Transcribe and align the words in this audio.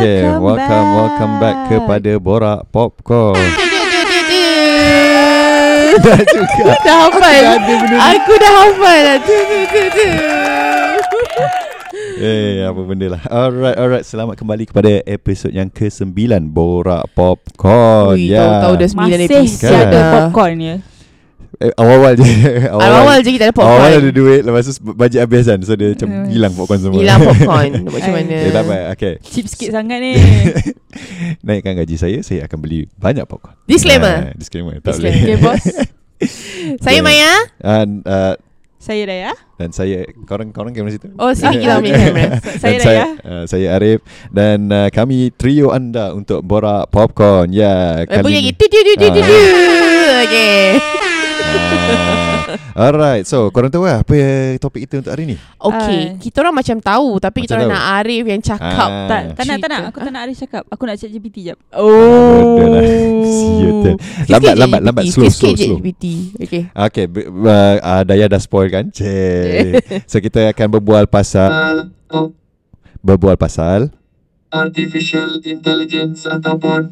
Okay, 0.00 0.24
Welcome 0.24 0.40
welcome, 0.40 0.88
welcome 0.96 1.32
back 1.36 1.52
back. 1.60 1.68
kepada 1.68 2.16
Borak 2.16 2.72
Popcorn. 2.72 3.36
Dah 6.00 6.16
juga. 6.24 6.72
Dah 6.80 6.96
hafal. 7.04 7.60
Aku 8.16 8.32
dah 8.40 8.52
hafal 8.54 9.04
tu, 9.28 9.36
tu, 9.36 9.58
tu, 9.68 9.82
tu. 9.92 10.08
Eh, 12.16 12.64
apa 12.64 12.80
benda 12.80 13.12
lah. 13.12 13.20
Alright, 13.28 13.76
alright. 13.76 14.00
Selamat 14.00 14.36
kembali 14.36 14.64
kepada 14.68 15.00
episod 15.04 15.48
yang 15.50 15.68
ke-9 15.68 16.16
Borak 16.48 17.04
Popcorn. 17.12 18.16
Ui, 18.16 18.28
Ya. 18.28 18.40
tahu-tahu 18.40 18.74
dah 18.76 18.88
sembilan 18.88 19.18
Masih 19.20 19.36
episod 19.36 19.68
Kan? 19.68 19.76
ada 19.76 19.92
dah. 19.92 20.12
popcorn 20.16 20.56
ya. 20.58 20.76
Eh, 21.60 21.68
awal-awal 21.76 22.16
je. 22.16 22.24
Awal-awal 22.72 23.20
je 23.20 23.30
kita 23.30 23.44
ada 23.44 23.52
popcorn. 23.52 23.76
Awal 23.76 23.90
ada 24.00 24.10
duit 24.10 24.40
Lepas 24.40 24.64
tu 24.64 24.72
bajet 24.90 25.20
habis 25.20 25.44
kan. 25.44 25.60
So 25.60 25.76
dia 25.76 25.92
macam 25.92 26.08
Hmm. 26.08 26.26
hilang 26.26 26.52
popcorn 26.52 26.80
semua. 26.80 26.98
Hilang 26.98 27.20
popcorn. 27.20 27.70
Macam 27.92 28.10
mana? 28.10 28.32
Eh 28.34 28.48
tak 28.48 28.62
apa. 28.62 28.76
Okay. 28.92 29.14
Cheap 29.22 29.44
sikit 29.46 29.70
sangat 29.70 29.98
ni. 29.98 30.12
Naikkan 31.44 31.76
gaji 31.76 31.96
saya 31.96 32.18
Saya 32.20 32.44
akan 32.44 32.58
beli 32.58 32.88
banyak 32.94 33.24
popcorn. 33.24 33.60
Disclaimer. 33.64 34.16
Ah, 34.24 34.34
Disclaimer. 34.34 34.80
Tak 34.80 34.96
Disclaimer. 34.96 35.20
boleh. 35.20 35.26
Okay, 35.26 35.36
bos. 35.38 35.64
Saya. 36.80 37.00
Maya. 37.00 37.32
Dan, 37.56 37.88
uh, 38.04 38.34
Saya 38.76 39.02
dah 39.04 39.18
ya. 39.20 39.32
dan 39.54 39.70
saya 39.70 40.08
Korang 40.24 40.48
korang 40.50 40.72
kamera 40.72 40.88
situ? 40.90 41.12
Oh 41.14 41.28
sini 41.30 41.60
kita 41.60 41.76
ambil 41.76 41.92
kamera. 41.92 42.28
Saya 42.56 42.72
Dan 42.72 42.80
dah 42.80 42.94
ya. 42.94 43.06
uh, 43.20 43.44
Saya 43.44 43.66
Arif. 43.76 44.00
Dan 44.28 44.58
uh, 44.66 44.88
kami 44.88 45.28
trio 45.30 45.68
anda 45.68 46.12
Untuk 46.12 46.40
borak 46.40 46.88
popcorn. 46.88 47.52
Ya 47.52 48.00
Eh, 48.00 48.24
Bunyi 48.24 48.40
ni- 48.40 48.40
lagi. 48.42 48.52
Tu 48.54 48.64
tu 48.64 48.78
tu 48.78 48.92
tu 48.94 49.08
tu 49.10 49.20
tu 49.20 49.36
Okay. 50.20 50.76
Ah, 50.76 51.19
Alright 52.76 53.22
So 53.24 53.50
korang 53.50 53.68
tahu 53.68 53.84
lah 53.84 54.00
Apa 54.00 54.14
topik 54.56 54.84
kita 54.84 55.00
untuk 55.00 55.12
hari 55.12 55.24
ni 55.24 55.36
Okay 55.56 56.00
Ah. 56.10 56.16
Kita 56.16 56.36
orang 56.40 56.56
macam 56.56 56.76
tahu 56.76 57.08
Tapi 57.16 57.38
kita 57.40 57.54
Macam 57.54 57.58
orang 57.60 57.70
tahu. 57.72 57.86
nak 57.86 57.96
Arif 57.96 58.24
yang 58.24 58.40
cakap 58.40 58.88
Ah. 58.90 59.06
Tak, 59.06 59.20
tak 59.32 59.44
nak, 59.44 59.56
tak 59.58 59.68
nak. 59.68 59.82
Aku 59.86 59.98
tak 60.00 60.10
nak 60.10 60.22
Arif 60.22 60.36
cakap. 60.36 60.62
Aku 60.66 60.82
nak 60.84 60.94
chat 60.96 61.10
GPT 61.10 61.36
jap. 61.44 61.58
Bodoh 61.70 62.68
lah. 62.68 62.82
Sial 63.26 63.74
Lambat, 64.28 64.54
lambat, 64.56 64.80
lambat. 64.82 65.04
Slow, 65.06 65.28
slow, 65.28 65.54
slow. 65.54 65.78
GPT. 65.78 66.04
Okay 66.38 66.62
Okay 66.68 67.04
b- 67.06 67.26
uh, 67.28 67.76
uh, 67.78 68.02
Daya 68.02 68.26
dah 68.26 68.38
spoil 68.38 68.66
kan 68.66 68.88
Cik 68.88 70.06
So 70.10 70.18
kita 70.18 70.50
akan 70.50 70.66
berbual 70.72 71.06
pasal 71.06 71.50
Berbual 73.00 73.36
pasal 73.36 73.94
artificial 74.50 75.38
intelligence 75.46 76.26
ataupun 76.26 76.90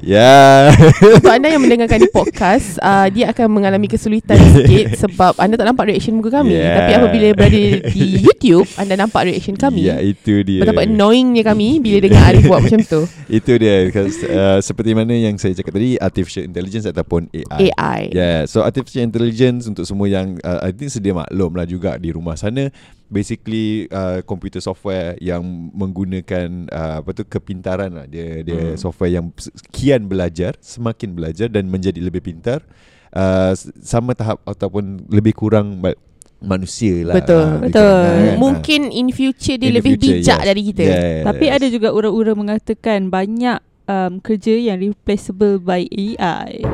Ya. 0.00 0.72
Untuk 1.04 1.28
anda 1.28 1.52
yang 1.52 1.60
mendengarkan 1.60 2.00
di 2.00 2.08
podcast 2.08 2.80
uh, 2.84 3.04
Dia 3.12 3.28
akan 3.28 3.60
mengalami 3.60 3.92
kesulitan 3.92 4.40
sikit 4.56 4.96
Sebab 5.04 5.36
anda 5.36 5.60
tak 5.60 5.68
nampak 5.68 5.92
reaction 5.92 6.16
muka 6.16 6.40
kami. 6.40 6.56
Yeah. 6.56 6.80
Tapi 6.80 6.90
apabila 6.96 7.26
berada 7.36 7.60
di 7.92 8.04
YouTube 8.24 8.64
Anda 8.80 8.96
nampak 8.96 9.28
reaction 9.28 9.60
kami. 9.60 9.84
Ya 9.84 10.00
itu 10.00 10.40
dia. 10.48 10.64
Betapa 10.64 10.88
annoyingnya 10.88 11.44
kami 11.44 11.76
Bila 11.84 12.00
dengar 12.00 12.32
Arif 12.32 12.48
buat 12.48 12.64
macam 12.64 12.80
tu. 12.80 13.04
Itu 13.28 13.52
dia 13.60 13.92
uh, 13.92 14.58
Seperti 14.64 14.96
mana 14.96 15.12
yang 15.12 15.36
saya 15.36 15.52
cakap 15.52 15.76
tadi 15.76 16.00
Artificial 16.00 16.48
intelligence 16.48 16.88
ataupun 16.88 17.28
AI 17.36 17.68
AI 17.68 18.00
Yeah, 18.16 18.48
so 18.48 18.64
artificial 18.64 19.04
intelligence 19.04 19.68
untuk 19.68 19.84
semua 19.84 20.08
yang 20.08 20.40
uh, 20.40 20.64
I 20.64 20.72
think 20.72 20.88
sedia 20.88 21.12
maklum 21.12 21.52
lah 21.52 21.68
juga 21.68 22.00
di 22.00 22.08
rumah 22.08 22.40
sana 22.40 22.72
basically 23.12 23.86
uh, 23.92 24.24
computer 24.24 24.58
software 24.58 25.14
yang 25.20 25.44
menggunakan 25.70 26.66
uh, 26.66 27.04
apa 27.04 27.12
tu 27.12 27.22
kepintaran 27.22 27.92
lah 27.92 28.06
dia 28.08 28.40
dia 28.40 28.72
Hmm. 28.72 28.80
software 28.80 29.12
yang 29.12 29.28
kian 29.68 30.08
belajar 30.08 30.56
semakin 30.58 31.12
belajar 31.12 31.46
dan 31.46 31.68
menjadi 31.68 32.00
lebih 32.00 32.24
pintar 32.24 32.64
uh, 33.12 33.52
sama 33.78 34.16
tahap 34.16 34.40
ataupun 34.42 35.06
lebih 35.12 35.36
kurang 35.36 35.76
ma- 35.76 35.94
manusia 36.40 37.04
lah 37.04 37.14
Betul. 37.14 37.38
Ah, 37.38 37.52
lebih 37.54 37.64
Betul. 37.70 38.02
kan? 38.02 38.34
Mungkin 38.40 38.80
in 38.90 39.08
future 39.12 39.54
dia 39.54 39.70
In 39.70 39.76
lebih 39.76 39.94
future, 39.94 40.18
bijak 40.18 40.40
yes. 40.40 40.46
dari 40.48 40.62
kita 40.66 40.82
Yes. 40.82 41.22
Tapi 41.22 41.44
ada 41.46 41.66
juga 41.68 41.88
ura-ura 41.92 42.32
mengatakan 42.32 43.06
banyak 43.06 43.60
um, 43.86 44.18
kerja 44.18 44.56
yang 44.56 44.80
replaceable 44.80 45.60
by 45.60 45.84
AI. 45.86 46.62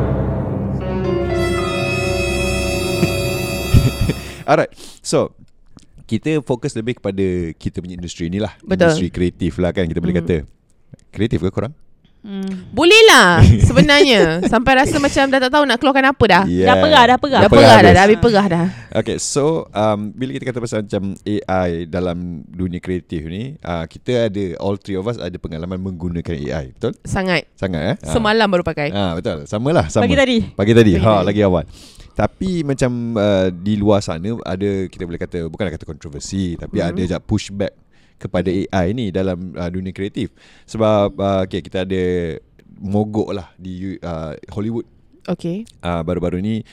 Alright 4.49 4.73
So 5.05 5.37
kita 6.09 6.41
fokus 6.41 6.73
lebih 6.73 6.97
kepada 6.97 7.21
kita 7.55 7.79
punya 7.79 7.95
industri 7.95 8.27
ni 8.27 8.41
lah 8.41 8.57
Betul. 8.65 8.89
Industri 8.89 9.09
kreatif 9.09 9.61
lah 9.61 9.71
kan 9.71 9.85
kita 9.85 10.01
boleh 10.01 10.17
Hmm. 10.17 10.25
kata 10.25 10.37
Kreatif 11.09 11.39
ke 11.39 11.53
korang? 11.53 11.77
Hmm. 12.19 12.75
Boleh 12.75 12.99
lah 13.07 13.39
Sebenarnya 13.63 14.21
Sampai 14.53 14.75
rasa 14.75 14.99
macam 14.99 15.31
Dah 15.31 15.39
tak 15.39 15.55
tahu 15.55 15.63
nak 15.63 15.79
keluarkan 15.79 16.11
apa 16.11 16.25
dah 16.27 16.45
Yeah. 16.51 16.67
Dah 16.67 16.77
perah, 16.77 17.05
dah 17.07 17.17
perah. 17.17 17.41
Dah 17.45 17.49
perah 17.49 17.63
perah 17.63 17.79
dah 17.79 17.79
habis. 17.79 17.95
Dah 17.95 18.03
habis 18.03 18.19
perah 18.19 18.47
dah 18.49 18.67
Okay, 18.99 19.17
so 19.23 19.69
um, 19.71 20.11
bila 20.11 20.35
kita 20.35 20.49
kata 20.49 20.59
pasal 20.59 20.79
macam 20.83 21.15
AI 21.23 21.87
dalam 21.87 22.41
dunia 22.43 22.81
kreatif 22.81 23.21
ni, 23.23 23.55
uh, 23.61 23.85
kita 23.85 24.27
ada 24.27 24.45
all 24.59 24.75
three 24.75 24.97
of 24.97 25.05
us 25.05 25.21
ada 25.21 25.37
pengalaman 25.37 25.77
menggunakan 25.79 26.35
AI, 26.35 26.73
betul? 26.73 26.97
Sangat 27.05 27.47
Sangat 27.55 27.83
eh? 27.85 27.97
Ah. 28.01 28.11
Semalam 28.11 28.49
baru 28.49 28.65
pakai 28.65 28.89
Ah, 28.91 29.13
betul. 29.13 29.45
Sama 29.45 29.71
lah, 29.71 29.87
sama. 29.87 30.09
Pagi 30.09 30.17
tadi. 30.17 30.37
Pagi 30.51 30.73
tadi. 30.73 30.93
Pagi 30.97 31.05
ha, 31.05 31.21
tadi. 31.21 31.27
lagi 31.31 31.41
awal. 31.45 31.65
Tapi 32.19 32.67
macam 32.67 33.15
uh, 33.15 33.47
di 33.55 33.79
luar 33.79 34.03
sana 34.03 34.35
ada 34.43 34.71
kita 34.91 35.07
boleh 35.07 35.23
kata 35.23 35.47
bukanlah 35.47 35.79
kata 35.79 35.87
kontroversi, 35.87 36.59
tapi 36.59 36.83
Mhm. 36.83 36.87
ada 36.91 37.03
je 37.07 37.19
pushback 37.23 37.71
kepada 38.19 38.51
AI 38.51 38.91
ni 38.91 39.15
dalam 39.15 39.55
uh, 39.55 39.71
dunia 39.71 39.95
kreatif. 39.95 40.35
Sebab 40.67 41.15
uh, 41.15 41.47
okay, 41.47 41.63
kita 41.63 41.87
ada 41.87 42.03
mogok 42.75 43.31
lah 43.31 43.55
di 43.55 43.95
uh, 44.03 44.35
Hollywood 44.51 44.87
Okay 45.29 45.69
uh, 45.85 46.01
baru-baru 46.01 46.41
ni 46.41 46.65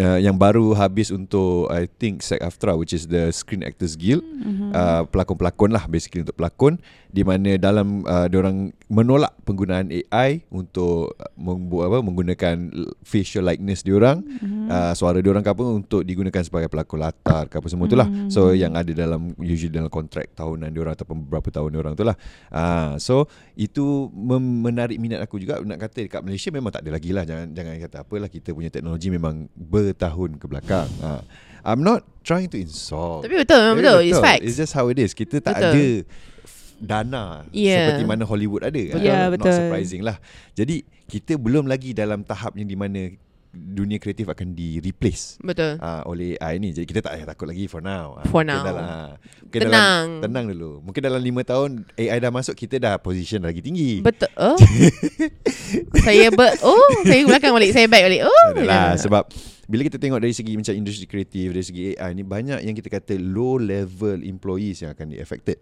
uh, 0.00 0.16
yang 0.16 0.32
baru 0.32 0.72
habis 0.72 1.12
untuk 1.12 1.68
I 1.68 1.84
think 1.84 2.24
SAG-AFTRA 2.24 2.72
which 2.72 2.96
is 2.96 3.04
the 3.04 3.28
Screen 3.30 3.60
Actors 3.60 4.00
Guild 4.00 4.24
Mhm. 4.24 4.72
uh, 4.72 5.04
pelakon-pelakon 5.12 5.76
lah 5.76 5.84
basically 5.84 6.24
untuk 6.24 6.32
pelakon 6.32 6.80
di 7.08 7.24
mana 7.24 7.56
dalam 7.56 8.04
uh, 8.04 8.28
orang 8.28 8.68
menolak 8.92 9.32
penggunaan 9.48 9.88
AI 9.88 10.44
untuk 10.52 11.16
uh, 11.16 11.32
membuat 11.40 11.88
apa 11.88 11.98
menggunakan 12.04 12.56
facial 13.00 13.48
likeness 13.48 13.80
diorang. 13.80 14.20
Mhm. 14.20 14.68
uh, 14.68 14.92
suara 14.92 15.24
diorang 15.24 15.40
ke 15.40 15.48
apa 15.48 15.64
untuk 15.64 16.04
digunakan 16.04 16.44
sebagai 16.44 16.68
pelakon 16.68 17.00
latar 17.00 17.48
ke 17.48 17.56
apa 17.56 17.68
semua 17.72 17.88
tu 17.88 17.96
lah. 17.96 18.04
Mhm. 18.04 18.28
so 18.28 18.52
yang 18.52 18.76
ada 18.76 18.92
dalam 18.92 19.32
usually 19.40 19.72
dalam 19.72 19.88
kontrak 19.88 20.28
tahunan 20.36 20.68
diorang 20.68 20.92
ataupun 20.92 21.24
beberapa 21.24 21.48
tahun 21.48 21.70
diorang 21.72 21.94
tu 21.96 22.04
lah. 22.04 22.16
Uh, 22.52 23.00
so 23.00 23.24
itu 23.56 24.12
mem- 24.12 24.68
menarik 24.68 25.00
minat 25.00 25.24
aku 25.24 25.40
juga. 25.40 25.64
Nak 25.64 25.80
kata 25.80 26.04
dekat 26.04 26.20
Malaysia 26.20 26.52
memang 26.52 26.70
tak 26.76 26.84
ada 26.84 26.92
lagi 26.92 27.10
lah. 27.16 27.24
Jangan 27.24 27.56
jangan 27.56 27.72
kata 27.88 27.96
apalah 28.04 28.28
kita 28.28 28.52
punya 28.52 28.68
teknologi 28.68 29.08
memang 29.08 29.48
bertahun 29.56 30.36
ke 30.36 30.44
belakang. 30.44 30.88
Uh, 31.00 31.24
I'm 31.64 31.80
not 31.80 32.04
trying 32.22 32.52
to 32.52 32.58
insult. 32.60 33.24
Tapi 33.24 33.40
betul 33.40 33.60
memang 33.60 33.76
Ya, 33.76 33.82
betul. 33.82 34.00
It's 34.04 34.20
facts. 34.20 34.44
It's 34.44 34.58
just 34.60 34.72
how 34.76 34.86
it 34.92 34.98
is. 35.00 35.16
Kita 35.16 35.40
tak 35.40 35.58
Betul. 35.58 35.72
ada 35.72 35.86
dana 36.78 37.42
Yeah. 37.50 37.90
seperti 37.90 38.04
mana 38.06 38.22
Hollywood 38.22 38.62
ada. 38.62 38.78
Betul. 38.78 38.98
Ah, 38.98 39.02
Ya, 39.02 39.18
Not 39.26 39.30
betul. 39.36 39.54
surprising 39.54 40.02
lah. 40.02 40.16
Jadi 40.54 40.76
kita 41.04 41.34
belum 41.34 41.66
lagi 41.66 41.90
dalam 41.92 42.22
tahap 42.22 42.54
yang 42.54 42.64
di 42.64 42.78
mana 42.78 43.10
dunia 43.48 43.96
kreatif 43.96 44.28
akan 44.28 44.52
di 44.52 44.76
replace 44.78 45.40
Betul 45.40 45.80
uh, 45.80 46.04
oleh 46.04 46.36
AI 46.36 46.60
ni. 46.60 46.70
Jadi 46.70 46.84
kita 46.84 47.00
tak 47.00 47.16
payah 47.16 47.26
takut 47.26 47.48
lagi 47.48 47.64
for 47.64 47.80
now. 47.80 48.14
Ah, 48.14 48.24
For 48.24 48.44
mungkin 48.44 48.54
now. 48.54 48.62
Dalam, 48.62 48.84
mungkin 49.42 49.60
Tenang. 49.64 50.06
Dalam, 50.06 50.22
tenang 50.22 50.44
dulu. 50.52 50.70
Mungkin 50.84 51.00
dalam 51.02 51.20
5 51.20 51.50
tahun 51.50 51.70
AI 51.96 52.18
dah 52.20 52.30
masuk 52.30 52.54
kita 52.54 52.76
dah 52.76 52.94
position 53.00 53.40
lagi 53.40 53.64
tinggi. 53.64 54.04
Betul 54.04 54.28
oh. 54.46 54.54
Saya 55.98 56.28
ber 56.30 56.54
Oh 56.62 57.02
Saya 57.04 57.24
belakang 57.24 57.52
balik 57.52 57.72
Saya 57.72 57.86
back 57.88 58.02
balik 58.04 58.22
Oh 58.24 58.46
Adalah 58.54 58.94
sebab 58.96 59.24
bila 59.68 59.84
kita 59.84 60.00
tengok 60.00 60.24
dari 60.24 60.32
segi 60.32 60.56
macam 60.56 60.72
industri 60.72 61.04
kreatif 61.04 61.52
dari 61.52 61.60
segi 61.60 61.82
AI 61.92 62.16
ni 62.16 62.24
banyak 62.24 62.64
yang 62.64 62.72
kita 62.72 62.88
kata 62.88 63.20
low 63.20 63.60
level 63.60 64.24
employees 64.24 64.80
yang 64.80 64.96
akan 64.96 65.12
di 65.12 65.20
affected. 65.20 65.60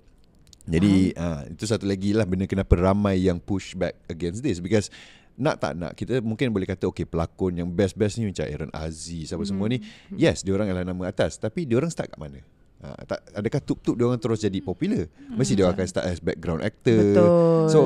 Jadi 0.67 1.15
uh, 1.15 1.47
itu 1.47 1.65
satu 1.65 1.87
lagi 1.87 2.11
lah 2.11 2.27
benda 2.27 2.51
kenapa 2.51 2.75
ramai 2.75 3.23
yang 3.23 3.39
push 3.39 3.79
back 3.79 3.95
against 4.11 4.43
this. 4.43 4.59
Because 4.59 4.91
nak 5.37 5.61
tak 5.63 5.77
nak 5.77 5.93
kita 5.95 6.25
mungkin 6.25 6.51
boleh 6.51 6.67
kata 6.67 6.89
okay 6.89 7.05
pelakon 7.05 7.61
yang 7.61 7.69
best-best 7.69 8.19
ni 8.19 8.33
macam 8.33 8.49
Aaron 8.49 8.73
Aziz 8.75 9.31
apa 9.31 9.45
semua 9.47 9.71
ni. 9.71 9.79
Yes 10.17 10.43
dia 10.43 10.57
orang 10.57 10.75
adalah 10.75 10.87
nama 10.89 11.03
atas. 11.07 11.39
Tapi 11.39 11.69
dia 11.69 11.79
orang 11.79 11.93
start 11.93 12.11
kat 12.11 12.19
mana? 12.19 12.43
Ha, 12.85 13.09
tak, 13.09 13.19
adakah 13.33 13.61
tup-tup 13.65 13.97
dia 13.97 14.05
orang 14.05 14.21
terus 14.21 14.45
jadi 14.45 14.59
popular? 14.61 15.09
Mesti 15.33 15.57
dia 15.57 15.65
orang 15.65 15.81
akan 15.81 15.89
start 15.89 16.07
as 16.07 16.21
background 16.21 16.61
actor. 16.61 17.01
Betul 17.17 17.29
So 17.73 17.81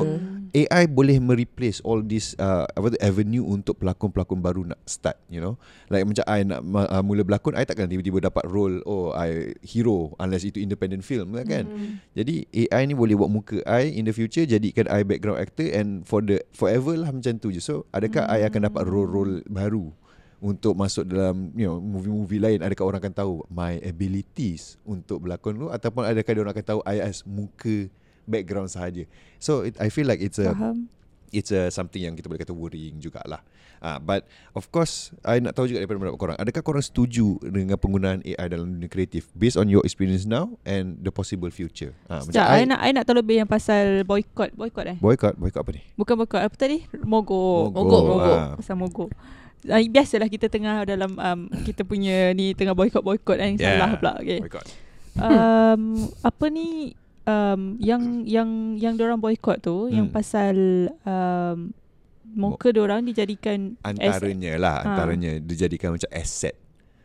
AI 0.51 0.83
boleh 0.91 1.15
mereplace 1.23 1.79
all 1.79 2.03
this 2.03 2.35
uh, 2.35 2.67
apa 2.75 2.91
tu 2.91 2.99
avenue 2.99 3.47
untuk 3.47 3.79
pelakon-pelakon 3.79 4.39
baru 4.43 4.61
nak 4.67 4.83
start, 4.83 5.15
you 5.31 5.39
know. 5.39 5.55
Like 5.87 6.03
macam 6.03 6.27
I 6.27 6.43
nak 6.43 6.59
uh, 6.67 7.03
mula 7.03 7.23
berlakon, 7.23 7.55
I 7.55 7.63
takkan 7.63 7.87
tiba-tiba 7.87 8.19
dapat 8.27 8.43
role 8.51 8.83
oh 8.83 9.15
I 9.15 9.55
hero 9.63 10.11
unless 10.19 10.43
itu 10.43 10.59
independent 10.59 11.07
film 11.07 11.39
lah 11.39 11.47
kan. 11.47 11.71
Hmm. 11.71 12.03
Jadi 12.11 12.51
AI 12.67 12.91
ni 12.91 12.93
boleh 12.99 13.15
buat 13.15 13.31
muka 13.31 13.63
I 13.63 13.95
in 13.95 14.03
the 14.03 14.11
future 14.11 14.43
jadikan 14.43 14.91
I 14.91 15.07
background 15.07 15.39
actor 15.39 15.71
and 15.71 16.03
for 16.03 16.19
the 16.19 16.43
forever 16.51 16.99
lah 16.99 17.15
macam 17.15 17.39
tu 17.39 17.47
je. 17.55 17.63
So 17.63 17.87
adakah 17.95 18.27
I 18.27 18.43
akan 18.43 18.67
dapat 18.67 18.83
role-role 18.91 19.47
baru 19.47 19.95
untuk 20.41 20.73
masuk 20.73 21.05
dalam 21.05 21.53
you 21.53 21.69
know 21.69 21.77
movie-movie 21.77 22.41
lain 22.41 22.59
adakah 22.65 22.89
orang 22.89 22.99
akan 22.99 23.13
tahu 23.13 23.33
my 23.47 23.77
abilities 23.85 24.81
untuk 24.81 25.21
berlakon 25.21 25.53
tu 25.53 25.67
ataupun 25.69 26.01
adakah 26.01 26.31
dia 26.33 26.41
orang 26.41 26.53
akan 26.57 26.65
tahu 26.65 26.81
I 26.81 26.97
as 26.97 27.21
muka 27.21 27.85
background 28.25 28.73
sahaja. 28.73 29.05
So 29.37 29.61
it, 29.61 29.77
I 29.77 29.93
feel 29.93 30.09
like 30.09 30.17
it's 30.17 30.41
a 30.41 30.57
Faham. 30.57 30.89
it's 31.29 31.53
uh, 31.53 31.69
something 31.69 32.01
yang 32.01 32.17
kita 32.17 32.25
boleh 32.25 32.41
kata 32.41 32.57
worrying 32.57 32.97
jugalah. 32.97 33.45
Ah, 33.81 33.97
uh, 33.97 33.99
but 34.01 34.29
of 34.53 34.69
course, 34.69 35.09
I 35.25 35.41
nak 35.41 35.57
tahu 35.57 35.65
juga 35.65 35.81
daripada 35.81 35.97
pendapat 35.97 36.21
korang. 36.21 36.37
Adakah 36.37 36.61
korang 36.61 36.85
setuju 36.85 37.41
dengan 37.41 37.81
penggunaan 37.81 38.21
AI 38.21 38.45
dalam 38.45 38.77
dunia 38.77 38.85
kreatif 38.85 39.25
based 39.33 39.57
on 39.57 39.65
your 39.73 39.81
experience 39.81 40.29
now 40.29 40.53
and 40.69 41.01
the 41.01 41.09
possible 41.09 41.49
future? 41.49 41.89
Ah, 42.05 42.21
Sekejap, 42.21 42.45
I, 42.45 42.69
nak 42.69 42.79
I 42.81 42.89
nak 42.93 43.09
tahu 43.09 43.25
lebih 43.25 43.41
yang 43.41 43.49
pasal 43.49 44.05
boycott, 44.05 44.53
boycott 44.53 44.85
eh. 44.85 44.97
boycott, 45.01 45.33
boycott 45.33 45.65
apa 45.65 45.71
ni? 45.73 45.81
Bukan 45.97 46.13
boycott, 46.13 46.45
apa 46.45 46.53
tadi? 46.53 46.85
Mogok. 46.93 47.73
Mogok, 47.73 48.01
Mogok. 48.05 48.37
ah. 48.37 48.53
Pasal 48.61 48.77
mogok. 48.77 49.09
Uh, 49.61 49.77
biasalah 49.85 50.25
kita 50.25 50.49
tengah 50.49 50.81
dalam 50.83 51.13
um, 51.13 51.39
kita 51.61 51.85
punya 51.85 52.33
ni 52.33 52.57
tengah 52.57 52.73
boycott-boycott 52.73 53.37
kan 53.37 53.53
Yeah. 53.55 53.77
salah 53.77 53.89
pula. 53.95 54.13
Okay. 54.17 54.39
Boycott. 54.41 54.65
um, 55.19 55.81
apa 56.23 56.45
ni 56.47 56.97
um, 57.27 57.77
yang 57.77 58.25
yang 58.25 58.49
yang 58.75 58.93
orang 58.97 59.21
boycott 59.21 59.61
tu 59.61 59.85
Hmm. 59.85 59.93
yang 59.93 60.07
pasal 60.09 60.55
um, 61.05 61.69
muka 62.31 62.71
orang 62.73 63.03
dijadikan 63.03 63.75
Antaranya 63.83 64.55
lah, 64.57 64.77
Ha. 64.81 64.85
antaranya 64.87 65.37
dijadikan 65.37 65.93
macam 65.93 66.09
asset. 66.09 66.55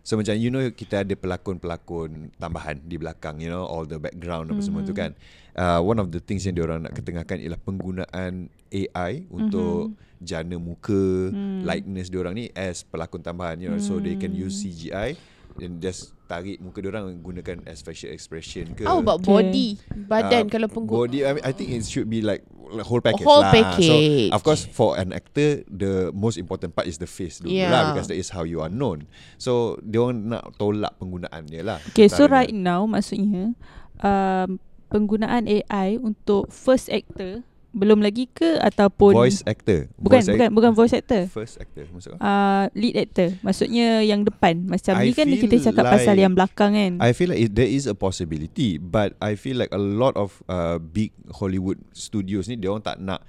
So 0.06 0.14
macam 0.14 0.38
you 0.38 0.54
know 0.54 0.62
kita 0.70 1.02
ada 1.02 1.18
pelakon-pelakon 1.18 2.38
tambahan 2.38 2.78
di 2.78 2.94
belakang, 2.94 3.42
you 3.42 3.50
know 3.50 3.66
all 3.66 3.82
the 3.82 3.98
background 3.98 4.54
apa 4.54 4.62
semua 4.62 4.86
tu 4.86 4.94
Mhm. 4.94 5.00
kan. 5.02 5.10
Uh, 5.58 5.82
one 5.82 5.98
of 5.98 6.14
the 6.14 6.22
things 6.22 6.46
yang 6.46 6.54
diorang 6.54 6.86
nak 6.86 6.94
ketengahkan 6.94 7.42
ialah 7.42 7.58
penggunaan 7.58 8.46
AI 8.70 9.26
untuk 9.26 9.98
jana 10.22 10.56
muka, 10.62 11.34
Hmm. 11.34 11.60
likeness 11.60 12.08
diorang 12.08 12.38
ni 12.38 12.48
as 12.54 12.86
pelakon 12.86 13.20
tambahan, 13.20 13.58
you 13.58 13.66
know, 13.66 13.82
so 13.82 13.98
they 13.98 14.14
can 14.14 14.30
use 14.30 14.54
Hmm. 14.62 14.70
CGI 14.70 15.10
and 15.58 15.82
just 15.82 16.15
tarik 16.26 16.58
muka 16.58 16.78
diorang 16.78 17.06
gunakan 17.19 17.62
as 17.64 17.81
facial 17.81 18.11
expression 18.11 18.75
ke. 18.75 18.82
How 18.82 18.99
about 18.99 19.23
Okay. 19.23 19.31
body 19.31 19.69
Uh, 19.88 20.06
Badan 20.06 20.50
kalau 20.50 20.67
penggu 20.67 20.90
Body 20.90 21.23
I, 21.23 21.31
mean, 21.32 21.44
I 21.46 21.50
think 21.50 21.70
it 21.70 21.87
should 21.87 22.06
be 22.06 22.20
like 22.20 22.43
whole 22.82 22.99
package 22.99 23.23
Whole 23.23 23.46
lah. 23.46 23.55
package. 23.55 24.31
So 24.31 24.34
of 24.34 24.43
course 24.43 24.67
for 24.67 24.99
an 24.99 25.14
actor 25.14 25.62
the 25.67 26.11
most 26.11 26.34
important 26.37 26.75
part 26.75 26.87
is 26.87 26.99
the 26.99 27.06
face 27.06 27.38
dulu 27.38 27.55
Yeah. 27.55 27.70
lah 27.70 27.81
because 27.94 28.11
that 28.11 28.19
is 28.19 28.28
how 28.28 28.43
you 28.43 28.58
are 28.58 28.69
known. 28.69 29.06
So 29.38 29.78
dia 29.81 30.02
orang 30.02 30.28
nak 30.28 30.58
tolak 30.58 30.99
penggunaan 30.99 31.46
dia 31.46 31.62
lah. 31.62 31.78
Okay, 31.94 32.11
so 32.11 32.26
right 32.26 32.50
now 32.50 32.82
maksudnya 32.84 33.55
um, 34.02 34.58
penggunaan 34.87 35.46
AI 35.46 35.96
untuk 35.96 36.50
first 36.50 36.90
actor 36.90 37.46
belum 37.76 38.00
lagi 38.00 38.25
ke 38.26 38.56
ataupun 38.56 39.12
voice 39.12 39.44
actor. 39.44 39.93
bukan 39.94 40.17
voice 40.17 40.28
bukan 40.32 40.49
bukan 40.50 40.73
voice 40.73 40.94
actor. 40.94 41.23
First 41.28 41.61
actor 41.61 41.84
maksud 41.87 42.17
kau? 42.17 42.19
Uh, 42.19 42.64
lead 42.73 42.96
actor 42.96 43.37
Maksudnya 43.38 44.00
yang 44.00 44.25
depan 44.25 44.64
Macam 44.64 44.96
I 44.96 45.02
ni 45.02 45.12
kan 45.12 45.28
feel 45.28 45.44
kita 45.44 45.56
cakap 45.62 45.84
pasal 45.87 46.17
like- 46.17 46.25
yang 46.25 46.32
belakang 46.32 46.73
kan 46.73 46.93
I 46.99 47.12
feel 47.12 47.28
like 47.28 47.38
it, 47.38 47.52
there 47.52 47.69
is 47.69 47.84
a 47.84 47.93
possibility 47.93 48.76
but 48.76 49.12
I 49.20 49.37
feel 49.37 49.55
like 49.55 49.70
a 49.70 49.78
lot 49.78 50.17
of 50.17 50.40
uh, 50.46 50.81
big 50.81 51.12
Hollywood 51.31 51.76
studios 51.93 52.49
ni 52.49 52.56
dia 52.56 52.73
orang 52.73 52.81
tak 52.82 52.96
nak 52.96 53.20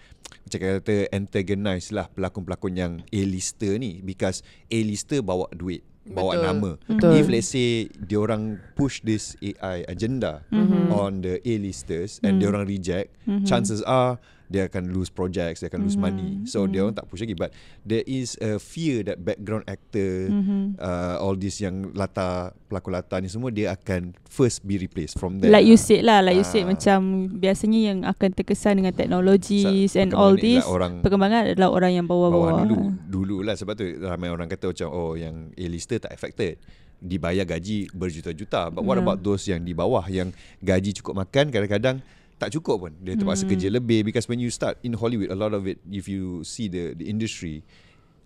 macam 0.44 0.60
kata 0.80 0.96
antagonize 1.12 1.92
lah 1.92 2.08
pelakon-pelakon 2.08 2.74
yang 2.74 2.94
A-lister 3.06 3.76
ni 3.76 4.00
because 4.00 4.40
A-lister 4.68 5.20
bawa 5.20 5.52
duit 5.52 5.84
bawa 6.06 6.34
Betul. 6.34 6.46
nama 6.46 6.72
Betul. 6.88 7.12
if 7.14 7.26
let's 7.28 7.52
say 7.52 7.70
dia 7.92 8.16
orang 8.16 8.56
push 8.74 9.04
this 9.04 9.36
AI 9.38 9.84
agenda 9.86 10.48
Mhm. 10.48 10.88
on 10.88 11.20
the 11.20 11.44
A-listers 11.44 12.24
and 12.24 12.36
Mhm. 12.36 12.40
dia 12.40 12.48
orang 12.48 12.64
reject 12.66 13.08
Mhm. 13.24 13.44
chances 13.44 13.84
are 13.84 14.16
dia 14.48 14.66
akan 14.66 14.90
lose 14.90 15.08
projects 15.08 15.60
dia 15.60 15.68
akan 15.68 15.84
lose 15.84 15.96
Mhm. 15.96 16.04
money 16.04 16.30
so 16.44 16.64
dia 16.64 16.80
Mhm. 16.80 16.86
orang 16.88 16.96
tak 16.96 17.06
push 17.08 17.20
lagi 17.20 17.36
but 17.36 17.52
there 17.84 18.04
is 18.04 18.40
a 18.40 18.56
fear 18.58 19.04
that 19.04 19.20
background 19.20 19.68
actor 19.68 20.32
Mhm. 20.32 20.80
uh, 20.80 21.20
all 21.20 21.36
this 21.36 21.60
yang 21.60 21.92
latar 21.92 22.56
pelakon 22.68 22.92
latar 22.92 23.20
ni 23.20 23.28
semua 23.28 23.52
dia 23.52 23.72
akan 23.72 24.16
first 24.26 24.64
be 24.64 24.76
replaced 24.76 25.16
from 25.16 25.40
there. 25.40 25.52
Like 25.52 25.64
you 25.64 25.76
said 25.76 26.04
lah 26.04 26.20
Like 26.20 26.36
you 26.36 26.44
said 26.44 26.68
Ah. 26.68 26.76
Macam 26.76 27.00
Biasanya 27.34 27.80
yang 27.80 28.00
akan 28.04 28.30
terkesan 28.34 28.78
Dengan 28.78 28.92
technologies 28.92 29.96
And 29.96 30.12
all 30.12 30.36
this 30.36 30.64
orang 30.64 31.00
Perkembangan 31.00 31.56
adalah 31.56 31.72
orang 31.72 31.92
yang 31.96 32.06
bawah 32.06 32.28
bawah-bawah 32.30 32.68
dulu 32.68 32.80
dulu 33.08 33.38
lah 33.44 33.56
sebab 33.56 33.74
tu 33.74 33.84
ramai 34.00 34.28
orang 34.28 34.48
kata 34.48 34.70
macam 34.70 34.88
oh 34.92 35.16
yang 35.16 35.52
A-lister 35.56 35.98
tak 35.98 36.12
affected 36.12 36.60
dibayar 36.98 37.46
gaji 37.46 37.88
berjuta-juta 37.94 38.68
but 38.70 38.82
what 38.82 38.98
Yeah. 38.98 39.06
about 39.06 39.20
those 39.22 39.46
yang 39.46 39.62
di 39.62 39.72
bawah 39.72 40.02
yang 40.08 40.34
gaji 40.60 40.98
cukup 40.98 41.24
makan 41.24 41.54
kadang-kadang 41.54 42.02
tak 42.38 42.54
cukup 42.54 42.78
pun 42.80 42.94
dia 43.02 43.18
terpaksa 43.18 43.44
Hmm. 43.44 43.52
kerja 43.52 43.68
lebih 43.70 44.06
because 44.06 44.30
when 44.30 44.38
you 44.38 44.50
start 44.50 44.78
in 44.82 44.94
Hollywood 44.94 45.30
a 45.30 45.38
lot 45.38 45.52
of 45.52 45.66
it 45.66 45.82
if 45.90 46.06
you 46.06 46.46
see 46.46 46.70
the 46.70 46.94
the 46.94 47.06
industry 47.06 47.66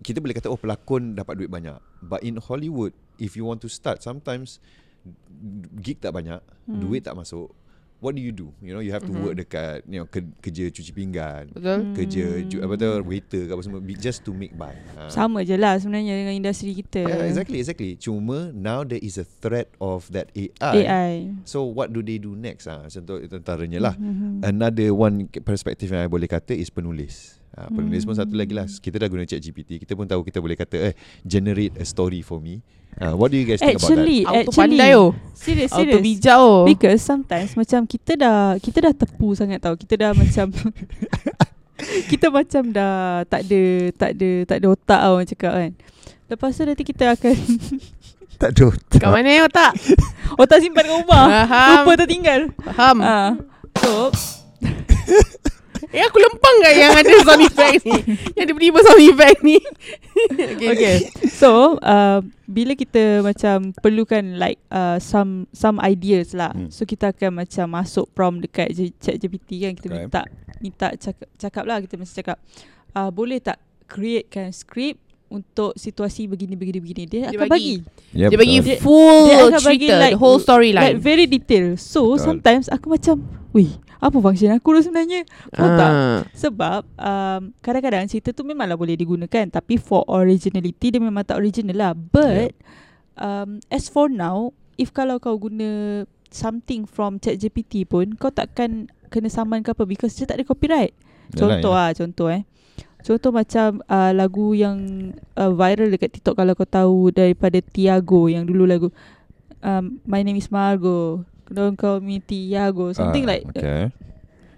kita 0.00 0.20
boleh 0.20 0.36
kata 0.36 0.52
oh 0.52 0.58
pelakon 0.58 1.16
dapat 1.16 1.40
duit 1.40 1.48
banyak 1.48 1.80
but 2.00 2.20
in 2.20 2.36
Hollywood 2.36 2.92
if 3.16 3.32
you 3.34 3.48
want 3.48 3.58
to 3.58 3.72
start 3.72 4.04
sometimes 4.04 4.60
gig 5.80 5.98
tak 5.98 6.12
banyak 6.12 6.38
Hmm. 6.62 6.78
duit 6.78 7.02
tak 7.02 7.16
masuk 7.16 7.50
what 8.02 8.12
do 8.12 8.20
you 8.20 8.28
do 8.28 8.50
you 8.58 8.74
know 8.74 8.82
you 8.82 8.90
have 8.90 9.00
to 9.00 9.08
Mhm. 9.08 9.22
work 9.22 9.34
dekat 9.38 9.86
you 9.86 9.96
know 9.96 10.04
ke- 10.04 10.34
kerja 10.40 10.68
cuci 10.68 10.90
pinggan 10.90 11.48
Betul 11.48 11.78
Hmm. 11.80 11.94
kerja 11.94 12.26
ju- 12.44 12.58
apa 12.60 12.74
tu 12.74 12.88
waiter 13.06 13.42
ke 13.46 13.52
apa 13.52 13.62
semua 13.62 13.78
just 13.94 14.20
to 14.20 14.34
make 14.34 14.50
by. 14.52 14.74
Ha. 14.92 15.06
Sama 15.06 15.40
je 15.40 15.54
lah 15.54 15.78
sebenarnya 15.78 16.18
Dengan 16.18 16.34
industri 16.34 16.74
kita 16.74 16.98
Yeah, 17.00 17.22
exactly, 17.24 17.58
exactly. 17.58 17.94
Cuma 17.94 18.50
now 18.50 18.82
there 18.82 18.98
is 18.98 19.14
a 19.14 19.24
threat 19.24 19.70
of 19.78 20.10
that 20.10 20.28
AI. 20.32 20.74
AI 20.82 21.12
So 21.44 21.62
what 21.62 21.90
do 21.90 22.00
they 22.00 22.16
do 22.16 22.34
next? 22.34 22.66
Ah, 22.66 22.84
contoh 22.84 23.16
itu 23.16 23.32
antaranya 23.32 23.78
lah. 23.80 23.94
Mhm. 23.94 24.42
Another 24.42 24.90
one 24.90 25.14
perspektif 25.28 25.88
yang 25.88 26.02
I 26.02 26.08
boleh 26.08 26.26
kata 26.26 26.52
is 26.52 26.68
penulis. 26.68 27.41
Ha, 27.52 27.68
penulis 27.68 28.08
pun 28.08 28.16
satu 28.16 28.32
lagi 28.32 28.56
lah. 28.56 28.64
Kita 28.64 28.96
dah 28.96 29.12
guna 29.12 29.28
chat 29.28 29.36
GPT. 29.38 29.76
Kita 29.76 29.92
pun 29.92 30.08
tahu 30.08 30.24
kita 30.24 30.40
boleh 30.40 30.56
kata 30.56 30.88
eh 30.88 30.94
generate 31.20 31.76
a 31.76 31.84
story 31.84 32.24
for 32.24 32.40
me. 32.40 32.64
Ha, 32.96 33.12
what 33.12 33.28
do 33.28 33.36
you 33.36 33.48
guys 33.48 33.56
think 33.56 33.80
Actually 33.80 34.20
Auto 34.28 34.52
Actually 34.52 34.76
pandai 34.76 34.92
oh 34.92 35.16
Serious 35.32 35.72
Auto 35.72 35.80
serious 35.80 36.04
bijak 36.04 36.36
oh 36.36 36.68
Because 36.68 37.00
sometimes 37.00 37.56
Macam 37.56 37.88
kita 37.88 38.20
dah 38.20 38.60
Kita 38.60 38.84
dah 38.84 38.92
tepu 38.92 39.32
sangat 39.32 39.64
tau 39.64 39.72
Kita 39.80 39.96
dah 39.96 40.10
macam 40.12 40.52
Kita 42.12 42.28
macam 42.28 42.68
dah 42.68 43.24
Tak 43.24 43.48
ada 43.48 43.62
Tak 43.96 44.10
ada 44.12 44.30
Tak 44.44 44.56
ada 44.60 44.66
otak 44.68 45.00
tau 45.00 45.12
Orang 45.16 45.24
cakap 45.24 45.52
kan 45.56 45.72
Lepas 46.28 46.52
tu 46.52 46.68
nanti 46.68 46.84
kita 46.84 47.16
akan 47.16 47.32
about 47.32 48.52
that? 48.52 48.52
Tak 48.52 48.60
ada. 48.60 49.00
Kat 49.00 49.08
mana 49.08 49.48
otak 49.48 49.72
Otak 50.44 50.58
simpan 50.60 50.84
kat 50.84 50.92
rumah 50.92 51.48
Faham 51.48 51.72
Lupa 51.88 51.92
tertinggal 51.96 52.40
Faham 52.60 52.96
Ah, 53.00 53.30
So 53.80 54.12
Eh 55.90 56.00
aku 56.00 56.16
lempang 56.16 56.56
kan 56.58 56.72
yang 56.72 56.92
ada 56.92 57.14
sound 57.20 57.42
effect 57.42 57.82
ni? 57.82 57.98
Yang 58.32 58.46
tiba-tiba 58.48 58.78
sound 58.80 59.02
effect 59.02 59.38
ni? 59.42 59.58
Okay 60.72 60.96
So 61.28 61.76
uh, 61.78 62.20
Bila 62.44 62.72
kita 62.72 63.20
macam 63.20 63.72
Perlukan 63.74 64.36
like 64.36 64.62
uh, 64.68 64.98
Some 64.98 65.50
Some 65.50 65.78
ideas 65.78 66.32
lah. 66.32 66.52
Hmm. 66.52 66.68
So 66.68 66.84
kita 66.84 67.10
akan 67.10 67.42
macam 67.42 67.66
Masuk 67.68 68.06
prompt 68.10 68.44
dekat 68.44 68.70
chat 68.96 69.16
GPT 69.16 69.62
kan. 69.62 69.72
Kita 69.72 69.86
Okay. 69.88 69.98
minta 70.00 70.22
Minta 70.58 70.88
cakap, 70.94 71.26
cakap 71.34 71.64
lah. 71.64 71.78
Kita 71.80 71.94
mesti 71.96 72.14
cakap 72.16 72.38
uh, 72.92 73.10
Boleh 73.10 73.38
tak 73.38 73.58
Createkan 73.84 74.48
script 74.50 75.02
Untuk 75.28 75.74
situasi 75.74 76.24
begini 76.24 76.54
Begini 76.54 76.78
begini? 76.78 77.02
Dia, 77.04 77.20
Dia 77.26 77.40
akan 77.40 77.50
bagi. 77.50 77.82
bagi, 77.82 78.12
Yeah, 78.12 78.28
Dia 78.28 78.38
bagi 78.38 78.56
Dia- 78.60 78.78
full 78.78 79.20
dia 79.26 79.36
akan 79.42 79.60
bagi 79.60 79.78
cerita 79.82 79.94
like- 79.98 80.14
The 80.14 80.20
whole 80.20 80.36
Like 80.36 80.46
storyline 80.46 80.96
very 80.96 81.26
detail 81.26 81.74
So 81.74 82.14
Betul. 82.14 82.22
sometimes 82.22 82.68
Aku 82.68 82.86
macam 82.88 83.20
Wih 83.52 83.68
Apa 84.02 84.18
function 84.18 84.50
aku 84.50 84.74
sebenarnya 84.82 85.22
Tahu 85.54 85.68
tak 85.78 85.90
Ah. 85.94 86.20
sebab 86.34 86.82
um, 86.98 87.54
kadang-kadang 87.62 88.10
cerita 88.10 88.34
tu 88.34 88.42
memanglah 88.42 88.74
boleh 88.74 88.98
digunakan 88.98 89.46
tapi 89.46 89.78
for 89.78 90.02
originality 90.10 90.90
dia 90.90 90.98
memang 90.98 91.22
tak 91.22 91.38
original 91.38 91.78
lah. 91.78 91.92
But 91.94 92.58
um, 93.14 93.62
as 93.70 93.86
for 93.86 94.10
now, 94.10 94.50
if 94.74 94.90
kalau 94.90 95.22
kau 95.22 95.38
guna 95.38 96.02
something 96.34 96.82
from 96.88 97.22
ChatGPT 97.22 97.86
pun 97.86 98.18
kau 98.18 98.34
takkan 98.34 98.90
kena 99.12 99.30
saman 99.30 99.62
ke 99.62 99.70
apa 99.70 99.86
because 99.86 100.18
dia 100.18 100.26
tak 100.26 100.42
ada 100.42 100.44
copyright. 100.50 100.96
Contoh 101.38 101.70
ah, 101.72 101.94
contoh 101.94 102.26
eh. 102.26 102.42
Contoh 103.02 103.34
macam 103.34 103.82
uh, 103.90 104.14
lagu 104.14 104.54
yang 104.54 104.78
uh, 105.34 105.50
viral 105.50 105.90
dekat 105.90 106.18
TikTok 106.18 106.38
kalau 106.38 106.54
kau 106.54 106.66
tahu 106.66 107.10
daripada 107.10 107.58
Tiago 107.58 108.30
yang 108.30 108.46
dulu 108.46 108.62
lagu 108.62 108.88
um, 109.62 109.98
My 110.06 110.22
name 110.22 110.38
is 110.38 110.50
Margo. 110.50 111.26
Don't 111.52 111.76
call 111.76 112.00
me 112.00 112.18
Tiago. 112.18 112.90
Something 112.90 113.24
like 113.24 113.44
Ah, 113.44 113.52
okay. 113.52 113.82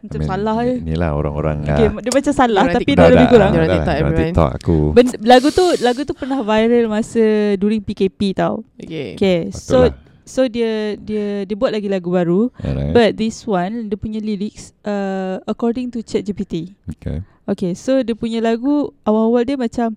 macam 0.00 0.20
salah 0.22 0.56
je. 0.62 0.74
Ni 0.78 0.94
lah 0.94 1.12
orang-orang. 1.12 1.64
Okay, 1.64 1.88
dia 1.98 2.12
macam 2.12 2.32
salah 2.32 2.64
tapi 2.68 2.92
dah 2.92 3.02
Dah, 3.02 3.10
lebih 3.10 3.28
kurang. 3.28 3.50
Dia 3.50 3.58
orang 3.58 3.72
TikTok, 3.72 3.96
everyone. 3.96 4.20
TikTok 4.22 4.50
aku. 4.54 4.76
Ben, 4.92 5.06
lagu 5.22 5.48
tu 5.48 5.64
lagu 5.80 6.00
tu 6.02 6.12
pernah 6.12 6.40
viral 6.40 6.86
masa 6.86 7.24
during 7.56 7.80
PKP 7.80 8.20
tau. 8.34 8.60
Okay 8.76 9.16
Okay, 9.16 9.38
so 9.48 9.88
lah. 9.88 9.96
so 10.22 10.44
dia 10.44 10.94
dia 10.94 11.42
dia 11.42 11.56
buat 11.56 11.68
lagi 11.68 11.88
lagu 11.88 12.08
baru, 12.08 12.52
Alright. 12.58 12.92
but 12.92 13.10
this 13.16 13.44
one 13.44 13.88
dia 13.88 13.96
punya 13.96 14.20
lyrics 14.20 14.76
uh, 14.84 15.40
according 15.44 15.88
to 15.88 16.00
ChatGPT. 16.00 16.76
okay. 16.90 17.24
Okay, 17.44 17.72
so 17.72 18.00
dia 18.00 18.12
punya 18.12 18.40
lagu 18.40 18.92
awal-awal 19.04 19.44
dia 19.44 19.56
macam 19.56 19.96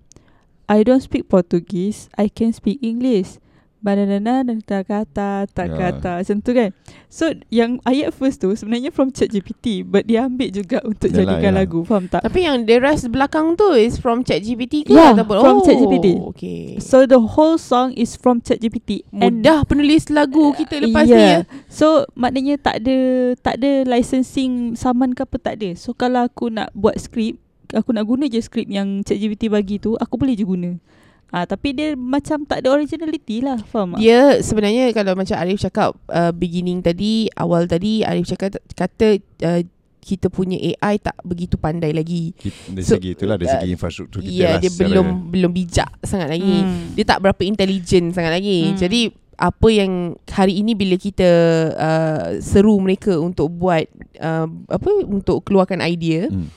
I 0.68 0.84
don't 0.84 1.00
speak 1.00 1.28
Portuguese, 1.28 2.12
I 2.12 2.28
can 2.28 2.52
speak 2.52 2.76
English. 2.80 3.40
Banana 3.78 4.42
tak 4.66 4.90
kata 4.90 5.46
tak 5.46 5.68
kata 5.70 6.20
macam 6.20 6.36
tu 6.42 6.50
kan. 6.50 6.70
So 7.06 7.30
yang 7.48 7.78
ayat 7.86 8.10
first 8.10 8.42
tu 8.42 8.50
sebenarnya 8.50 8.90
from 8.90 9.14
ChatGPT 9.14 9.86
but 9.86 10.04
dia 10.04 10.26
ambil 10.26 10.50
juga 10.50 10.82
untuk 10.82 11.08
Yalah, 11.08 11.18
jadikan 11.22 11.52
yalah. 11.54 11.64
lagu, 11.64 11.78
faham 11.86 12.04
tak? 12.10 12.20
Tapi 12.26 12.40
yang 12.42 12.66
the 12.66 12.76
rest 12.82 13.06
belakang 13.08 13.54
tu 13.54 13.70
Is 13.78 13.96
from 13.96 14.26
ChatGPT 14.26 14.90
ke 14.90 14.92
Yeah, 14.92 15.14
ataupun 15.14 15.36
from 15.38 15.56
oh, 15.60 15.64
ChatGPT. 15.64 16.06
Okay 16.34 16.60
So 16.82 17.06
the 17.06 17.22
whole 17.22 17.56
song 17.56 17.94
is 17.94 18.18
from 18.18 18.42
ChatGPT 18.42 19.06
and 19.14 19.40
Mudah 19.40 19.62
penulis 19.64 20.10
lagu 20.10 20.52
kita 20.58 20.82
lepas 20.82 21.06
ni 21.06 21.14
yeah. 21.14 21.46
ya 21.46 21.48
So 21.70 22.04
maknanya 22.18 22.58
tak 22.58 22.82
ada 22.84 22.96
tak 23.38 23.62
ada 23.62 23.86
licensing 23.86 24.74
saman 24.74 25.14
ke 25.14 25.22
apa 25.22 25.36
tak 25.38 25.54
ada. 25.62 25.78
So 25.78 25.94
kalau 25.94 26.26
aku 26.26 26.50
nak 26.50 26.74
buat 26.74 26.98
skrip 26.98 27.38
aku 27.74 27.92
nak 27.92 28.08
guna 28.08 28.24
je 28.30 28.40
skrip 28.40 28.68
yang 28.68 29.04
ChatGPT 29.04 29.52
bagi 29.52 29.76
tu, 29.76 29.92
aku 29.98 30.16
boleh 30.16 30.32
je 30.32 30.44
guna. 30.46 30.80
Ah 31.28 31.44
tapi 31.44 31.76
dia 31.76 31.92
macam 31.92 32.48
tak 32.48 32.64
ada 32.64 32.72
originality 32.72 33.44
lah, 33.44 33.60
faham 33.68 33.94
tak? 33.94 34.00
Dia 34.00 34.40
sebenarnya 34.40 34.88
kalau 34.96 35.12
macam 35.12 35.36
Arif 35.36 35.60
cakap 35.60 35.92
uh, 36.08 36.32
beginning 36.32 36.80
tadi, 36.80 37.28
awal 37.36 37.68
tadi 37.68 38.00
Arif 38.00 38.32
cakap 38.32 38.56
kata 38.72 39.20
uh, 39.44 39.60
kita 40.00 40.32
punya 40.32 40.56
AI 40.56 40.96
tak 40.96 41.20
begitu 41.20 41.60
pandai 41.60 41.92
lagi. 41.92 42.32
Dari 42.40 42.80
So, 42.80 42.96
segi 42.96 43.12
itulah 43.12 43.36
Dari 43.36 43.44
uh, 43.44 43.52
segi 43.60 43.68
infrastruktur 43.68 44.24
kita 44.24 44.32
Ya, 44.32 44.56
lah 44.56 44.60
dia 44.64 44.72
belum 44.72 45.28
belum 45.28 45.52
bijak 45.52 46.00
sangat 46.00 46.32
lagi. 46.32 46.64
Hmm. 46.64 46.96
Dia 46.96 47.04
tak 47.04 47.20
berapa 47.20 47.42
intelligent 47.44 48.16
sangat 48.16 48.32
lagi. 48.32 48.72
Hmm. 48.72 48.78
Jadi 48.80 49.00
apa 49.36 49.68
yang 49.68 50.16
hari 50.32 50.64
ini 50.64 50.72
bila 50.72 50.96
kita 50.96 51.28
uh, 51.76 52.40
seru 52.40 52.80
mereka 52.80 53.20
untuk 53.20 53.52
buat 53.52 53.84
uh, 54.16 54.48
apa 54.48 54.90
untuk 55.04 55.44
keluarkan 55.44 55.84
idea, 55.84 56.32
Hmm. 56.32 56.48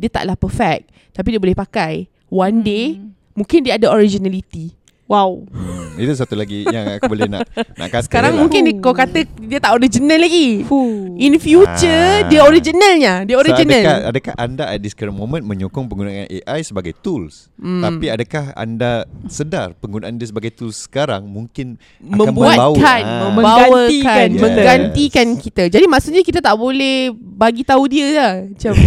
dia 0.00 0.08
taklah 0.08 0.40
perfect 0.40 0.88
tapi 1.12 1.36
dia 1.36 1.40
boleh 1.44 1.52
pakai. 1.52 2.08
One 2.32 2.64
day 2.64 2.96
Hmm. 2.96 3.12
Mungkin 3.34 3.66
dia 3.66 3.76
ada 3.76 3.90
originality. 3.90 4.72
Wow. 5.06 5.44
Hmm, 5.94 6.02
Itu 6.02 6.12
satu 6.12 6.34
lagi 6.34 6.66
Yang 6.66 6.98
aku 6.98 7.06
boleh 7.08 7.26
nak 7.28 7.46
Nak 7.72 7.88
kata 7.88 8.04
Sekarang 8.04 8.32
lah. 8.32 8.40
mungkin 8.40 8.60
dia, 8.60 8.74
kau 8.76 8.90
kata 8.92 9.18
dia 9.38 9.58
tak 9.58 9.72
original 9.72 10.18
lagi. 10.18 10.64
Fuh. 10.64 11.14
In 11.14 11.38
future 11.38 11.86
Ah. 12.16 12.26
dia 12.26 12.42
originalnya, 12.42 13.22
dia 13.22 13.36
So, 13.36 13.42
original. 13.44 13.78
adakah, 13.78 13.96
adakah 14.10 14.34
anda 14.36 14.64
at 14.66 14.80
this 14.80 14.92
current 14.92 15.14
moment 15.14 15.44
Menyokong 15.44 15.86
penggunaan 15.86 16.26
AI 16.26 16.60
sebagai 16.60 16.90
tools 16.96 17.46
Hmm. 17.54 17.80
Tapi 17.80 18.10
adakah 18.10 18.50
anda 18.52 18.92
sedar 19.26 19.72
Penggunaan 19.74 20.14
dia 20.14 20.26
sebagai 20.26 20.50
tools 20.50 20.74
sekarang 20.80 21.22
Mungkin 21.24 21.78
akan 22.00 22.10
membuatkan 22.10 22.66
membawa- 22.66 22.98
Ah. 23.00 23.20
membawakan 23.24 23.70
Menggantikan 23.70 24.28
kita. 24.28 24.42
menggantikan 24.42 25.26
kita. 25.36 25.62
Jadi 25.70 25.86
maksudnya 25.86 26.20
kita 26.20 26.40
tak 26.40 26.54
boleh 26.54 27.14
bagi 27.14 27.62
tahu 27.62 27.86
dia 27.86 28.06
lah. 28.10 28.32
Macam 28.44 28.72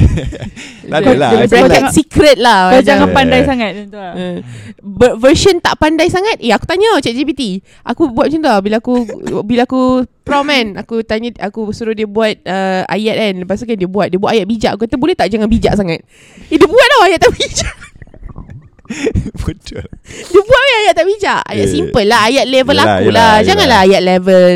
Tak 0.87 1.03
adalah, 1.03 1.29
I 1.29 1.43
feel 1.45 1.61
Project 1.61 1.83
like- 1.83 1.91
secret 1.93 2.37
lah. 2.37 2.59
Kau 2.69 2.79
jangan 2.81 2.99
Yeah. 3.03 3.15
pandai 3.15 3.41
sangat 3.43 3.71
tu 3.85 3.97
lah. 3.97 4.13
Eh, 4.15 4.39
version 5.17 5.55
tak 5.57 5.75
pandai 5.75 6.07
sangat 6.07 6.39
Eh 6.39 6.49
aku 6.49 6.63
tanya 6.63 6.95
ChatGPT. 7.01 7.63
Aku 7.85 8.11
buat 8.11 8.29
macam 8.29 8.39
tu 8.43 8.49
lah. 8.49 8.59
Bila 8.61 8.75
aku 8.81 8.93
Bila 9.45 9.63
aku 9.63 10.03
prom 10.27 10.51
kan 10.51 10.75
Aku 10.83 11.01
tanya 11.07 11.31
Aku 11.47 11.71
suruh 11.71 11.95
dia 11.95 12.05
buat 12.05 12.35
uh, 12.43 12.83
Ayat 12.89 13.15
kan. 13.15 13.33
Lepas 13.43 13.63
tu 13.63 13.65
kan 13.65 13.77
dia 13.79 13.89
buat 13.89 14.07
Dia 14.11 14.19
buat 14.19 14.31
ayat 14.35 14.45
bijak. 14.45 14.71
Aku 14.75 14.85
kata 14.85 14.99
boleh 14.99 15.15
tak 15.15 15.31
jangan 15.31 15.47
bijak 15.47 15.73
sangat? 15.77 16.03
Eh 16.51 16.57
dia 16.57 16.67
buat 16.67 16.87
tau 16.91 17.01
ayat 17.07 17.19
tak 17.23 17.31
bijak 17.33 17.75
Betul 19.43 19.83
Dia 20.07 20.41
buat 20.41 20.63
ayat 20.79 20.93
tak 20.95 21.05
bijak 21.05 21.41
Ayat 21.43 21.67
Eh. 21.67 21.71
simple 21.71 22.05
lah 22.07 22.21
Ayat 22.27 22.45
level 22.47 22.75
Yelah, 22.75 22.87
aku 22.87 23.03
yelah, 23.03 23.11
lah 23.11 23.31
yelah. 23.35 23.45
Janganlah 23.45 23.79
ayat 23.83 24.01
level 24.01 24.51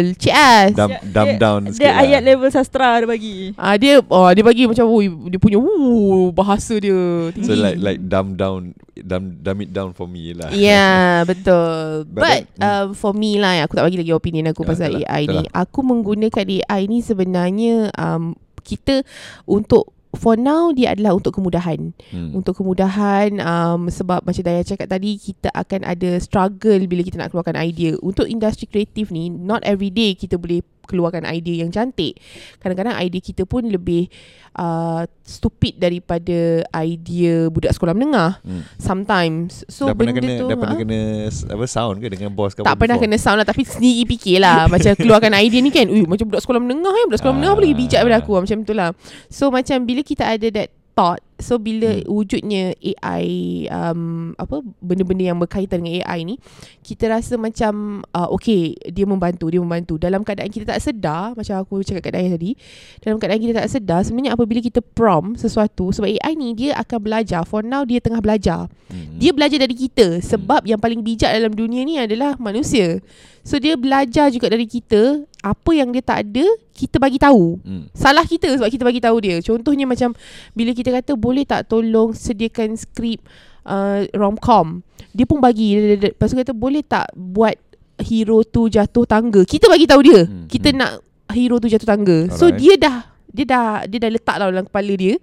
Dumb, 0.72 0.92
Dia- 0.92 1.04
dumb 1.06 1.28
dia- 1.28 1.40
down 1.40 1.62
Dia 1.62 1.74
sikit 1.76 1.92
lah. 1.92 2.02
ayat 2.02 2.22
level 2.22 2.50
sastra 2.50 2.90
dia 2.98 3.08
bagi. 3.08 3.36
Ah 3.56 3.76
dia 3.76 3.94
oh 4.02 4.30
dia 4.32 4.44
bagi 4.44 4.64
macam 4.66 4.86
oh, 4.86 5.02
dia 5.02 5.38
punya 5.38 5.58
uh, 5.58 6.32
bahasa 6.32 6.74
dia 6.76 6.96
tinggi. 7.32 7.48
So 7.48 7.54
like 7.54 7.78
like 7.78 8.00
dumb 8.02 8.36
down 8.36 8.72
dumb, 8.96 9.40
dumb 9.40 9.60
it 9.60 9.72
down 9.72 9.92
for 9.92 10.06
me 10.06 10.32
lah 10.32 10.52
Ya 10.52 10.56
yeah, 10.56 11.06
betul 11.30 12.06
But 12.08 12.22
But, 12.22 12.40
then, 12.56 12.64
uh, 12.64 12.86
for 12.94 13.12
me 13.12 13.36
lah 13.36 13.66
Aku 13.66 13.74
tak 13.74 13.84
bagi 13.84 14.00
lagi 14.00 14.14
opinion 14.14 14.50
aku 14.50 14.64
Ya, 14.64 14.68
Pasal 14.68 14.88
betul 14.94 15.02
lah, 15.02 15.10
AI 15.10 15.24
betul 15.24 15.36
ni 15.36 15.44
Aku 15.52 15.80
menggunakan 15.82 16.46
AI 16.48 16.82
ni 16.86 17.00
sebenarnya 17.02 17.76
um, 17.96 18.34
Kita 18.62 19.02
Untuk 19.44 19.90
For 20.12 20.36
now 20.36 20.76
Dia 20.76 20.92
adalah 20.96 21.16
untuk 21.16 21.36
kemudahan 21.40 21.96
hmm. 22.12 22.36
Untuk 22.36 22.60
kemudahan 22.60 23.40
um, 23.40 23.88
Sebab 23.88 24.28
macam 24.28 24.44
Daya 24.44 24.64
cakap 24.64 24.92
tadi 24.92 25.16
Kita 25.16 25.52
akan 25.56 25.88
ada 25.88 26.20
struggle 26.20 26.84
Bila 26.88 27.02
kita 27.04 27.16
nak 27.20 27.32
keluarkan 27.32 27.56
idea 27.56 27.96
Untuk 28.04 28.28
industri 28.28 28.68
kreatif 28.68 29.10
ni 29.12 29.32
Not 29.32 29.64
every 29.64 29.92
day 29.92 30.16
Kita 30.16 30.36
boleh 30.36 30.64
keluarkan 30.86 31.26
idea 31.30 31.64
yang 31.64 31.72
cantik. 31.72 32.18
Kadang-kadang 32.60 32.98
idea 33.00 33.22
kita 33.22 33.44
pun 33.46 33.66
lebih 33.68 34.10
uh, 34.58 35.04
Stupid 35.22 35.80
daripada 35.80 36.60
Idea 36.76 37.48
budak 37.48 37.72
sekolah 37.72 37.96
menengah. 37.96 38.44
Hmm. 38.44 38.68
Sometimes. 38.76 39.64
So 39.72 39.88
dah 39.88 39.96
benda 39.96 40.12
kena 40.12 40.44
tu 40.44 40.46
dah 40.52 40.58
pernah 40.60 40.76
ha? 40.76 40.82
kena 40.84 41.00
apa 41.32 41.66
sound 41.72 42.04
ke 42.04 42.08
dengan 42.12 42.36
bos 42.36 42.52
kau 42.52 42.68
Tak 42.68 42.76
pernah 42.76 43.00
kena 43.00 43.16
sound 43.16 43.40
lah 43.40 43.48
Tapi 43.48 43.64
sendiri 43.64 44.04
fikir 44.12 44.44
lah 44.44 44.68
Macam 44.74 44.92
keluarkan 45.00 45.32
idea 45.40 45.64
ni 45.64 45.72
kan 45.72 45.88
Ui, 45.88 46.04
Macam 46.04 46.28
budak 46.28 46.44
sekolah 46.44 46.60
menengah 46.60 46.92
kan 46.92 47.06
Budak 47.08 47.20
sekolah 47.24 47.32
Ah. 47.32 47.38
menengah 47.40 47.56
apa 47.56 47.62
lagi 47.64 47.76
bijak 47.80 48.00
daripada 48.04 48.20
aku. 48.20 48.32
Macam 48.44 48.58
tu 48.68 48.74
lah. 48.76 48.90
So 49.32 49.44
macam 49.48 49.78
bila 49.88 50.02
kita 50.04 50.24
ada 50.28 50.48
that 50.52 50.70
thought 50.92 51.24
So 51.42 51.58
bila 51.58 51.92
Hmm. 51.92 52.08
wujudnya 52.08 52.78
AI 52.78 53.26
um, 53.68 54.32
Apa 54.38 54.62
Benda-benda 54.80 55.34
yang 55.34 55.38
berkaitan 55.42 55.82
dengan 55.84 56.06
AI 56.06 56.24
ni 56.24 56.36
Kita 56.80 57.10
rasa 57.10 57.36
macam 57.36 58.06
uh, 58.14 58.30
Okay 58.38 58.78
Dia 58.88 59.04
membantu 59.04 59.50
Dia 59.50 59.60
membantu. 59.60 59.98
Dalam 59.98 60.22
keadaan 60.22 60.54
kita 60.54 60.70
tak 60.72 60.80
sedar 60.80 61.34
Macam 61.34 61.58
aku 61.58 61.82
cakap 61.82 62.08
kat 62.08 62.14
Daya 62.16 62.38
tadi 62.38 62.54
Dalam 63.02 63.18
keadaan 63.18 63.42
kita 63.42 63.54
tak 63.66 63.68
sedar 63.68 64.06
Sebenarnya 64.06 64.38
apabila 64.38 64.62
kita 64.62 64.80
prompt 64.80 65.42
sesuatu 65.42 65.90
Sebab 65.92 66.08
AI 66.08 66.34
ni 66.38 66.54
Dia 66.54 66.78
akan 66.80 67.00
belajar. 67.02 67.42
For 67.44 67.66
now 67.66 67.84
dia 67.84 67.98
tengah 67.98 68.22
belajar. 68.22 68.70
Hmm. 68.92 69.18
dia 69.18 69.32
belajar 69.32 69.58
dari 69.58 69.74
kita. 69.74 70.20
Sebab 70.20 70.68
yang 70.68 70.78
paling 70.78 71.00
bijak 71.00 71.32
dalam 71.32 71.56
dunia 71.56 71.82
ni 71.88 71.96
adalah 71.96 72.36
manusia 72.38 73.00
So 73.42 73.58
dia 73.58 73.74
belajar 73.74 74.30
juga 74.30 74.54
dari 74.54 74.70
kita 74.70 75.26
Apa 75.42 75.74
yang 75.74 75.90
dia 75.90 76.04
tak 76.06 76.30
ada 76.30 76.46
Kita 76.78 77.02
bagi 77.02 77.18
tahu. 77.18 77.58
Hmm. 77.62 77.86
Salah 77.94 78.26
kita 78.26 78.50
sebab 78.58 78.70
kita 78.70 78.84
bagi 78.86 79.02
tahu 79.02 79.18
dia. 79.22 79.38
Contohnya 79.42 79.86
macam 79.90 80.14
Bila 80.54 80.72
kita 80.74 80.90
kata 80.94 81.18
boleh 81.18 81.46
tak 81.46 81.70
tolong 81.70 82.14
sediakan 82.14 82.78
skrip 82.78 83.22
uh, 83.66 84.06
romcom? 84.14 84.86
Dia 85.12 85.28
pun 85.28 85.44
bagi. 85.44 85.98
Lepas 86.00 86.32
tu 86.32 86.38
kata 86.40 86.54
boleh 86.56 86.86
tak 86.86 87.12
buat 87.18 87.58
hero 88.00 88.46
tu 88.48 88.72
jatuh 88.72 89.04
tangga? 89.04 89.44
Kita 89.44 89.68
bagi 89.68 89.86
tahu 89.90 90.02
dia. 90.06 90.24
Hmm, 90.24 90.48
Kita 90.48 90.72
hmm. 90.72 90.78
nak 90.78 90.92
hero 91.34 91.58
tu 91.58 91.68
jatuh 91.68 91.90
tangga. 91.90 92.30
So 92.34 92.50
Alright. 92.50 92.62
dia 92.62 92.74
dah 92.78 92.98
Dia 93.30 93.46
dah 93.46 93.66
Dia 93.90 93.98
dah 94.02 94.10
letak 94.14 94.36
tau 94.38 94.50
dalam 94.54 94.66
kepala 94.70 94.94
dia. 94.94 95.18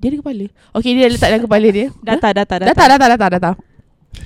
Dia 0.00 0.12
ada 0.12 0.16
kepala? 0.20 0.44
Okay 0.76 0.90
dia 0.92 1.02
dah 1.08 1.12
letak 1.16 1.28
dalam 1.32 1.44
kepala 1.48 1.68
dia. 1.72 1.86
Data, 2.04 2.28
data, 2.32 2.54
data. 2.60 2.68
Data, 2.72 2.84
data, 2.84 3.06
data, 3.08 3.26
data. 3.40 3.52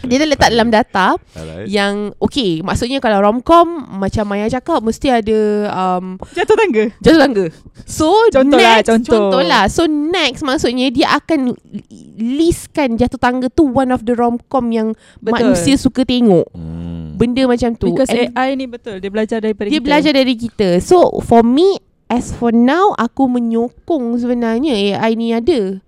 Dia 0.05 0.23
dah 0.23 0.29
letak 0.29 0.49
dalam 0.51 0.69
data 0.69 1.19
Alright. 1.35 1.67
yang 1.67 2.15
okay, 2.17 2.61
maksudnya 2.61 2.97
kalau 2.99 3.21
romcom 3.21 3.67
macam 3.99 4.25
Maya 4.25 4.47
cakap 4.47 4.81
mesti 4.81 5.11
ada 5.11 5.39
um, 5.69 6.17
Jatuh 6.33 6.55
tangga. 6.55 6.85
jatuh 6.99 7.21
tangga. 7.21 7.45
So 7.85 8.09
Contoh 8.31 8.57
lah, 8.57 8.81
next, 8.81 8.89
contoh. 8.89 9.13
contoh 9.13 9.43
lah. 9.43 9.65
So 9.67 9.83
next 9.85 10.41
maksudnya 10.43 10.89
dia 10.89 11.13
akan 11.13 11.53
listkan 12.17 12.95
jatuh 12.95 13.19
tangga 13.19 13.47
tu 13.49 13.67
one 13.67 13.91
of 13.91 14.05
the 14.05 14.13
romcom 14.13 14.71
yang 14.71 14.89
Betul. 15.19 15.33
manusia 15.53 15.75
suka 15.77 16.03
tengok. 16.03 16.47
Hmm. 16.53 17.15
Benda 17.15 17.45
macam 17.45 17.75
tu. 17.75 17.91
Because 17.91 18.09
And 18.09 18.31
AI 18.33 18.55
ni 18.55 18.67
betul. 18.67 18.99
Dia 18.99 19.11
belajar 19.11 19.39
daripada 19.39 19.67
dia 19.69 19.79
kita. 19.79 19.87
belajar 19.87 20.13
dari 20.15 20.35
kita. 20.35 20.69
So 20.79 21.19
for 21.21 21.43
me 21.43 21.79
as 22.07 22.31
for 22.31 22.51
now 22.51 22.95
aku 22.95 23.27
menyokong 23.27 24.17
sebenarnya 24.17 24.97
AI 24.97 25.13
ni 25.15 25.35
ada. 25.35 25.83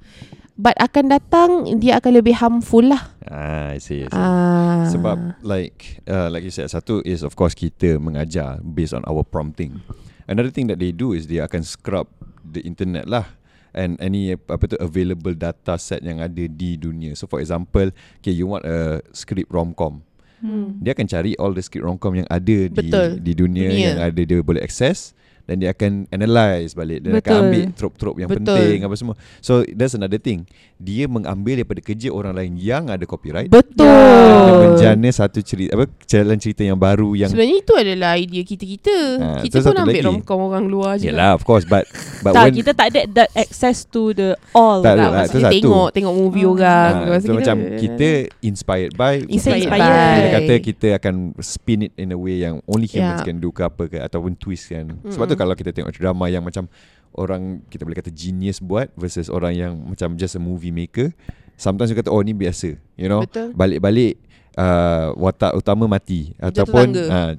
But 0.61 0.76
akan 0.76 1.09
datang 1.09 1.50
dia 1.81 1.97
akan 1.97 2.21
lebih 2.21 2.37
harmful 2.37 2.85
lah. 2.85 3.17
Ah, 3.25 3.73
I 3.73 3.81
see, 3.81 4.05
I 4.05 4.12
see. 4.12 4.21
Ah. 4.21 4.85
Sebab 4.93 5.40
like 5.40 6.05
uh, 6.05 6.29
like 6.29 6.45
you 6.45 6.52
said 6.52 6.69
satu 6.69 7.00
is 7.09 7.25
of 7.25 7.33
course 7.33 7.57
kita 7.57 7.97
mengajar 7.97 8.61
based 8.61 8.93
on 8.93 9.00
our 9.09 9.25
prompting. 9.25 9.81
Another 10.29 10.52
thing 10.52 10.69
that 10.69 10.76
they 10.76 10.93
do 10.93 11.17
is 11.17 11.25
dia 11.25 11.49
akan 11.49 11.64
scrub 11.64 12.12
the 12.45 12.61
internet 12.61 13.09
lah 13.09 13.40
and 13.73 13.97
any 14.05 14.37
apa 14.37 14.61
tu 14.69 14.76
available 14.76 15.33
data 15.33 15.81
set 15.81 16.05
yang 16.05 16.21
ada 16.21 16.45
di 16.45 16.76
dunia. 16.76 17.17
So 17.17 17.25
for 17.25 17.40
example, 17.40 17.88
okay 18.21 18.37
you 18.37 18.45
want 18.45 18.69
a 18.69 19.00
script 19.17 19.49
romcom. 19.49 20.05
Hmm. 20.45 20.76
Dia 20.85 20.93
akan 20.93 21.09
cari 21.09 21.33
all 21.40 21.57
the 21.57 21.64
script 21.64 21.88
romcom 21.88 22.21
yang 22.21 22.29
ada 22.29 22.69
di 22.69 22.76
Betul. 22.76 23.17
di 23.21 23.33
dunia, 23.33 23.73
Dunia. 23.73 23.87
yang 23.97 24.00
ada 24.12 24.21
dia 24.21 24.45
boleh 24.45 24.61
access 24.61 25.17
dan 25.50 25.59
dia 25.59 25.75
akan 25.75 26.07
analyze 26.09 26.73
balik 26.73 27.02
dia 27.02 27.11
Betul. 27.11 27.26
akan 27.26 27.35
ambil 27.42 27.62
trop-trop 27.75 28.14
yang 28.14 28.30
Betul. 28.30 28.54
penting 28.54 28.78
apa 28.87 28.95
semua. 28.95 29.14
So 29.42 29.66
that's 29.66 29.92
another 29.92 30.23
thing. 30.23 30.47
Dia 30.78 31.04
mengambil 31.04 31.59
daripada 31.59 31.83
kerja 31.83 32.09
orang 32.09 32.33
lain 32.33 32.54
yang 32.54 32.87
ada 32.87 33.02
copyright 33.02 33.50
Betul. 33.50 33.83
dia 33.83 34.54
menjana 34.62 35.09
satu 35.11 35.42
cerita 35.42 35.75
apa 35.75 35.90
jalan 36.07 36.38
cerita 36.38 36.62
yang 36.62 36.78
baru 36.78 37.19
yang 37.19 37.28
Sebenarnya 37.28 37.59
itu 37.59 37.73
adalah 37.75 38.14
idea 38.14 38.42
kita-kita. 38.47 38.97
Ah, 39.19 39.42
kita 39.42 39.59
tu 39.59 39.66
pun 39.66 39.76
ambil 39.76 40.02
romcom 40.07 40.38
orang 40.47 40.64
luar 40.64 40.92
je. 40.97 41.11
Yalah 41.11 41.35
of 41.35 41.42
course 41.42 41.66
but 41.66 41.83
but 42.23 42.30
tak, 42.30 42.47
when 42.47 42.54
kita 42.54 42.71
tak 42.71 42.87
ada 42.95 43.00
that 43.11 43.28
access 43.35 43.83
to 43.83 44.14
the 44.14 44.38
all. 44.52 44.78
Tak 44.80 44.95
lah. 44.95 45.11
lah, 45.11 45.25
kita 45.26 45.42
satu. 45.42 45.54
tengok 45.59 45.88
tengok 45.90 46.14
movie 46.14 46.38
Hmm. 46.40 46.54
orang. 46.54 46.92
ah, 46.95 47.04
Lepas 47.11 47.21
so 47.21 47.26
tu 47.26 47.35
macam 47.35 47.57
kita 47.76 48.09
inspired 48.40 48.92
by 48.95 49.14
Inspired 49.26 49.66
by. 49.66 49.80
kita 49.80 50.28
kata 50.30 50.54
kita 50.62 50.87
akan 50.97 51.14
spin 51.40 51.80
it 51.83 51.92
in 51.97 52.12
a 52.12 52.19
way 52.19 52.38
yang 52.38 52.62
only 52.64 52.87
humans 52.87 52.99
Yeah. 53.11 53.26
can 53.26 53.37
do 53.37 53.50
ke 53.50 53.64
apa 53.64 53.88
ke 53.88 53.99
ataupun 53.99 54.37
twist 54.37 54.69
kan. 54.69 54.87
Sebab 55.02 55.25
tu. 55.26 55.35
Kalau 55.40 55.56
kita 55.56 55.73
tengok 55.73 55.97
drama 55.97 56.28
yang 56.28 56.44
macam 56.44 56.68
orang 57.16 57.64
kita 57.73 57.82
boleh 57.82 57.97
kata 57.97 58.12
genius 58.12 58.61
buat 58.61 58.92
versus 58.92 59.32
orang 59.32 59.56
yang 59.56 59.73
macam 59.75 60.14
just 60.14 60.37
a 60.37 60.42
movie 60.42 60.70
maker, 60.70 61.16
sometimes 61.56 61.88
you 61.88 61.97
kata 61.97 62.12
oh 62.12 62.20
ni 62.20 62.37
biasa, 62.37 62.76
you 62.94 63.09
know. 63.09 63.25
Betul. 63.25 63.56
Balik-balik 63.56 64.20
uh, 64.54 65.16
watak 65.16 65.56
utama 65.56 65.88
mati 65.88 66.37
Jatuh 66.37 66.68
ataupun 66.68 66.87
tangga. 66.92 67.04
uh, 67.09 67.32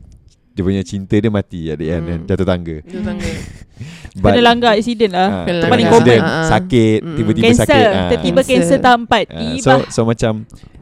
dia 0.51 0.63
punya 0.65 0.83
cinta 0.83 1.15
dia 1.15 1.31
mati 1.31 1.69
at 1.69 1.77
the 1.79 1.87
end 1.87 2.03
Hmm. 2.03 2.25
jatuh 2.27 2.43
tangga. 2.43 2.75
Jatuh 2.83 3.05
tangga. 3.05 3.29
Kena 4.13 4.41
langgar 4.41 4.71
accident 4.73 5.11
lah. 5.11 5.29
Ah, 5.31 5.43
Kena 5.43 5.57
kena 5.59 5.69
langgar. 5.71 5.91
accident, 5.91 6.21
Ah, 6.21 6.31
ah. 6.33 6.47
sakit, 6.49 6.99
Mm. 6.99 7.15
tiba-tiba 7.15 7.45
Cancer. 7.47 7.63
sakit. 7.63 7.85
ah. 7.87 7.93
Tiba-tiba 8.09 8.41
Cancer. 8.43 8.77
tahap 8.77 8.99
4. 9.03 9.27
Ah, 9.29 9.55
so 9.57 9.71
so 9.89 9.99
macam 10.03 10.33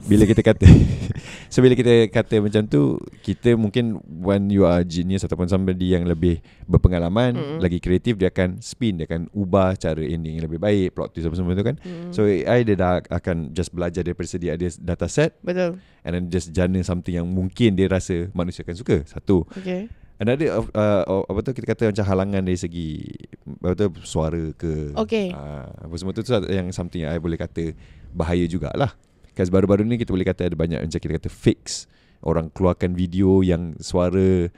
bila 0.02 0.26
kita 0.26 0.42
kata 0.42 0.66
so 1.52 1.62
bila 1.62 1.74
kita 1.74 1.94
kata 2.08 2.36
macam 2.40 2.66
tu 2.66 2.98
kita 3.22 3.54
mungkin 3.54 3.94
when 4.18 4.50
you 4.50 4.66
are 4.66 4.82
genius 4.82 5.22
ataupun 5.22 5.46
somebody 5.46 5.94
yang 5.94 6.02
lebih 6.04 6.42
berpengalaman 6.66 7.36
Mm. 7.36 7.58
lagi 7.60 7.78
kreatif 7.78 8.16
dia 8.16 8.28
akan 8.28 8.58
spin 8.60 8.96
dia 8.96 9.06
akan 9.06 9.30
ubah 9.32 9.76
cara 9.76 10.00
ending 10.00 10.38
yang 10.38 10.46
lebih 10.46 10.58
baik 10.58 10.94
plot 10.94 11.12
twist 11.12 11.26
apa 11.26 11.36
semua 11.36 11.54
tu 11.54 11.62
kan 11.62 11.78
Hmm. 11.78 12.10
so 12.10 12.24
AI 12.24 12.62
dia 12.64 12.74
dah 12.74 13.02
akan 13.04 13.52
just 13.52 13.70
belajar 13.70 14.02
daripada 14.02 14.26
sedia 14.26 14.54
ada 14.54 14.66
data 14.74 15.06
set 15.06 15.38
Betul. 15.40 15.78
and 16.02 16.12
then 16.12 16.26
just 16.28 16.50
jana 16.50 16.82
something 16.82 17.14
yang 17.14 17.28
mungkin 17.28 17.74
dia 17.74 17.86
rasa 17.86 18.30
manusia 18.32 18.62
akan 18.62 18.76
suka 18.76 18.96
satu 19.06 19.46
Okay. 19.56 19.90
Another 20.20 20.52
uh, 20.52 20.68
uh, 21.02 21.24
apa 21.26 21.40
tu 21.42 21.56
kita 21.56 21.64
kata 21.66 21.84
macam 21.90 22.04
halangan 22.04 22.44
dari 22.44 22.60
segi 22.60 23.08
apa 23.58 23.72
tu 23.74 23.88
suara 24.04 24.52
ke 24.52 24.92
Okay. 24.94 25.32
uh, 25.32 25.72
apa 25.80 25.94
semua 25.96 26.12
tu 26.12 26.20
tu 26.20 26.32
yang 26.46 26.68
something 26.70 27.00
yang 27.00 27.12
I 27.12 27.18
boleh 27.18 27.40
kata 27.40 27.72
bahaya 28.12 28.44
jugalah. 28.44 28.92
Because 29.26 29.48
baru-baru 29.48 29.88
ni 29.88 29.96
kita 29.96 30.12
boleh 30.12 30.28
kata 30.28 30.46
ada 30.46 30.56
banyak 30.56 30.76
macam 30.78 31.00
kita 31.00 31.16
kata 31.16 31.30
fix 31.30 31.88
orang 32.20 32.52
keluarkan 32.52 32.92
video 32.92 33.40
yang 33.40 33.80
suara 33.80 34.52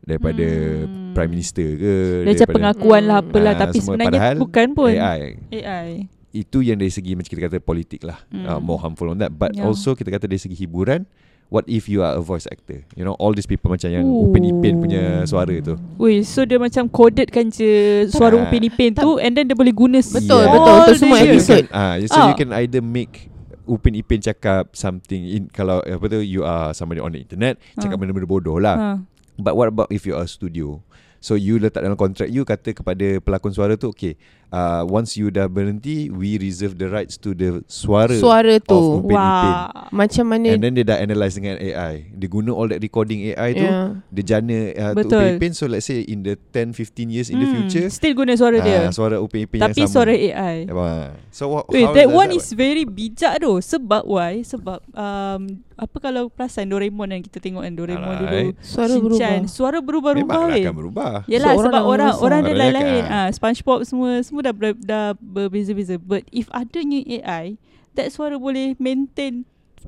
daripada 0.00 0.46
Hmm. 0.86 1.10
prime 1.10 1.32
minister 1.32 1.66
ke 1.66 1.94
Dia 2.22 2.30
macam 2.30 2.38
daripada 2.38 2.54
pengakuan 2.54 3.02
lah 3.02 3.18
apalah 3.18 3.52
Ah, 3.52 3.60
Tapi 3.66 3.78
sebenarnya 3.82 4.38
bukan 4.38 4.66
pun 4.70 4.94
AI. 4.94 5.34
AI 5.50 5.88
Itu 6.30 6.62
yang 6.62 6.78
dari 6.78 6.94
segi 6.94 7.18
macam 7.18 7.26
kita 7.26 7.42
kata 7.44 7.58
politik 7.58 8.06
lah 8.06 8.22
Hmm. 8.30 8.46
uh, 8.46 8.60
more 8.62 8.78
harmful 8.78 9.10
on 9.10 9.18
that 9.18 9.34
but 9.34 9.50
Yeah. 9.50 9.66
also 9.66 9.98
kita 9.98 10.14
kata 10.14 10.30
dari 10.30 10.38
segi 10.38 10.54
hiburan 10.54 11.02
what 11.48 11.64
if 11.64 11.88
you 11.88 12.00
are 12.00 12.12
a 12.12 12.20
voice 12.20 12.44
actor 12.46 12.84
you 12.92 13.00
know 13.00 13.16
all 13.16 13.32
these 13.32 13.48
people 13.48 13.68
macam 13.68 13.88
yang 13.88 14.04
Ooh. 14.04 14.28
Upin 14.28 14.44
Ipin 14.44 14.78
punya 14.78 15.24
suara 15.24 15.52
tu 15.58 15.80
Wih, 15.96 16.20
so 16.20 16.44
dia 16.44 16.60
macam 16.60 16.86
codedkan 16.86 17.48
je 17.48 18.04
suara 18.08 18.36
Tak. 18.36 18.44
Upin 18.46 18.62
Ipin 18.68 18.90
tu 18.92 19.16
and 19.16 19.32
then 19.32 19.48
dia 19.48 19.56
boleh 19.56 19.72
guna 19.72 19.98
Betul, 19.98 20.44
Yeah. 20.44 20.52
betul. 20.52 20.74
Untuk 20.76 20.84
all 20.84 20.94
semua 20.94 21.18
you 21.18 21.32
episode. 21.34 21.66
can, 21.66 21.74
ah, 21.74 21.94
so 22.04 22.16
you 22.20 22.32
Ah. 22.32 22.36
can 22.36 22.50
either 22.54 22.80
make 22.80 23.32
Upin 23.64 23.96
Ipin 23.96 24.20
cakap 24.20 24.72
something 24.72 25.24
in 25.24 25.42
kalau 25.48 25.80
apa 25.80 26.04
tu 26.06 26.20
you 26.20 26.40
are 26.40 26.72
somebody 26.72 27.00
on 27.00 27.12
the 27.12 27.20
internet 27.20 27.56
cakap 27.76 27.96
Ah. 27.96 28.00
benda-benda 28.00 28.24
bodoh 28.24 28.56
lah. 28.56 28.76
Ha. 28.76 28.90
But 29.36 29.54
what 29.54 29.68
about 29.68 29.88
if 29.88 30.04
you 30.04 30.16
are 30.16 30.24
a 30.24 30.30
studio? 30.30 30.80
So 31.18 31.34
you 31.34 31.58
letak 31.58 31.82
dalam 31.82 31.98
kontrak 31.98 32.30
you 32.30 32.46
kata 32.46 32.70
kepada 32.72 33.18
pelakon 33.18 33.50
suara 33.50 33.74
tu 33.74 33.90
okay 33.90 34.14
uh, 34.50 34.82
once 34.82 35.14
you 35.14 35.28
dah 35.28 35.46
berhenti 35.46 36.08
we 36.08 36.36
reserve 36.36 36.74
the 36.74 36.86
rights 36.86 37.16
to 37.16 37.32
the 37.32 37.60
suara, 37.64 38.12
Suara 38.12 38.56
of 38.56 38.64
tu. 38.64 38.80
Ipin. 39.02 39.12
Wah. 39.12 39.68
Macam 39.88 40.24
mana 40.26 40.48
And 40.50 40.60
then 40.60 40.72
dia 40.72 40.84
dah 40.84 40.98
analyse 40.98 41.34
dengan 41.34 41.56
AI. 41.56 42.08
Dia 42.10 42.28
guna 42.28 42.50
all 42.50 42.68
that 42.68 42.78
recording 42.78 43.28
AI 43.28 43.50
tu. 43.52 43.62
yeah. 43.62 44.00
Dia 44.10 44.24
jana 44.26 44.58
uh, 44.70 44.92
tu 44.94 44.98
Betul. 45.04 45.18
Upin 45.18 45.36
Ipin 45.38 45.52
so 45.52 45.64
let's 45.64 45.84
say 45.84 46.00
in 46.02 46.22
the 46.22 46.36
10 46.52 46.72
15 46.72 46.76
years 47.08 47.28
in 47.28 47.36
the 47.36 47.46
Hmm, 47.46 47.64
future 47.64 47.88
Still 47.88 48.12
guna 48.14 48.32
suara 48.34 48.58
dia 48.58 48.78
ah, 48.82 48.90
suara 48.90 49.16
Upin 49.18 49.44
Ipin 49.44 49.58
Tapi 49.58 49.78
yang 49.78 49.86
sama. 49.86 49.96
suara 50.04 50.12
AI 50.12 50.56
Ah. 50.68 51.08
So 51.30 51.48
what, 51.50 51.68
Wait, 51.68 51.82
how 51.82 51.92
that 51.92 52.06
does 52.06 52.14
one 52.14 52.28
that 52.28 52.38
is 52.38 52.48
very 52.50 52.84
bijak 52.84 53.38
tu 53.38 53.56
Sebab 53.58 54.04
why? 54.04 54.40
Sebab 54.42 54.80
um, 54.90 55.42
Apa 55.74 55.96
kalau 56.00 56.26
perasan 56.26 56.66
Doraemon 56.66 57.06
yang 57.08 57.22
kita 57.22 57.38
tengok 57.38 57.62
kan 57.62 57.72
Doraemon 57.72 58.14
dulu 58.18 58.26
Alright. 58.28 58.54
Suara 58.60 58.90
Shinchan, 58.90 59.00
berubah. 59.00 59.48
Suara 59.48 59.78
berubah-ubah 59.78 60.18
Memang 60.20 60.50
weh 60.50 60.60
akan 60.60 60.74
berubah. 60.74 61.12
Yelah 61.24 61.48
So, 61.48 61.56
orang 61.56 61.64
sebab 61.64 61.82
orang 61.82 62.10
orang 62.10 62.16
Orang 62.18 62.40
dia 62.42 62.54
lain-lain. 62.56 63.00
akan- 63.00 63.16
Ah, 63.16 63.28
SpongeBob 63.30 63.78
semua 63.82 64.10
semua 64.20 64.37
dah 64.40 64.52
ber, 64.52 64.74
dah 64.74 65.14
berbeza-beza. 65.14 65.96
But 65.96 66.26
if 66.28 66.46
adanya 66.50 67.02
AI, 67.04 67.56
that 67.94 68.10
suara 68.10 68.36
boleh 68.36 68.74
maintain 68.76 69.42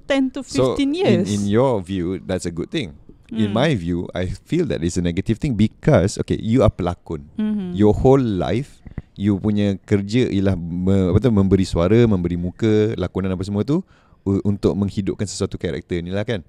10 0.06 0.34
to 0.34 0.40
15 0.42 0.50
So 0.50 0.62
years. 0.76 1.26
in, 1.26 1.42
in 1.46 1.50
your 1.50 1.78
view, 1.80 2.18
that's 2.18 2.46
a 2.46 2.54
good 2.54 2.70
thing. 2.70 2.94
In 3.30 3.54
Hmm. 3.54 3.62
my 3.62 3.70
view, 3.74 4.10
I 4.10 4.26
feel 4.26 4.66
that 4.74 4.82
it's 4.82 4.98
a 4.98 5.04
negative 5.04 5.38
thing 5.38 5.54
because 5.54 6.18
okay, 6.18 6.34
you 6.34 6.66
are 6.66 6.70
pelakon. 6.70 7.30
Mhm. 7.38 7.78
Your 7.78 7.94
whole 7.94 8.18
life, 8.18 8.82
you 9.14 9.38
punya 9.38 9.78
kerja 9.78 10.26
ialah 10.26 10.58
me, 10.58 11.14
apa 11.14 11.22
tu, 11.22 11.30
memberi 11.30 11.62
suara, 11.62 11.94
memberi 12.10 12.34
muka, 12.34 12.90
lakonan 12.98 13.30
apa 13.30 13.46
semua 13.46 13.62
tu 13.62 13.86
untuk 14.26 14.74
menghidupkan 14.74 15.30
sesuatu 15.30 15.54
karakter 15.54 16.02
ni 16.02 16.10
lah 16.10 16.26
kan. 16.26 16.42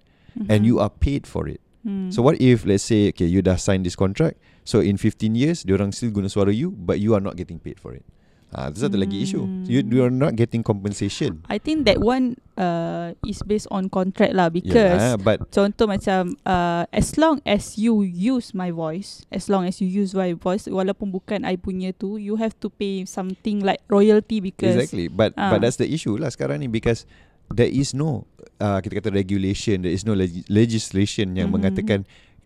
And 0.49 0.65
you 0.65 0.81
are 0.81 0.89
paid 0.89 1.29
for 1.29 1.45
it. 1.45 1.61
Hmm. 1.81 2.13
So 2.13 2.21
what 2.21 2.37
if 2.37 2.65
let's 2.65 2.85
say 2.85 3.09
okay, 3.09 3.25
you 3.25 3.41
dah 3.41 3.57
sign 3.57 3.81
this 3.81 3.97
contract, 3.97 4.37
so 4.61 4.79
in 4.81 4.97
15 5.01 5.33
years, 5.33 5.65
diorang 5.65 5.89
still 5.89 6.13
guna 6.13 6.29
suara 6.29 6.53
you, 6.53 6.69
but 6.69 7.01
you 7.01 7.17
are 7.17 7.23
not 7.23 7.35
getting 7.35 7.57
paid 7.57 7.81
for 7.81 7.93
it. 7.97 8.05
Ah, 8.51 8.67
itu 8.67 8.83
satu 8.83 8.99
lagi 8.99 9.23
issue. 9.23 9.47
You 9.63 9.79
you 9.79 10.03
are 10.03 10.11
not 10.11 10.35
getting 10.35 10.59
compensation. 10.59 11.39
I 11.47 11.55
think 11.55 11.87
that 11.87 12.03
one 12.03 12.35
uh, 12.59 13.15
is 13.23 13.39
based 13.47 13.71
on 13.71 13.87
contract 13.87 14.35
lah 14.35 14.51
Yeah, 14.51 14.59
because 14.59 15.15
but 15.23 15.47
contoh 15.55 15.87
macam 15.87 16.35
uh, 16.43 16.83
as 16.91 17.15
long 17.15 17.39
as 17.47 17.79
you 17.79 18.03
use 18.03 18.51
my 18.51 18.67
voice, 18.75 19.23
as 19.31 19.47
long 19.47 19.63
as 19.63 19.79
you 19.79 19.87
use 19.87 20.11
my 20.11 20.35
voice 20.35 20.67
walaupun 20.67 21.15
bukan 21.15 21.47
I 21.47 21.55
punya 21.55 21.95
tu, 21.95 22.19
you 22.19 22.35
have 22.43 22.51
to 22.59 22.67
pay 22.67 23.07
something 23.07 23.63
like 23.63 23.79
royalty 23.87 24.43
because 24.43 24.75
Exactly. 24.75 25.07
But 25.07 25.31
Ah. 25.39 25.55
but 25.55 25.63
that's 25.63 25.79
the 25.79 25.87
issue 25.87 26.19
lah 26.19 26.27
sekarang 26.27 26.59
ni 26.59 26.67
because 26.67 27.07
there 27.53 27.69
is 27.69 27.91
no 27.91 28.25
uh, 28.57 28.77
kita 28.77 29.01
kata 29.01 29.09
regulation, 29.09 29.81
there 29.81 29.93
is 29.93 30.05
no 30.05 30.13
leg- 30.13 30.45
legislation 30.45 31.33
yang 31.33 31.49
Mhm. 31.49 31.55
mengatakan 31.57 31.99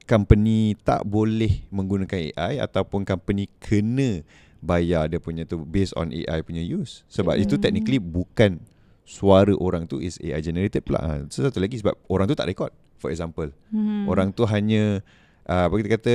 company 0.04 0.78
tak 0.82 1.04
boleh 1.04 1.66
menggunakan 1.70 2.32
AI 2.32 2.62
ataupun 2.62 3.04
company 3.04 3.50
kena 3.58 4.22
bayar 4.62 5.10
dia 5.10 5.20
punya 5.20 5.44
tu 5.44 5.62
based 5.62 5.94
on 5.94 6.10
AI 6.10 6.42
punya 6.42 6.62
use. 6.62 7.04
Sebab 7.08 7.36
itu 7.36 7.58
Hmm. 7.58 7.64
technically 7.64 7.98
bukan 7.98 8.62
suara 9.04 9.54
orang 9.54 9.86
tu 9.86 10.02
is 10.02 10.18
AI 10.18 10.42
generated 10.42 10.82
pula. 10.82 10.98
Ha, 10.98 11.12
so 11.30 11.42
satu 11.42 11.62
lagi 11.62 11.78
sebab 11.78 11.94
orang 12.08 12.26
tu 12.26 12.34
tak 12.34 12.50
record. 12.50 12.74
For 12.98 13.14
example, 13.14 13.54
Hmm. 13.70 14.10
orang 14.10 14.32
tu 14.32 14.46
hanya 14.46 15.06
uh, 15.46 15.70
apa 15.70 15.74
kita 15.78 15.90
kata 16.00 16.14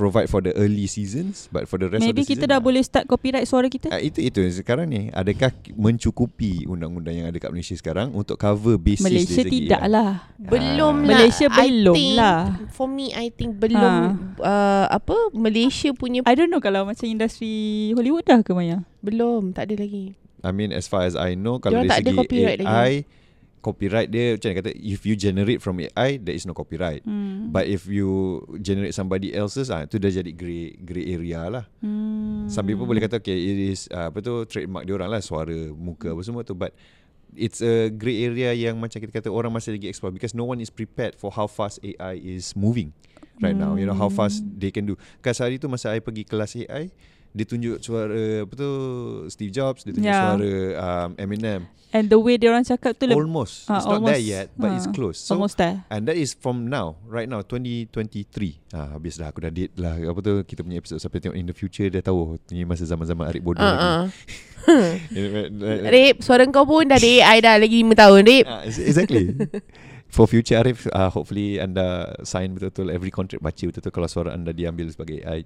provide 0.00 0.32
for 0.32 0.40
the 0.40 0.56
early 0.56 0.88
seasons 0.88 1.44
but 1.52 1.68
for 1.68 1.76
the 1.76 1.92
rest 1.92 2.00
Maybe 2.00 2.24
of 2.24 2.24
the 2.24 2.32
kita 2.32 2.48
season 2.48 2.56
dah 2.56 2.60
boleh 2.64 2.80
start 2.80 3.04
copyright 3.04 3.44
suara 3.44 3.68
kita. 3.68 3.92
Ah, 3.92 4.00
itu 4.00 4.24
itu 4.24 4.40
sekarang 4.48 4.88
ni 4.88 5.12
adakah 5.12 5.52
mencukupi 5.76 6.64
undang-undang 6.64 7.20
yang 7.20 7.26
ada 7.28 7.36
kat 7.36 7.52
Malaysia 7.52 7.76
sekarang 7.76 8.16
untuk 8.16 8.40
cover 8.40 8.80
basis 8.80 9.04
Malaysia 9.04 9.36
dari 9.36 9.44
segi 9.44 9.58
tidak 9.68 9.82
AI? 9.84 9.92
lah. 9.92 10.10
Belum 10.40 10.94
Ah. 10.96 11.04
lah 11.04 11.10
Malaysia 11.12 11.46
I 11.46 11.56
belum 11.60 11.94
think, 11.94 12.12
lah. 12.16 12.38
For 12.72 12.88
me 12.88 13.12
I 13.12 13.26
think 13.28 13.60
belum 13.60 13.92
uh, 14.40 14.86
Apa 14.88 15.36
Malaysia 15.36 15.92
punya 15.92 16.24
I 16.24 16.32
don't 16.32 16.48
know 16.48 16.64
kalau 16.64 16.88
macam 16.88 17.04
industri 17.04 17.52
Hollywood 17.92 18.24
dah 18.24 18.40
ke 18.40 18.56
Maya. 18.56 18.80
Belum 19.04 19.52
Tak 19.52 19.68
ada 19.68 19.84
lagi 19.84 20.16
I 20.40 20.50
mean 20.56 20.72
as 20.72 20.88
far 20.88 21.04
as 21.04 21.12
I 21.12 21.36
know 21.36 21.60
kalau 21.60 21.84
Diorang 21.84 21.92
dari 21.92 22.00
tak 22.08 22.24
segi 22.24 22.40
AI 22.40 22.56
lagi. 22.64 23.19
Copyright 23.60 24.08
dia 24.08 24.36
macam 24.36 24.56
kata 24.56 24.72
if 24.76 25.04
you 25.04 25.14
generate 25.14 25.60
from 25.60 25.80
AI 25.80 26.16
there 26.16 26.36
is 26.36 26.48
no 26.48 26.56
copyright. 26.56 27.04
Hmm. 27.04 27.52
But 27.52 27.68
if 27.68 27.84
you 27.86 28.42
generate 28.60 28.96
somebody 28.96 29.32
else's 29.36 29.68
ah 29.68 29.84
tu 29.84 30.00
dah 30.00 30.08
jadi 30.08 30.32
grey 30.32 30.76
grey 30.80 31.06
area 31.12 31.46
lah. 31.48 31.64
hmm. 31.84 32.48
Some 32.48 32.66
people 32.66 32.88
boleh 32.88 33.04
kata 33.04 33.20
okay 33.20 33.36
it 33.36 33.58
is 33.76 33.86
uh, 33.92 34.08
apa 34.08 34.18
tu 34.24 34.44
trademark 34.48 34.88
dia 34.88 34.96
orang 34.96 35.12
lah 35.12 35.20
suara 35.20 35.72
muka 35.76 36.12
apa 36.12 36.20
semua 36.24 36.42
tu 36.42 36.56
but 36.56 36.72
it's 37.36 37.62
a 37.62 37.92
grey 37.92 38.26
area 38.26 38.50
yang 38.56 38.80
macam 38.80 38.98
kita 38.98 39.22
kata 39.22 39.28
orang 39.30 39.54
masih 39.54 39.76
lagi 39.76 39.86
explore 39.86 40.10
because 40.10 40.34
no 40.34 40.48
one 40.48 40.58
is 40.58 40.72
prepared 40.72 41.14
for 41.14 41.30
how 41.30 41.46
fast 41.46 41.78
AI 41.84 42.18
is 42.18 42.58
moving 42.58 42.90
right 43.40 43.56
now 43.56 43.78
you 43.78 43.86
know 43.86 43.96
how 43.96 44.10
fast 44.10 44.42
they 44.58 44.74
can 44.74 44.84
do 44.84 44.94
kan 45.24 45.32
hari 45.32 45.56
tu 45.56 45.70
masa 45.70 45.94
I 45.94 46.02
pergi 46.02 46.26
kelas 46.26 46.58
AI 46.66 46.92
dia 47.30 47.44
tunjuk 47.44 47.78
suara 47.78 48.42
apa 48.42 48.52
tu 48.52 48.70
Steve 49.26 49.50
Jobs 49.50 49.82
dia 49.82 49.92
tunjuk 49.92 50.06
Yeah. 50.06 50.34
suara 50.34 50.52
um, 50.76 51.10
Eminem. 51.16 51.62
And 51.90 52.06
the 52.06 52.14
way 52.16 52.38
dia 52.38 52.50
orang 52.50 52.62
cakap 52.62 52.94
tu 52.94 53.06
almost. 53.08 53.66
Ah, 53.66 53.78
it's 53.78 53.84
not 53.84 53.98
there 54.00 54.14
almost. 54.14 54.22
yet 54.24 54.46
but 54.54 54.70
it's 54.72 54.86
Ah, 54.86 54.94
close. 54.94 55.18
So 55.18 55.34
almost 55.34 55.58
there. 55.58 55.82
And 55.86 56.06
that 56.06 56.14
is 56.14 56.30
from 56.32 56.66
now 56.66 56.94
Right 57.04 57.26
now 57.26 57.42
2023 57.42 58.30
ah, 58.70 58.94
Habis 58.94 59.18
dah 59.18 59.26
aku 59.26 59.42
dah 59.42 59.50
date 59.50 59.74
lah. 59.74 59.98
Apa 59.98 60.18
tu 60.20 60.34
Kita 60.44 60.62
punya 60.62 60.78
episode 60.78 60.98
Sampai 60.98 61.18
tengok 61.18 61.34
in 61.34 61.44
the 61.44 61.52
future 61.52 61.86
Dia 61.86 61.98
tahu. 61.98 62.38
Ni 62.48 62.62
masa 62.62 62.86
zaman-zaman 62.86 63.26
Arik 63.26 63.42
bodoh 63.42 63.58
uh, 63.58 64.06
uh. 64.06 64.06
Rip 65.90 66.22
Suara 66.22 66.46
kau 66.46 66.62
pun 66.62 66.86
dah 66.86 66.94
ada 66.94 67.10
AI 67.26 67.38
dah 67.40 67.54
Lagi 67.56 67.82
5 67.82 67.90
tahun 67.92 68.20
Rip. 68.22 68.46
Ex- 68.64 68.86
Exactly. 68.86 69.24
For 70.06 70.26
future 70.26 70.58
Arif 70.58 70.86
uh, 70.88 71.10
Hopefully 71.10 71.58
anda 71.58 72.14
Sign 72.22 72.54
betul-betul 72.54 72.86
Every 72.88 73.10
contract 73.10 73.42
baca 73.42 73.50
betul-betul 73.60 73.90
Kalau 73.90 74.06
suara 74.06 74.30
anda 74.30 74.50
diambil 74.50 74.86
sebagai 74.88 75.22
AI 75.22 75.42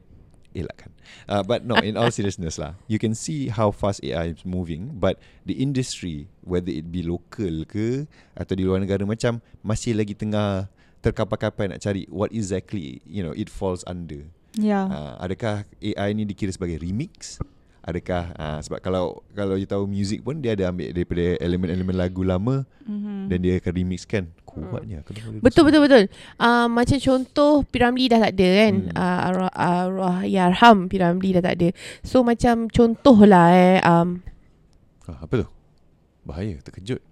Elakkan. 0.55 0.95
Uh, 1.27 1.43
But 1.43 1.67
no 1.67 1.77
In 1.83 1.99
all 1.99 2.09
seriousness 2.17 2.57
lah 2.57 2.79
You 2.87 2.97
can 2.97 3.13
see 3.13 3.51
How 3.51 3.75
fast 3.75 4.01
AI 4.01 4.33
is 4.33 4.47
moving 4.47 4.97
But 4.97 5.21
The 5.45 5.59
industry 5.59 6.31
Whether 6.41 6.73
it 6.73 6.89
be 6.89 7.05
local 7.05 7.67
ke 7.69 8.09
Atau 8.33 8.57
di 8.57 8.65
luar 8.65 8.81
negara 8.81 9.03
Macam 9.05 9.43
Masih 9.61 9.93
lagi 9.93 10.17
tengah 10.17 10.71
Terkapai-kapai 11.05 11.75
nak 11.75 11.83
cari 11.83 12.09
What 12.09 12.33
exactly 12.33 13.05
You 13.05 13.21
know 13.27 13.35
It 13.37 13.53
falls 13.53 13.85
under. 13.85 14.25
Ya. 14.57 14.87
uh, 14.87 15.15
Adakah 15.21 15.67
AI 15.83 16.15
ni 16.15 16.25
dikira 16.25 16.55
sebagai 16.55 16.79
remix? 16.81 17.37
Adakah 17.85 18.33
uh, 18.39 18.59
Sebab 18.65 18.81
kalau 18.81 19.21
Kalau 19.37 19.61
you 19.61 19.69
tahu 19.69 19.85
music 19.85 20.25
pun 20.25 20.41
Dia 20.41 20.57
ada 20.57 20.73
ambil 20.73 20.95
Daripada 20.95 21.37
elemen-elemen 21.43 21.99
lagu 21.99 22.25
lama 22.25 22.65
Dan 23.29 23.39
dia 23.45 23.59
akan 23.59 23.73
remix 23.75 24.05
kan 24.05 24.31
Kuatnya 24.55 25.03
boleh 25.03 25.43
Betul 25.43 25.63
betul 25.67 25.81
betul. 25.83 26.05
Uh, 26.39 26.71
macam 26.71 26.99
contoh 27.03 27.67
Piramli 27.67 28.07
dah 28.07 28.23
tak 28.23 28.33
ada 28.39 28.49
kan. 28.63 28.75
Hmm. 28.75 28.91
Hmm. 28.91 28.95
Uh, 28.95 29.19
arwah, 29.27 29.53
arwah 29.53 30.19
Yarham 30.23 30.79
Piramli 30.87 31.35
dah 31.35 31.43
tak 31.43 31.55
ada. 31.59 31.69
So 32.07 32.23
macam 32.23 32.71
contoh 32.71 33.19
lah 33.27 33.51
eh 33.51 33.79
um, 33.83 34.23
ah, 35.11 35.27
Apa 35.27 35.43
tu? 35.43 35.47
Bahaya 36.23 36.57
terkejut 36.63 37.03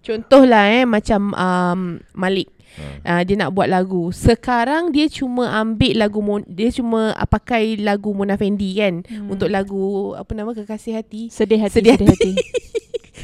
Contohlah 0.00 0.70
eh 0.72 0.84
macam 0.86 1.34
um, 1.34 1.80
Malik 2.16 2.48
Ha. 2.76 2.84
uh, 3.08 3.22
dia 3.24 3.40
nak 3.40 3.56
buat 3.56 3.72
lagu. 3.72 4.12
Sekarang 4.12 4.92
dia 4.92 5.08
cuma 5.08 5.48
ambil 5.64 5.96
lagu 5.96 6.20
Mon- 6.20 6.44
dia 6.44 6.68
cuma 6.68 7.16
uh, 7.16 7.24
pakai 7.24 7.80
lagu 7.80 8.12
Mona 8.12 8.36
Fendi 8.36 8.76
kan 8.76 9.00
hmm. 9.00 9.32
untuk 9.32 9.48
lagu 9.48 10.12
apa 10.12 10.28
nama 10.36 10.52
Kekasih 10.52 10.92
Hati. 10.92 11.32
Sedih 11.32 11.56
hati, 11.56 11.80
Sedih 11.80 11.96
sedih, 11.96 12.12
hati. 12.12 12.32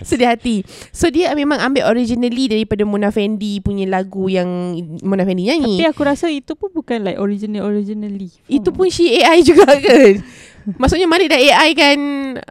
Sedih 0.08 0.28
hati. 0.28 0.66
So 0.90 1.08
dia 1.08 1.32
memang 1.32 1.58
ambil 1.62 1.88
originally 1.88 2.50
daripada 2.50 2.82
Mona 2.84 3.08
Fendi 3.14 3.62
punya 3.62 3.86
lagu 3.86 4.26
yang 4.28 4.48
Mona 5.02 5.22
Fendi 5.22 5.48
nyanyi. 5.48 5.80
Tapi 5.82 5.88
aku 5.88 6.02
rasa 6.02 6.26
itu 6.28 6.52
pun 6.58 6.70
bukan 6.74 7.06
like 7.06 7.18
original 7.18 7.66
originally. 7.66 8.30
Itu 8.50 8.74
pun 8.74 8.90
she 8.90 9.22
AI 9.22 9.42
juga 9.42 9.66
ke? 9.84 10.18
Maksudnya 10.64 11.06
Malik 11.06 11.28
dah 11.28 11.38
AI 11.38 11.70
kan 11.72 11.98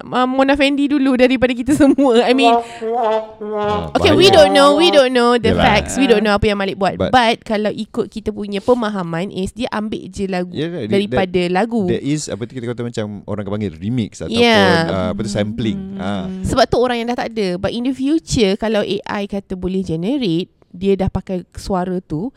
uh, 0.03 0.27
Mona 0.27 0.53
Fendi 0.53 0.85
dulu 0.85 1.15
daripada 1.15 1.51
kita 1.51 1.71
semua. 1.73 2.21
I 2.23 2.33
mean, 2.33 2.51
Ah, 2.51 3.91
okay, 3.93 4.11
we 4.11 4.27
don't 4.27 4.51
know, 4.51 4.75
we 4.75 4.89
don't 4.89 5.09
know 5.09 5.35
the 5.35 5.51
Yalah. 5.51 5.63
facts. 5.63 5.95
We 5.95 6.05
don't 6.05 6.21
know 6.21 6.31
apa 6.31 6.45
yang 6.45 6.59
Malik 6.59 6.75
buat. 6.75 6.95
But, 6.95 7.11
But- 7.11 7.39
kalau 7.41 7.69
ikut 7.69 8.07
kita 8.07 8.29
punya 8.29 8.59
pemahaman 8.59 9.29
is 9.29 9.51
dia 9.51 9.67
ambil 9.69 10.07
je 10.07 10.25
lagu 10.25 10.51
Yeah, 10.51 10.69
that- 10.71 10.91
daripada 10.91 11.41
lagu. 11.47 11.87
There 11.87 12.01
is 12.01 12.27
apa 12.27 12.43
tu 12.43 12.53
kita 12.53 12.67
kata 12.67 12.81
macam 12.81 13.05
orang 13.25 13.41
akan 13.41 13.53
panggil 13.53 13.73
remix 13.73 14.19
ataupun 14.19 14.39
Yeah. 14.41 14.87
uh, 14.87 15.09
apa 15.11 15.19
tu 15.21 15.31
sampling. 15.31 15.79
Ah. 15.97 16.27
Sebab 16.43 16.65
tu 16.65 16.77
orang 16.77 16.99
yang 16.99 17.07
dah 17.09 17.19
tak 17.19 17.31
ada. 17.31 17.55
But 17.55 17.71
in 17.71 17.83
the 17.83 17.93
future 17.93 18.55
kalau 18.55 18.81
AI 18.81 19.25
kata 19.25 19.55
boleh 19.55 19.81
generate 19.81 20.51
dia 20.71 20.95
dah 20.95 21.07
pakai 21.07 21.43
suara 21.51 21.99
tu 21.99 22.31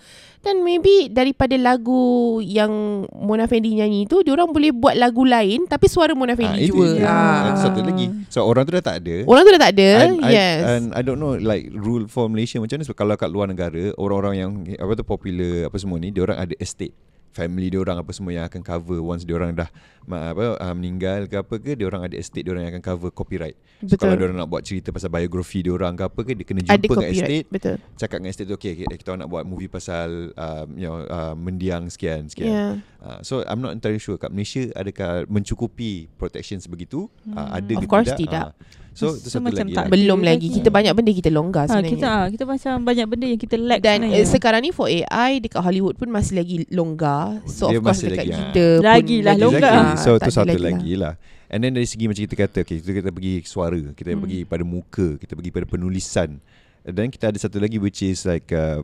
dan 0.44 0.60
maybe 0.60 1.08
daripada 1.08 1.56
lagu 1.56 2.38
yang 2.44 3.04
Mona 3.10 3.48
Fendi 3.48 3.72
nyanyi 3.72 4.04
tu 4.04 4.20
dia 4.20 4.36
orang 4.36 4.52
boleh 4.52 4.70
buat 4.76 4.92
lagu 4.94 5.24
lain 5.24 5.64
tapi 5.64 5.88
suara 5.88 6.12
Mona 6.12 6.36
Fendi 6.36 6.68
itu 6.68 6.76
juga. 6.76 7.00
dia. 7.00 7.08
Ah. 7.08 7.42
Ah, 7.50 7.56
Satu 7.56 7.80
lagi. 7.80 8.12
So 8.28 8.44
orang 8.44 8.68
tu 8.68 8.76
dah 8.76 8.84
tak 8.84 9.00
ada. 9.00 9.24
Orang 9.24 9.42
tu 9.48 9.50
dah 9.56 9.62
tak 9.64 9.72
ada. 9.74 9.88
And 10.04 10.20
I, 10.20 10.30
yes. 10.30 10.60
and 10.68 10.84
I 10.92 11.00
don't 11.00 11.16
know 11.16 11.34
like 11.40 11.72
rule 11.72 12.04
for 12.06 12.28
Malaysia 12.28 12.60
macam 12.60 12.76
mana 12.76 12.84
sebab 12.84 12.98
kalau 13.00 13.14
kat 13.16 13.30
luar 13.32 13.48
negara 13.48 13.96
orang-orang 13.96 14.34
yang 14.36 14.50
apa 14.76 14.92
tu 14.94 15.04
popular 15.08 15.72
apa 15.72 15.76
semua 15.80 15.96
ni 15.96 16.12
dia 16.12 16.28
orang 16.28 16.36
ada 16.36 16.54
estate 16.60 16.92
family 17.34 17.66
dia 17.74 17.82
orang 17.82 17.98
apa 17.98 18.14
semua 18.14 18.30
yang 18.30 18.46
akan 18.46 18.62
cover 18.62 19.02
once 19.02 19.26
dia 19.26 19.34
orang 19.34 19.58
dah 19.58 19.66
apa 20.06 20.54
uh, 20.62 20.74
meninggal 20.78 21.26
ke 21.26 21.42
apa 21.42 21.54
ke 21.58 21.74
dia 21.74 21.90
orang 21.90 22.06
ada 22.06 22.14
estate 22.14 22.46
dia 22.46 22.54
orang 22.54 22.70
yang 22.70 22.72
akan 22.78 22.84
cover 22.84 23.10
copyright. 23.10 23.58
So 23.82 23.98
kalau 23.98 24.14
dia 24.14 24.30
orang 24.30 24.38
nak 24.38 24.48
buat 24.48 24.62
cerita 24.62 24.94
pasal 24.94 25.10
biografi 25.10 25.66
dia 25.66 25.74
orang 25.74 25.98
ke 25.98 26.04
apa 26.06 26.20
ke 26.22 26.32
dia 26.38 26.46
kena 26.46 26.60
ada 26.62 26.78
jumpa 26.78 26.78
dengan 26.78 26.94
copyright. 26.94 27.18
estate 27.18 27.46
Betul. 27.50 27.76
cakap 27.98 28.16
dengan 28.22 28.30
estate 28.30 28.48
tu 28.48 28.54
okay 28.54 28.70
okay, 28.78 28.86
kita 28.94 29.18
nak 29.18 29.28
buat 29.28 29.42
movie 29.42 29.66
pasal 29.66 30.30
um, 30.38 30.68
you 30.78 30.86
know 30.86 31.02
uh, 31.10 31.34
mendiang 31.34 31.90
sekian 31.90 32.30
sekian. 32.30 32.48
Yeah. 32.54 32.72
Uh, 33.02 33.20
so 33.26 33.42
I'm 33.44 33.58
not 33.58 33.74
entirely 33.74 33.98
sure 33.98 34.14
kat 34.16 34.30
Malaysia 34.30 34.70
adakah 34.78 35.26
mencukupi 35.26 36.06
protection 36.14 36.62
sebegitu? 36.62 37.10
Uh, 37.34 37.58
ada 37.58 37.72
Of 37.74 37.82
ke 37.82 37.88
course 37.90 38.14
tidak? 38.14 38.22
tidak. 38.22 38.46
Uh, 38.54 38.83
so 38.94 39.12
itu 39.12 39.26
So, 39.26 39.36
satu 39.36 39.44
macam 39.44 39.66
lagi. 39.66 39.74
tak 39.74 39.84
lah. 39.84 39.90
Belum 39.90 40.20
lagi. 40.20 40.46
lagi. 40.46 40.56
Kita 40.56 40.68
banyak 40.70 40.92
benda 40.92 41.10
kita 41.12 41.30
longgar 41.30 41.62
Ha, 41.62 41.68
sebenarnya. 41.68 41.92
kita 41.92 42.06
ah, 42.08 42.26
kita 42.30 42.44
macam 42.46 42.72
banyak 42.80 43.06
benda 43.06 43.26
yang 43.26 43.40
kita 43.40 43.56
lack 43.56 43.80
Dan 43.80 43.90
sebenarnya. 44.00 44.16
eh, 44.16 44.26
sekarang 44.26 44.60
ni 44.60 44.70
for 44.70 44.86
AI 44.86 45.30
dekat 45.38 45.60
Hollywood 45.60 45.94
pun 45.94 46.08
masih 46.08 46.34
lagi 46.36 46.56
longgar. 46.70 47.42
So 47.44 47.68
Dia 47.68 47.76
of 47.76 47.82
course 47.82 47.98
masih 47.98 48.06
dekat 48.08 48.24
lagi, 48.24 48.32
ah. 48.32 48.38
kita 48.40 48.64
pun 48.64 48.84
Lagilah 48.84 49.24
lagi- 49.28 49.42
longgar. 49.42 49.72
Ah, 49.74 49.94
So 49.96 50.10
tak 50.14 50.30
tu 50.30 50.40
ada 50.40 50.48
satu 50.48 50.58
lagi 50.58 50.92
lah. 50.94 51.14
And 51.46 51.60
then 51.60 51.70
dari 51.70 51.84
segi 51.84 52.06
macam 52.06 52.22
kita 52.22 52.36
kata 52.36 52.58
okay, 52.60 52.78
kita, 52.78 52.90
kita 52.96 53.10
pergi 53.10 53.34
suara, 53.44 53.76
kita 53.92 54.10
Hmm. 54.10 54.22
pergi 54.22 54.38
pada 54.42 54.64
muka, 54.64 55.06
kita 55.16 55.32
pergi 55.32 55.50
pada 55.50 55.66
penulisan. 55.66 56.38
Dan 56.82 57.08
kita 57.08 57.28
ada 57.28 57.38
satu 57.38 57.56
lagi 57.56 57.76
which 57.76 58.00
is 58.00 58.22
like 58.22 58.50
uh, 58.50 58.80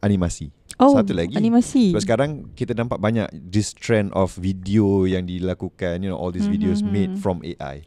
animasi. 0.00 0.50
oh, 0.76 0.92
satu 0.92 1.12
lagi. 1.12 1.32
Animasi. 1.34 1.90
Sebab 1.90 2.02
sekarang 2.02 2.30
kita 2.52 2.72
nampak 2.72 2.96
banyak 2.96 3.26
this 3.32 3.72
trend 3.72 4.12
of 4.12 4.32
video 4.34 5.02
yang 5.02 5.24
dilakukan, 5.24 5.98
you 5.98 6.08
know, 6.08 6.16
all 6.16 6.28
these 6.28 6.44
Mhm, 6.44 6.52
videos 6.52 6.78
mhm. 6.78 6.90
made 6.90 7.12
from 7.16 7.40
AI. 7.42 7.80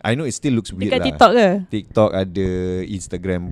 I 0.00 0.14
know 0.14 0.22
it 0.22 0.32
still 0.32 0.54
looks 0.54 0.70
weird 0.70 0.88
Dekat 0.88 0.98
lah. 0.98 1.06
TikTok 1.06 1.30
ke? 1.32 1.48
TikTok 1.68 2.10
ada, 2.12 2.48
Instagram 2.84 3.42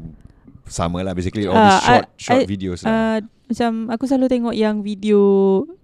sama 0.65 0.99
lah 1.01 1.11
basically 1.11 1.47
all 1.47 1.55
Ah, 1.55 1.67
these 1.69 1.83
short 1.85 2.05
I- 2.05 2.11
short 2.17 2.43
I- 2.43 2.49
videos 2.49 2.79
lah. 2.81 2.91
Uh, 2.91 3.19
macam 3.47 3.71
aku 3.89 4.05
selalu 4.05 4.27
tengok 4.29 4.55
yang 4.55 4.77
video 4.81 5.21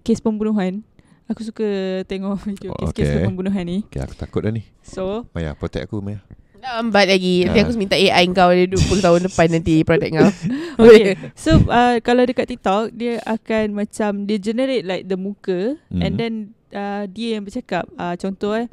kes 0.01 0.19
pembunuhan. 0.19 0.83
Aku 1.25 1.39
suka 1.41 1.63
tengok 2.03 2.35
video 2.41 2.69
Oh, 2.69 2.91
kes-kes 2.91 3.07
okay. 3.09 3.23
pembunuhan 3.23 3.63
ni. 3.63 3.77
Okay, 3.85 3.99
aku 3.99 4.11
takut 4.13 4.43
dah 4.43 4.51
ni. 4.51 4.67
So, 4.81 5.23
Maya, 5.31 5.51
protect 5.53 5.87
aku 5.87 5.99
Maya. 5.99 6.19
Lambat 6.59 7.07
lagi. 7.09 7.43
Nanti 7.43 7.59
Ah. 7.59 7.63
aku 7.63 7.71
minta 7.75 7.95
AI 7.95 8.23
kau 8.29 8.51
dia 8.51 8.67
20 8.67 8.99
tahun 8.99 9.19
depan 9.27 9.47
nanti 9.49 9.73
produk 9.81 10.09
kau. 10.13 10.29
okay. 10.83 11.15
So, 11.35 11.63
uh, 11.65 11.99
kalau 11.99 12.23
dekat 12.23 12.47
TikTok, 12.49 12.91
dia 12.91 13.19
akan 13.21 13.71
macam, 13.73 14.23
dia 14.23 14.35
generate 14.37 14.83
like 14.83 15.03
the 15.05 15.15
muka 15.15 15.79
Mhm. 15.87 16.01
and 16.01 16.13
then 16.13 16.33
uh, 16.71 17.03
dia 17.05 17.35
yang 17.35 17.43
bercakap, 17.43 17.87
uh, 17.95 18.15
contoh 18.15 18.51
eh, 18.53 18.67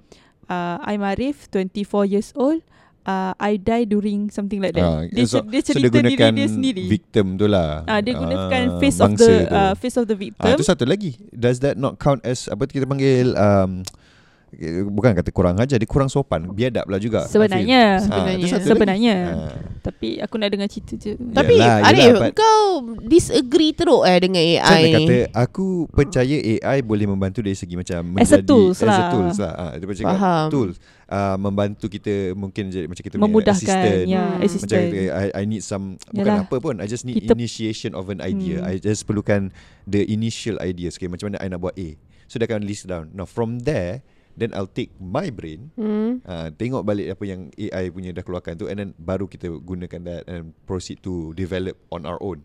uh, 0.50 0.82
I'm 0.82 1.00
Arif, 1.00 1.46
24 1.48 2.04
years 2.06 2.34
old. 2.34 2.60
Uh, 3.00 3.32
I 3.40 3.56
die 3.56 3.88
during 3.88 4.28
something 4.28 4.60
like 4.60 4.76
that. 4.76 4.84
Ah, 4.84 5.00
dia, 5.08 5.24
so, 5.24 5.40
dia 5.40 5.64
so 5.64 5.72
dia 5.72 5.88
cerita 5.88 5.88
diri 5.88 6.12
gunakan 6.12 6.30
dia 6.36 6.48
sendiri. 6.52 6.84
victim 6.84 7.26
tu 7.34 7.48
lah. 7.48 7.80
Ah, 7.88 7.98
dia 7.98 8.12
gunakan 8.12 8.62
Ah, 8.68 8.78
face 8.78 9.00
of 9.00 9.16
the 9.16 9.24
tu. 9.40 9.48
uh, 9.48 9.72
face 9.74 9.96
of 9.96 10.04
the 10.04 10.12
Ah, 10.12 10.20
victim. 10.20 10.52
tu 10.52 10.64
satu 10.68 10.84
lagi. 10.84 11.16
Does 11.32 11.64
that 11.64 11.74
not 11.74 11.96
count 11.96 12.20
as 12.22 12.44
apa 12.44 12.68
kita 12.68 12.84
panggil 12.84 13.32
um, 13.32 13.80
bukan 14.84 15.12
kata 15.12 15.30
kurang 15.30 15.56
ajar, 15.56 15.74
dia 15.74 15.84
kurang 15.84 16.06
sopan. 16.06 16.50
Biadab 16.50 16.84
lah 16.84 16.96
juga. 16.96 17.24
Sebenarnya. 17.24 17.98
tu 17.98 18.06
Sebenarnya. 18.06 18.46
lagi. 18.46 18.66
Sebenarnya. 18.66 19.16
Ah. 19.30 19.54
Tapi 19.80 20.08
aku 20.18 20.34
nak 20.36 20.48
dengar 20.48 20.66
cerita 20.66 20.92
je. 20.94 21.16
Tapi 21.16 21.56
Yalah, 21.56 21.86
Arif, 21.86 22.04
yalah, 22.04 22.20
but- 22.22 22.36
kau 22.36 22.62
disagree 23.00 23.72
teruk 23.72 24.04
eh 24.04 24.18
dengan 24.18 24.38
AI 24.38 24.60
Saya 24.60 24.84
nak 24.84 24.92
ni. 24.92 25.06
kata 25.06 25.16
Aku 25.40 25.66
percaya 25.88 26.36
AI 26.36 26.78
boleh 26.80 27.06
membantu 27.06 27.40
Dari 27.40 27.54
segi 27.54 27.74
macam 27.74 28.00
As 28.14 28.28
a 28.28 28.36
menjadi- 28.36 28.44
tools 28.46 28.76
As 28.76 28.84
a 28.84 28.86
lah. 28.86 29.08
tools 29.08 29.36
lah 29.38 29.52
ha, 29.52 29.64
Dia 29.72 29.86
macam 29.86 30.04
Faham. 30.06 30.46
Tools 30.50 30.76
uh, 31.06 31.36
Membantu 31.38 31.86
kita 31.88 32.12
Mungkin 32.34 32.64
jadi 32.68 32.84
macam 32.84 33.00
kita 33.00 33.14
punya 33.16 33.24
Memudahkan 33.24 33.56
assistant 33.56 34.04
ya 34.04 34.20
Hmm. 34.20 34.30
Macam 34.30 34.44
assistant. 34.44 34.84
kita, 34.84 35.00
I, 35.10 35.26
I 35.32 35.44
need 35.46 35.62
some 35.62 35.84
Bukan 36.06 36.28
Yalah. 36.28 36.44
apa 36.44 36.56
pun 36.58 36.74
I 36.76 36.86
just 36.86 37.04
need 37.04 37.16
Kita- 37.18 37.32
initiation 37.32 37.90
of 37.94 38.04
an 38.06 38.20
idea 38.20 38.60
Hmm. 38.60 38.68
I 38.68 38.76
just 38.76 39.02
perlukan 39.02 39.48
The 39.84 40.04
initial 40.04 40.60
ideas 40.60 40.94
okay, 40.94 41.08
Macam 41.08 41.32
mana 41.32 41.40
I 41.40 41.48
nak 41.48 41.58
buat 41.58 41.72
A 41.74 41.96
So 42.26 42.36
dia 42.36 42.46
akan 42.46 42.60
list 42.62 42.84
down 42.84 43.08
Now 43.10 43.24
from 43.24 43.62
there 43.62 44.04
Then 44.32 44.52
I'll 44.52 44.70
take 44.70 44.94
my 44.96 45.28
brain 45.28 45.74
Hmm. 45.74 46.22
uh, 46.22 46.48
Tengok 46.50 46.82
balik 46.82 47.12
apa 47.12 47.24
yang 47.24 47.48
AI 47.52 47.90
punya 47.90 48.10
dah 48.10 48.20
keluarkan 48.20 48.54
tu 48.54 48.66
And 48.66 48.76
then 48.76 48.90
baru 48.94 49.26
kita 49.26 49.50
gunakan 49.58 50.00
that 50.04 50.22
And 50.26 50.54
proceed 50.64 51.02
to 51.02 51.32
develop 51.32 51.76
on 51.88 52.04
our 52.04 52.16
own 52.18 52.42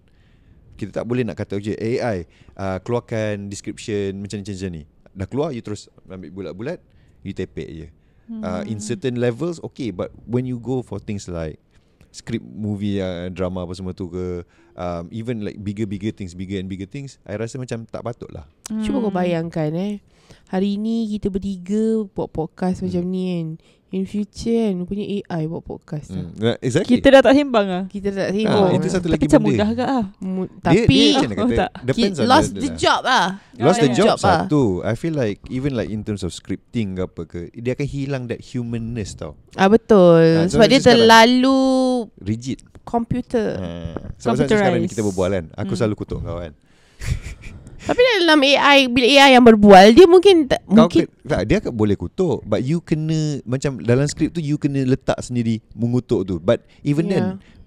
kita 0.76 0.92
tak 0.92 1.08
boleh 1.08 1.24
nak 1.24 1.40
kata 1.40 1.56
je 1.56 1.72
AI 1.72 2.28
uh, 2.54 2.84
keluarkan 2.84 3.48
description 3.48 4.20
macam 4.20 4.38
ni 4.38 4.46
macam 4.46 4.70
ni. 4.70 4.84
Dah 5.16 5.24
keluar 5.24 5.50
you 5.50 5.64
terus 5.64 5.88
ambil 6.06 6.28
bulat-bulat 6.30 6.84
you 7.24 7.32
tepek 7.32 7.70
je. 7.72 7.88
Uh, 8.28 8.60
in 8.66 8.82
certain 8.82 9.16
levels 9.16 9.62
okay 9.62 9.88
but 9.88 10.12
when 10.26 10.44
you 10.44 10.58
go 10.58 10.82
for 10.82 11.00
things 11.00 11.30
like 11.30 11.62
script 12.10 12.44
movie 12.44 12.98
uh, 12.98 13.30
drama 13.30 13.64
apa 13.64 13.72
semua 13.72 13.92
tu 13.92 14.10
ke 14.10 14.44
um, 14.74 15.08
even 15.12 15.46
like 15.46 15.56
bigger 15.60 15.86
bigger 15.86 16.10
things 16.10 16.34
bigger 16.34 16.58
and 16.58 16.68
bigger 16.68 16.88
things 16.88 17.24
I 17.24 17.38
rasa 17.38 17.56
macam 17.56 17.86
tak 17.86 18.02
patut 18.02 18.28
lah. 18.28 18.44
Cuba 18.84 19.00
kau 19.00 19.08
Hmm. 19.08 19.16
bayangkan 19.16 19.72
eh. 19.72 20.04
Hari 20.48 20.76
ni 20.76 21.10
kita 21.10 21.28
bertiga 21.28 21.84
buat 22.08 22.30
podcast 22.30 22.80
Hmm. 22.80 22.88
macam 22.88 23.04
ni 23.06 23.24
kan. 23.26 23.48
In 23.92 24.04
future 24.04 24.52
kan 24.68 24.84
punya 24.84 25.06
AI 25.24 25.46
buat 25.46 25.64
podcast. 25.64 26.12
Hmm. 26.12 26.28
Hmm. 26.30 26.44
Uh, 26.44 26.58
exactly. 26.60 27.00
Kita 27.00 27.08
dah 27.10 27.22
tak 27.22 27.34
sembang 27.34 27.68
ah. 27.70 27.84
Kita 27.86 28.10
tak 28.10 28.28
Ah, 28.28 28.34
tengok. 28.34 28.68
itu 28.74 28.88
satu 28.88 29.04
Tapi 29.04 29.14
lagi 29.14 29.26
macam 29.26 29.40
benda. 29.40 29.52
mudah 29.54 29.70
ke 29.72 29.84
ah? 29.86 30.04
Mu- 30.20 30.52
Tapi 30.58 30.84
dia 30.84 31.16
macam 31.16 31.30
Oh, 31.32 31.38
kata 31.48 31.56
tak. 31.56 31.70
depends 31.86 32.18
ki- 32.18 32.20
on 32.20 32.28
lost 32.28 32.50
the, 32.50 32.60
the 32.60 32.70
job 32.76 33.00
lah. 33.02 33.28
Lost 33.56 33.80
the 33.80 33.90
job, 33.90 34.08
lah. 34.12 34.44
satu 34.44 34.64
I 34.82 34.94
feel 34.94 35.14
like 35.14 35.40
Even 35.48 35.74
like 35.74 35.88
in 35.88 36.02
terms 36.02 36.22
of 36.22 36.32
scripting 36.32 36.88
ke 36.94 37.02
apa 37.04 37.22
ke 37.24 37.40
Dia 37.54 37.72
akan 37.72 37.88
hilang 37.88 38.24
that 38.28 38.44
humanness 38.44 39.14
tau 39.14 39.40
Ah 39.54 39.66
betul. 39.66 40.20
Ah, 40.20 40.44
so 40.44 40.58
Sebab 40.58 40.68
dia 40.68 40.82
terlalu 40.82 41.62
Rigid 42.20 42.60
komputer. 42.84 43.56
ha. 43.56 43.96
Sebab 44.18 44.34
macam 44.36 44.48
sekarang 44.52 44.78
ni 44.78 44.88
kita 44.88 45.02
berbual 45.02 45.30
kan 45.32 45.46
Aku 45.56 45.72
Hmm. 45.72 45.80
selalu 45.80 45.96
kutuk 45.96 46.20
kau 46.20 46.38
kan 46.38 46.52
Tapi 47.86 48.02
dalam 48.20 48.42
AI 48.42 48.90
bila 48.90 49.06
AI 49.06 49.30
yang 49.38 49.46
berbual 49.46 49.94
dia 49.94 50.10
mungkin 50.10 50.50
tak, 50.50 50.66
Kau 50.66 50.90
mungkin 50.90 51.06
ke, 51.06 51.30
tak, 51.30 51.42
Dia 51.46 51.62
akan 51.62 51.72
boleh 51.72 51.94
kutuk 51.94 52.42
But 52.42 52.66
you 52.66 52.82
kena 52.82 53.46
Macam 53.46 53.78
dalam 53.78 54.10
skrip 54.10 54.34
tu 54.34 54.42
You 54.42 54.58
kena 54.58 54.82
letak 54.84 55.22
sendiri 55.22 55.62
Mengutuk 55.72 56.26
tu 56.26 56.36
But 56.38 56.66
even 56.82 57.06
Yeah. 57.06 57.14
then 57.14 57.26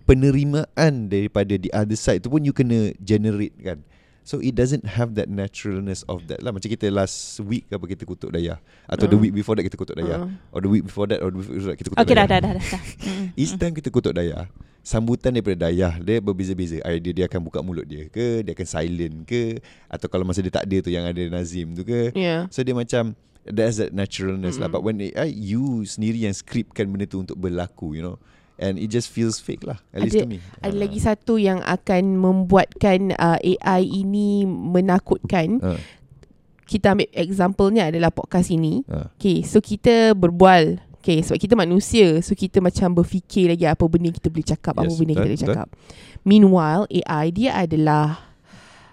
Penerimaan 0.09 1.07
daripada 1.07 1.55
the 1.55 1.71
other 1.71 1.95
side 1.95 2.21
tu 2.21 2.29
pun 2.29 2.43
You 2.43 2.51
kena 2.51 2.97
generate 2.99 3.55
kan 3.61 3.87
So 4.27 4.43
it 4.43 4.53
doesn't 4.53 4.85
have 4.85 5.17
that 5.17 5.31
naturalness 5.31 6.05
of 6.05 6.27
that 6.29 6.43
lah 6.43 6.53
Macam 6.53 6.69
kita 6.69 6.91
last 6.91 7.41
week 7.41 7.65
apa 7.71 7.87
kita 7.87 8.05
kutuk 8.05 8.29
Dayah 8.29 8.59
Atau 8.85 9.07
the 9.07 9.17
Uh. 9.17 9.23
week 9.23 9.33
before 9.33 9.55
that 9.55 9.65
kita 9.65 9.79
kutuk 9.79 9.97
Dayah 9.97 10.27
uh, 10.27 10.53
Or 10.53 10.61
the 10.61 10.69
week 10.69 10.85
before 10.85 11.07
that 11.09 11.23
Or 11.23 11.31
the 11.31 11.39
week 11.39 11.49
before 11.49 11.73
that 11.73 11.79
kita 11.79 11.89
kutuk 11.95 12.03
Okay 12.03 12.13
dah 12.13 12.27
Dayah 12.27 12.41
dah 12.45 12.53
dah 12.53 12.53
dah. 12.59 12.65
dah. 12.77 12.83
Mm. 13.07 13.27
Each 13.41 13.55
time 13.55 13.73
kita 13.73 13.89
kutuk 13.89 14.13
Dayah 14.13 14.51
Sambutan 14.89 15.37
daripada 15.37 15.69
Dayah 15.69 16.01
Dia 16.01 16.17
berbeza-beza 16.19 16.81
Either 16.81 17.13
dia 17.13 17.29
akan 17.29 17.45
buka 17.45 17.61
mulut 17.61 17.85
dia 17.85 18.09
ke 18.09 18.41
Dia 18.41 18.57
akan 18.57 18.65
silent 18.65 19.29
ke 19.29 19.61
Atau 19.85 20.09
kalau 20.09 20.25
masa 20.25 20.41
dia 20.41 20.49
tak 20.49 20.65
ada 20.65 20.81
tu 20.81 20.89
Yang 20.89 21.05
ada 21.13 21.23
Nazim 21.29 21.77
tu 21.77 21.85
ke 21.85 22.09
yeah. 22.17 22.49
So 22.49 22.65
dia 22.65 22.73
macam 22.73 23.13
There's 23.45 23.77
that 23.77 23.93
naturalness 23.93 24.57
mm. 24.57 24.65
lah. 24.65 24.69
But 24.69 24.81
when 24.81 24.97
AI 24.99 25.29
You 25.29 25.85
sendiri 25.85 26.25
yang 26.25 26.33
scriptkan 26.33 26.89
benda 26.89 27.05
tu 27.05 27.21
Untuk 27.21 27.37
berlaku 27.37 27.93
you 27.93 28.01
know 28.01 28.17
And 28.57 28.75
it 28.75 28.89
just 28.89 29.13
feels 29.13 29.37
fake 29.39 29.63
lah 29.63 29.77
At 29.93 30.03
least 30.03 30.17
Ada- 30.17 30.25
to 30.25 30.31
me 30.31 30.39
Ada 30.65 30.73
Ah. 30.73 30.81
lagi 30.81 30.99
satu 30.99 31.37
yang 31.37 31.61
akan 31.61 32.17
membuatkan 32.17 33.13
uh, 33.15 33.39
AI 33.39 33.87
ini 33.87 34.43
menakutkan. 34.43 35.63
Ah, 35.63 35.79
Kita 36.67 36.93
ambil 36.93 37.07
example-nya 37.15 37.89
adalah 37.89 38.11
podcast 38.11 38.51
ini. 38.51 38.83
ah. 38.91 39.15
Okay, 39.15 39.41
so 39.41 39.63
kita 39.63 40.13
berbual 40.13 40.83
Okay 40.99 41.23
sebab 41.23 41.39
kita 41.39 41.55
manusia 41.55 42.19
So 42.21 42.35
kita 42.35 42.59
macam 42.59 42.99
berfikir 42.99 43.49
lagi 43.49 43.65
Apa 43.65 43.87
benda 43.87 44.11
kita 44.11 44.29
boleh 44.29 44.47
cakap 44.47 44.75
Apa 44.77 44.91
Yes, 44.91 44.99
benda 44.99 45.13
kita 45.15 45.23
betul, 45.23 45.29
boleh 45.29 45.39
betul. 45.39 45.55
cakap 45.55 45.69
Meanwhile 46.27 46.85
AI 46.91 47.27
dia 47.31 47.51
adalah 47.55 48.07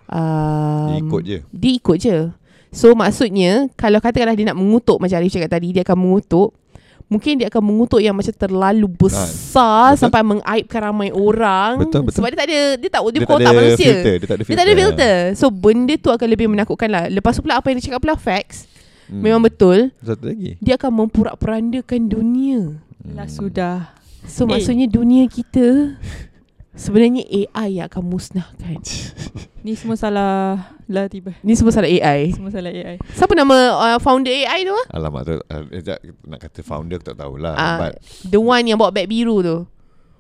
um, 0.08 0.88
Dia 0.88 0.98
ikut 1.02 1.22
je. 1.26 1.38
Dia 1.50 1.72
ikut 1.76 1.98
je 1.98 2.18
So 2.70 2.94
maksudnya 2.94 3.72
Kalau 3.74 3.98
katakanlah 3.98 4.36
dia 4.36 4.52
nak 4.54 4.58
mengutuk 4.60 5.02
Macam 5.02 5.18
Arif 5.18 5.34
cakap 5.34 5.50
tadi 5.50 5.74
Dia 5.74 5.82
akan 5.82 5.98
mengutuk 5.98 6.54
Mungkin 7.06 7.38
dia 7.38 7.54
akan 7.54 7.62
mengutuk 7.62 8.02
yang 8.02 8.18
macam 8.18 8.34
terlalu 8.34 8.90
besar 8.90 9.94
betul. 9.94 10.02
sampai 10.02 10.26
mengaibkan 10.26 10.90
ramai 10.90 11.14
orang. 11.14 11.78
Betul, 11.78 12.02
betul. 12.02 12.18
Sebab 12.18 12.28
dia 12.34 12.38
tak 12.42 12.48
ada 12.50 12.60
dia 12.82 12.90
tak 12.90 13.02
dia, 13.06 13.22
Dia 13.22 13.28
tak 13.30 13.54
manusia. 13.54 13.78
filter. 13.86 14.14
Dia 14.18 14.26
tak 14.26 14.36
ada 14.36 14.42
Dia 14.42 14.48
filter. 14.50 14.58
tak 14.58 14.66
ada 14.66 14.74
filter. 14.74 15.16
So 15.38 15.46
benda 15.54 15.94
tu 16.02 16.10
akan 16.10 16.28
lebih 16.34 16.48
menakutkan 16.50 16.90
lah. 16.90 17.06
Lepas 17.06 17.38
tu 17.38 17.46
pula 17.46 17.62
apa 17.62 17.70
yang 17.70 17.78
dia 17.78 17.94
cakap 17.94 18.02
pula 18.02 18.18
facts. 18.18 18.66
Hmm. 19.06 19.22
Memang 19.22 19.42
betul. 19.42 19.94
Satu 20.00 20.26
lagi. 20.26 20.58
Dia 20.60 20.76
akan 20.76 21.06
memporak-porandakan 21.06 22.02
dunia. 22.06 22.62
Lah 23.06 23.26
Hmm. 23.26 23.38
sudah. 23.38 23.78
So 24.26 24.44
Eh. 24.44 24.50
maksudnya 24.50 24.86
dunia 24.86 25.26
kita 25.26 25.94
sebenarnya 26.72 27.22
AI 27.24 27.78
yang 27.78 27.86
akan 27.86 28.04
musnahkan. 28.04 28.82
Ni 29.66 29.74
semua 29.74 29.94
salah 29.94 30.34
lah 30.86 31.06
tiba. 31.06 31.34
Ni 31.42 31.54
semua 31.54 31.70
salah 31.70 31.86
AI. 31.86 32.34
Semua 32.34 32.50
salah 32.50 32.70
AI. 32.70 32.98
Siapa 33.12 33.34
nama 33.34 33.56
uh, 33.74 33.98
founder 33.98 34.30
AI 34.30 34.62
tu? 34.64 34.78
Alamak 34.90 35.22
tu 35.24 35.36
uh, 35.38 35.64
nak 36.24 36.40
kata 36.40 36.62
founder 36.62 36.98
aku 36.98 37.06
tak 37.08 37.18
tahulah 37.18 37.54
Ah, 37.54 37.78
but 37.80 37.94
the 38.24 38.38
one 38.38 38.62
yang 38.62 38.78
bawa 38.78 38.90
beg 38.90 39.06
biru 39.06 39.42
tu. 39.42 39.58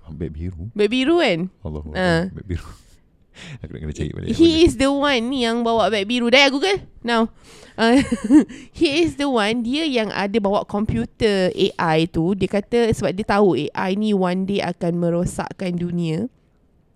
beg 0.08 0.30
biru. 0.30 0.69
Beg 0.74 0.89
biru 0.89 1.17
kan? 1.17 1.39
Allah 1.62 1.82
Ah. 1.93 2.24
beg 2.30 2.45
biru. 2.48 2.65
aku 3.62 3.69
nak 3.76 3.82
kena 3.84 3.93
cari 3.93 4.12
balik. 4.12 4.36
He 4.36 4.63
is 4.63 4.76
the 4.76 4.89
one 4.89 5.30
ni 5.30 5.43
yang 5.43 5.62
bawa 5.62 5.91
beg 5.91 6.08
biru. 6.08 6.32
Dah 6.32 6.48
Google 6.50 6.80
now. 7.02 7.30
Uh, 7.76 8.00
he 8.80 9.04
is 9.04 9.19
the 9.19 9.28
one 9.28 9.60
dia 9.60 9.84
yang 9.84 10.08
ada 10.08 10.39
bawa 10.39 10.63
komputer 10.63 11.52
AI 11.52 12.08
tu. 12.08 12.32
Dia 12.32 12.48
kata 12.48 12.88
sebab 12.95 13.12
dia 13.12 13.26
tahu 13.28 13.60
AI 13.60 14.00
ni 14.00 14.15
one 14.15 14.48
day 14.48 14.63
akan 14.63 14.95
merosakkan 14.95 15.76
dunia. 15.76 16.32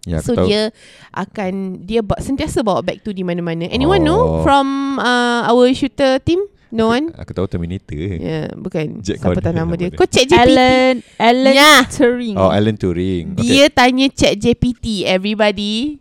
ya, 0.08 0.24
aku 0.24 0.26
so 0.26 0.32
tahu. 0.40 0.48
dia 0.48 0.72
akan 1.12 1.84
dia 1.84 2.00
ba- 2.00 2.24
sentiasa 2.24 2.64
bawa 2.64 2.80
beg 2.80 3.04
tu 3.04 3.12
di 3.12 3.28
mana-mana. 3.28 3.68
Anyone 3.68 4.00
Oh. 4.00 4.08
know 4.08 4.22
from 4.48 4.98
uh, 5.04 5.44
our 5.52 5.68
shooter 5.76 6.16
team? 6.24 6.40
No 6.70 6.94
one? 6.94 7.10
Aku 7.18 7.34
tahu 7.34 7.50
Terminator. 7.50 7.98
Ya, 7.98 8.16
yeah, 8.16 8.48
bukan. 8.54 9.02
Jack 9.02 9.20
Siapa 9.20 9.42
tahu 9.42 9.42
Gordon 9.42 9.54
nama 9.58 9.74
nama 9.74 9.82
dia? 9.82 9.90
Kau 9.90 10.06
check 10.06 10.30
GPT. 10.30 10.38
Alan 10.54 10.94
Alan 11.18 11.54
Ya. 11.58 11.74
Turing. 11.90 12.36
Oh, 12.38 12.54
Alan 12.54 12.78
Turing. 12.78 13.26
Dia 13.36 13.74
tanya 13.74 14.06
chat 14.14 14.38
GPT 14.38 15.02
everybody. 15.10 15.98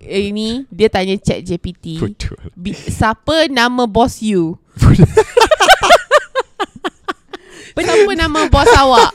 Eh, 0.00 0.32
Ini 0.32 0.64
dia 0.72 0.88
tanya 0.88 1.12
chat 1.20 1.44
GPT. 1.44 2.00
Betul. 2.00 2.40
Bi- 2.56 2.72
siapa 2.72 3.52
nama 3.52 3.84
bos 3.84 4.24
you? 4.24 4.56
Siapa 7.80 8.12
nama 8.12 8.44
bos 8.52 8.68
awak? 8.76 9.08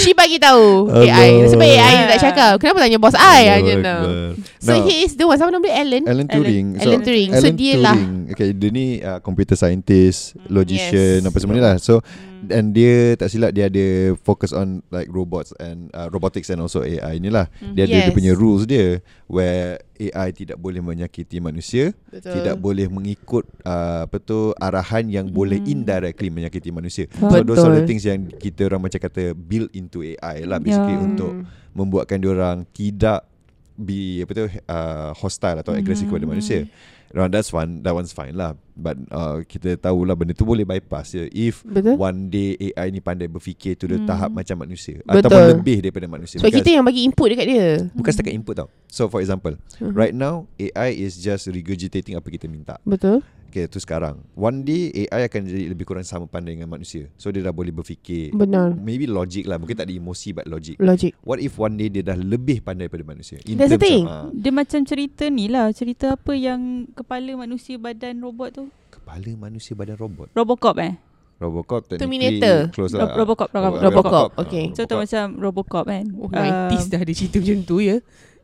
She 0.00 0.16
bagi 0.16 0.40
tahu 0.40 0.88
AI. 0.88 1.36
Allah. 1.36 1.50
Sebab 1.52 1.66
AI 1.68 1.92
dia 1.92 2.06
tak 2.16 2.20
cakap. 2.30 2.52
Kenapa 2.56 2.78
tanya 2.80 2.96
bos 2.96 3.12
I 3.12 3.42
aja 3.44 3.60
Allahu 3.60 3.84
now? 3.84 4.00
Akbar. 4.00 4.30
So 4.56 4.70
Now, 4.72 4.82
he 4.82 4.94
is 5.04 5.12
the 5.14 5.24
one. 5.28 5.36
Siapa 5.36 5.50
nama 5.52 5.62
dia? 5.62 5.74
Alan. 5.76 6.02
Alan 6.08 6.26
Turing. 6.26 6.66
Alan 6.80 7.00
Turing. 7.04 7.28
So, 7.36 7.46
dia 7.52 7.74
lah. 7.76 7.96
Okay, 8.36 8.52
dia 8.52 8.68
ni 8.68 9.00
uh, 9.00 9.16
computer 9.18 9.56
scientist, 9.56 10.36
logician, 10.46 11.24
yes. 11.24 11.26
apa 11.26 11.36
semua 11.40 11.56
ni 11.56 11.64
lah. 11.64 11.80
So, 11.80 12.04
Hmm. 12.36 12.52
and 12.52 12.66
dia 12.70 13.16
tak 13.16 13.32
silap 13.32 13.48
dia 13.50 13.64
ada 13.66 14.12
focus 14.20 14.52
on 14.52 14.84
like 14.92 15.08
robots 15.08 15.56
and 15.56 15.88
uh, 15.90 16.06
robotics 16.06 16.52
and 16.52 16.60
also 16.60 16.84
AI 16.84 17.16
ni 17.16 17.32
lah. 17.32 17.48
Hmm. 17.56 17.72
Dia 17.72 17.88
ada 17.88 17.96
dia 17.96 18.04
Yes. 18.06 18.12
punya 18.12 18.32
rules 18.36 18.68
dia 18.68 19.00
where 19.24 19.80
AI 19.96 20.36
tidak 20.36 20.60
boleh 20.60 20.78
menyakiti 20.78 21.40
manusia, 21.40 21.96
Betul. 22.06 22.36
tidak 22.36 22.60
boleh 22.60 22.86
mengikut 22.86 23.48
uh, 23.64 24.04
apa 24.04 24.20
tu 24.20 24.52
arahan 24.54 25.08
yang 25.08 25.26
boleh 25.26 25.56
Hmm. 25.56 25.72
indirectly 25.72 26.28
menyakiti 26.28 26.68
manusia. 26.68 27.08
Betul. 27.08 27.32
So 27.32 27.36
those 27.42 27.64
are 27.64 27.72
the 27.72 27.88
things 27.88 28.04
yang 28.04 28.28
kita 28.28 28.68
orang 28.68 28.84
macam 28.84 29.00
kata 29.00 29.32
build 29.32 29.72
into 29.72 30.04
AI 30.04 30.44
lah 30.44 30.60
basically 30.60 30.92
Ya. 30.92 31.02
untuk 31.02 31.32
membuatkan 31.72 32.20
dia 32.20 32.30
orang 32.30 32.68
tidak 32.68 33.24
be 33.72 34.20
apa 34.20 34.32
tu 34.32 34.44
uh, 34.44 35.10
hostile 35.12 35.60
atau 35.60 35.72
agresif 35.72 36.04
kepada 36.04 36.24
manusia. 36.24 36.64
Now, 37.10 37.26
that's 37.26 37.50
one 37.50 37.82
that 37.82 37.92
one's 37.92 38.10
fine 38.10 38.34
lah. 38.34 38.54
But 38.72 38.98
uh, 39.08 39.40
kita 39.40 39.78
tahulah 39.78 40.12
benda 40.12 40.32
tu 40.32 40.44
boleh 40.44 40.62
bypass 40.62 41.16
je 41.16 41.30
if 41.30 41.64
Betul. 41.64 41.96
one 41.96 42.28
day 42.28 42.54
AI 42.60 42.90
ni 42.90 43.00
pandai 43.00 43.24
berfikir 43.24 43.72
to 43.72 43.86
the 43.86 43.96
Hmm. 43.96 44.04
tahap 44.04 44.28
macam 44.30 44.56
manusia 44.58 45.00
Betul. 45.00 45.24
ataupun 45.24 45.42
lebih 45.54 45.76
daripada 45.80 46.04
manusia. 46.06 46.36
Sebab 46.36 46.52
kita 46.52 46.68
yang 46.70 46.84
bagi 46.84 47.02
input 47.02 47.32
dekat 47.32 47.46
dia. 47.46 47.68
bukan 47.92 48.10
setakat 48.10 48.34
input 48.34 48.54
tau. 48.54 48.68
So 48.86 49.08
for 49.08 49.20
example, 49.20 49.56
Mhm. 49.78 49.92
right 49.92 50.12
now 50.12 50.44
AI 50.56 50.92
is 50.92 51.16
just 51.16 51.48
regurgitating 51.48 52.14
apa 52.14 52.28
kita 52.28 52.44
minta. 52.46 52.76
Betul. 52.84 53.24
Okay, 53.46 53.64
tu 53.66 53.78
sekarang. 53.78 54.20
One 54.34 54.62
day 54.62 55.06
AI 55.06 55.26
akan 55.26 55.40
jadi 55.46 55.72
lebih 55.72 55.86
kurang 55.86 56.02
sama 56.02 56.26
pandai 56.26 56.58
dengan 56.58 56.68
manusia. 56.68 57.08
So 57.16 57.30
dia 57.30 57.40
dah 57.40 57.54
boleh 57.54 57.70
berfikir. 57.70 58.34
Benar. 58.34 58.74
Maybe 58.76 59.06
logic 59.06 59.46
lah. 59.46 59.56
Mungkin 59.56 59.74
tak 59.74 59.88
ada 59.88 59.94
emosi 59.94 60.34
but 60.34 60.44
logic. 60.44 60.76
Logic. 60.76 61.14
What 61.22 61.38
if 61.38 61.56
one 61.56 61.78
day 61.78 61.88
dia 61.88 62.02
dah 62.02 62.18
lebih 62.18 62.60
pandai 62.60 62.90
pada 62.90 63.02
manusia? 63.02 63.38
In 63.46 63.56
That's 63.56 63.72
the 63.72 63.80
thing. 63.80 64.04
Of, 64.04 64.12
uh, 64.12 64.26
Dia 64.34 64.52
macam 64.52 64.80
cerita 64.82 65.24
ni 65.30 65.46
lah 65.46 65.70
Cerita 65.70 66.18
apa 66.18 66.32
yang 66.34 66.90
Kepala 66.92 67.32
manusia 67.34 67.78
badan 67.78 68.20
robot 68.20 68.50
tu 68.52 68.64
kepala 69.06 69.30
manusia 69.38 69.78
badan 69.78 69.94
robot. 69.94 70.34
Robocop 70.34 70.74
eh 70.82 70.98
Robocop 71.38 71.86
Terminator. 71.94 72.74
Close 72.74 72.96
Rob- 72.96 73.06
lah. 73.06 73.14
Robocop, 73.14 73.48
Robocop. 73.54 73.82
Robocop, 73.86 74.28
Ah, 74.34 74.42
okay. 74.42 74.74
Contoh 74.74 74.98
macam 74.98 75.24
Robocop 75.38 75.84
kan 75.86 76.04
Oh, 76.18 76.26
Um, 76.26 76.74
90s 76.74 76.90
dah 76.90 77.00
ada 77.06 77.12
cerita 77.14 77.38
macam 77.38 77.58
tu 77.62 77.76
ya. 77.78 77.96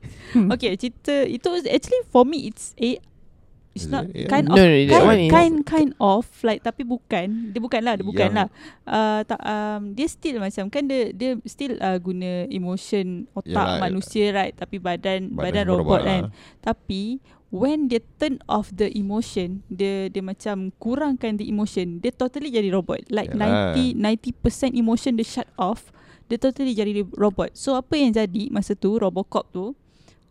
Okay 0.55 0.71
cerita 0.79 1.27
Itu 1.27 1.51
actually 1.67 2.03
for 2.15 2.23
me 2.23 2.47
It's 2.47 2.79
a 2.79 3.03
It's 3.72 3.88
Is 3.88 3.90
not 3.90 4.04
it? 4.04 4.12
Yeah. 4.14 4.28
kind 4.28 4.44
No, 4.46 4.52
of 4.52 4.61
no, 4.61 4.64
that 4.68 4.92
kind, 4.92 5.06
one 5.08 5.20
is- 5.20 5.32
kind 5.32 5.54
kind 5.64 5.90
of 5.96 6.24
like 6.44 6.61
tapi 6.61 6.85
bukan 6.85 7.50
dia 7.50 7.61
bukan 7.61 7.80
lah 7.80 7.96
dia 7.96 8.04
bukan 8.04 8.28
Yang- 8.28 8.37
lah 8.37 8.48
uh, 8.85 9.20
tak 9.24 9.40
um, 9.40 9.82
dia 9.96 10.06
still 10.06 10.37
macam 10.38 10.64
kan 10.68 10.85
dia 10.85 11.08
dia 11.11 11.40
still 11.44 11.80
uh, 11.80 11.96
guna 11.96 12.44
emotion 12.52 13.24
otak 13.32 13.48
Yalah, 13.48 13.80
manusia 13.80 14.28
right 14.30 14.52
tapi 14.52 14.76
badan 14.76 15.32
badan, 15.32 15.64
robot 15.64 15.80
robot, 15.80 16.00
lah. 16.00 16.04
kan 16.04 16.22
tapi 16.61 17.02
when 17.48 17.88
dia 17.88 18.04
turn 18.16 18.37
off 18.44 18.68
the 18.70 18.92
emotion 18.92 19.64
dia 19.68 20.08
dia 20.08 20.20
macam 20.20 20.68
kurangkan 20.76 21.40
the 21.40 21.48
emotion 21.48 21.96
dia 21.96 22.12
totally 22.12 22.48
jadi 22.48 22.68
robot 22.68 23.00
like 23.08 23.32
Yalah. 23.32 23.72
90 23.72 23.96
90% 23.96 24.72
emotion 24.74 25.16
dia 25.16 25.24
shut 25.24 25.48
off 25.56 25.88
dia 26.28 26.37
totally 26.37 26.72
jadi 26.72 27.04
robot 27.12 27.52
so 27.52 27.72
apa 27.72 27.96
yang 27.96 28.12
jadi 28.12 28.48
masa 28.48 28.72
tu 28.72 28.96
robocop 28.96 29.48
tu 29.48 29.72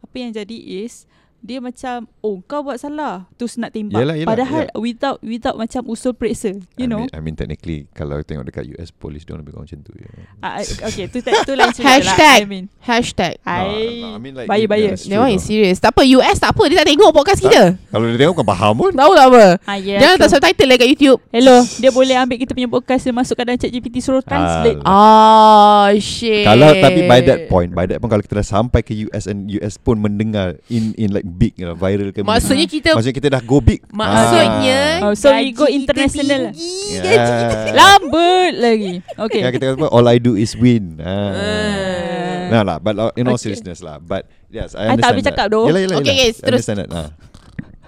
apa 0.01 0.15
yang 0.15 0.30
jadi 0.30 0.58
is 0.86 1.06
dia 1.41 1.58
macam 1.58 2.06
oh 2.21 2.38
kau 2.45 2.62
buat 2.62 2.77
salah 2.77 3.25
terus 3.34 3.58
nak 3.58 3.73
tembak 3.73 3.97
Yalah, 3.97 4.13
yalah, 4.13 4.30
padahal 4.30 4.63
without 4.77 5.17
without 5.19 5.58
macam 5.58 5.82
usul 5.89 6.13
periksa 6.13 6.54
you 6.77 6.86
I 6.86 6.89
know 6.89 7.01
mean, 7.01 7.10
I 7.12 7.19
mean 7.19 7.34
technically 7.34 7.89
kalau 7.91 8.21
tengok 8.21 8.45
dekat 8.45 8.69
US 8.77 8.93
police 8.93 9.25
dia 9.25 9.34
orang 9.34 9.41
lebih 9.41 9.58
kurang 9.58 9.65
macam 9.65 9.80
tu 9.82 9.93
ya. 9.97 10.10
Ah, 10.38 10.62
ah, 10.62 10.86
okay 10.86 11.10
tu 11.10 11.17
tu 11.17 11.54
lain 11.54 11.73
cerita 11.73 11.97
Hashtag. 11.97 12.39
lah 12.39 12.45
I 12.45 12.45
mean 12.45 12.65
Hashtag. 12.82 13.38
No, 13.38 13.49
I 13.51 13.62
no, 14.01 14.10
I 14.10 14.19
mean 14.21 14.34
like 14.34 14.49
Bahaya, 14.49 14.65
bahaya. 14.65 14.89
that's 14.93 15.06
That 15.06 15.13
true 15.13 15.21
one 15.21 15.34
is 15.34 15.41
tau. 15.41 15.49
serious. 15.49 15.77
Tak 15.77 15.91
apa 15.93 16.01
US 16.12 16.38
tak 16.38 16.49
apa. 16.49 16.63
Dia 16.65 16.77
tak 16.82 16.88
tengok 16.89 17.10
podcast 17.12 17.39
kita. 17.39 17.63
Kalau 17.77 18.06
dia 18.06 18.17
tengok 18.17 18.36
kan 18.41 18.47
faham 18.49 18.73
pun. 18.73 18.89
Tahu 18.91 19.12
tak 19.13 19.27
apa. 19.30 19.45
ah, 19.62 19.77
yeah, 19.77 19.99
Dia 20.01 20.10
true. 20.17 20.25
subtitle 20.27 20.65
lah 20.65 20.77
kat 20.77 20.89
YouTube. 20.89 21.19
Hello 21.30 21.62
Dia 21.77 21.89
boleh 21.89 22.15
ambil 22.15 22.38
kita 22.38 22.51
punya 22.51 22.65
podcast 22.65 23.01
Dia 23.04 23.13
masukkan 23.13 23.45
dalam 23.45 23.58
chat 23.58 23.69
GPT 23.69 24.01
Suruh 24.01 24.21
translate 24.21 24.82
Oh 24.82 25.89
shit. 25.97 26.41
Kalau 26.43 26.73
tapi 26.73 27.06
by 27.06 27.21
that 27.21 27.39
point, 27.45 27.69
by 27.69 27.86
that 27.86 27.97
point 27.97 28.10
kalau 28.10 28.23
kita 28.23 28.41
dah 28.41 28.47
sampai 28.47 28.82
ke 28.82 28.93
US 29.06 29.25
and 29.25 29.45
US 29.51 29.77
pun 29.77 29.97
mendengar 29.97 30.58
in 30.67 30.97
in 30.97 31.13
like 31.13 31.25
big 31.32 31.54
know, 31.58 31.74
viral 31.74 32.12
ke 32.12 32.20
benda. 32.20 32.36
Maksudnya 32.36 32.65
kita 32.65 32.89
Maksudnya 32.91 33.15
kita 33.15 33.28
dah 33.32 33.41
go 33.41 33.58
big. 33.58 33.80
Maksudnya 33.89 34.82
Oh, 35.02 35.13
so 35.15 35.32
we 35.32 35.48
gaji 35.48 35.52
go 35.52 35.65
kita 35.65 35.74
international. 35.74 36.41
tinggi, 36.52 36.91
Ah. 36.91 37.02
gaji 37.02 37.32
kita 37.41 37.56
Yeah. 37.62 37.74
Lambut 37.74 38.54
lagi 38.56 38.94
Okay 39.15 39.39
Ya 39.39 39.50
kita 39.50 39.63
kata 39.74 39.88
all 39.88 40.06
I 40.06 40.17
do 40.17 40.36
is 40.36 40.52
win. 40.54 41.00
Ah. 41.00 41.08
Ah. 41.08 42.46
Nah 42.52 42.62
lah, 42.62 42.78
but 42.78 42.94
uh, 42.96 43.12
in 43.15 43.26
all 43.26 43.36
Okay. 43.36 43.48
seriousness 43.48 43.80
lah. 43.80 43.96
But 43.98 44.28
yes, 44.52 44.76
I 44.76 44.91
I 44.91 44.94
understand. 44.94 45.00
tak 45.00 45.10
habis 45.10 45.24
that. 45.24 45.32
cakap 45.32 45.46
doh. 45.50 45.65
Yalah, 45.65 45.82
yalah, 45.82 45.98
Okay, 45.98 46.12
yalah. 46.12 46.22
guys, 46.22 46.36
I 46.36 46.44
terus. 46.44 46.60
Understand 46.62 46.80
that. 46.84 46.89
Ah. 46.91 47.10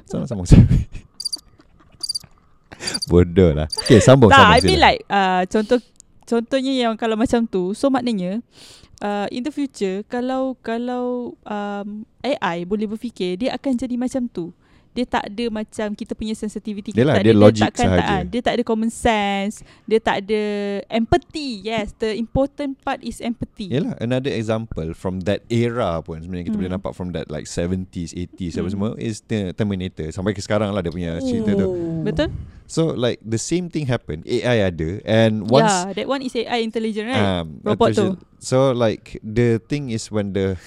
Sama 0.07 0.23
sambung. 0.23 0.47
Bodoh 3.07 3.51
lah. 3.53 3.67
Okay, 3.83 3.99
sambung 3.99 4.29
Tak 4.29 4.39
sambung. 4.39 4.55
I 4.55 4.59
mean 4.61 4.79
like 4.79 4.99
uh, 5.07 5.41
Contoh 5.47 5.79
Contohnya 6.23 6.71
yang 6.71 6.93
kalau 6.95 7.15
macam 7.15 7.43
tu 7.43 7.75
So 7.75 7.87
maknanya 7.87 8.39
uh, 9.03 9.27
In 9.29 9.43
the 9.43 9.51
future 9.51 10.01
Kalau 10.07 10.55
Kalau 10.57 11.35
um, 11.43 11.87
AI 12.19 12.63
boleh 12.63 12.87
berfikir 12.87 13.35
Dia 13.37 13.53
akan 13.53 13.71
jadi 13.75 13.95
macam 13.95 14.25
tu 14.25 14.55
dia 14.93 15.09
tak 15.09 15.25
ada 15.25 15.49
macam 15.49 15.97
kita 15.97 16.13
punya 16.13 16.37
sensitivity 16.37 16.93
kita 16.93 17.01
Yelah, 17.01 17.17
tak 17.17 17.25
dia 17.25 17.33
ada, 17.33 17.41
logic 17.41 17.65
takkan 17.65 17.81
tak, 17.81 17.97
sahaja. 17.97 18.13
ah, 18.13 18.21
dia 18.23 18.41
tak 18.45 18.53
ada 18.53 18.63
common 18.63 18.91
sense 18.93 19.55
dia 19.89 19.97
tak 19.97 20.15
ada 20.21 20.41
empathy 20.85 21.65
yes 21.65 21.97
the 21.97 22.13
important 22.13 22.77
part 22.77 23.01
is 23.01 23.17
empathy 23.17 23.73
Yelah, 23.73 23.97
another 23.97 24.29
example 24.29 24.93
from 24.93 25.25
that 25.25 25.41
era 25.49 25.97
pun 25.97 26.21
sebenarnya 26.21 26.45
kita 26.45 26.53
Hmm. 26.53 26.61
boleh 26.61 26.73
nampak 26.77 26.93
from 26.93 27.09
that 27.09 27.25
like 27.25 27.49
70s, 27.49 28.13
80s 28.13 28.53
apa 28.53 28.61
Hmm. 28.61 28.69
semua 28.69 28.89
is 29.01 29.25
the 29.25 29.49
Terminator. 29.51 30.13
Sampai 30.13 30.37
ke 30.37 30.45
sekarang 30.45 30.69
lah 30.69 30.85
dia 30.85 30.93
punya 30.93 31.17
cerita 31.19 31.57
tu. 31.57 31.73
betul 32.05 32.29
So 32.63 32.93
like 32.93 33.17
the 33.19 33.37
same 33.37 33.67
thing 33.67 33.85
happen. 33.85 34.21
AI 34.23 34.61
ada 34.63 35.01
and 35.03 35.49
once 35.49 35.67
yeah 35.67 35.89
that 35.91 36.05
one 36.05 36.21
is 36.21 36.33
AI 36.33 36.61
intelligent 36.61 37.05
right 37.07 37.41
um, 37.41 37.57
Robot 37.65 37.91
tu. 37.91 38.13
So 38.43 38.75
like 38.75 39.23
the 39.23 39.63
thing 39.63 39.87
is 39.89 40.11
when 40.11 40.35
the 40.35 40.59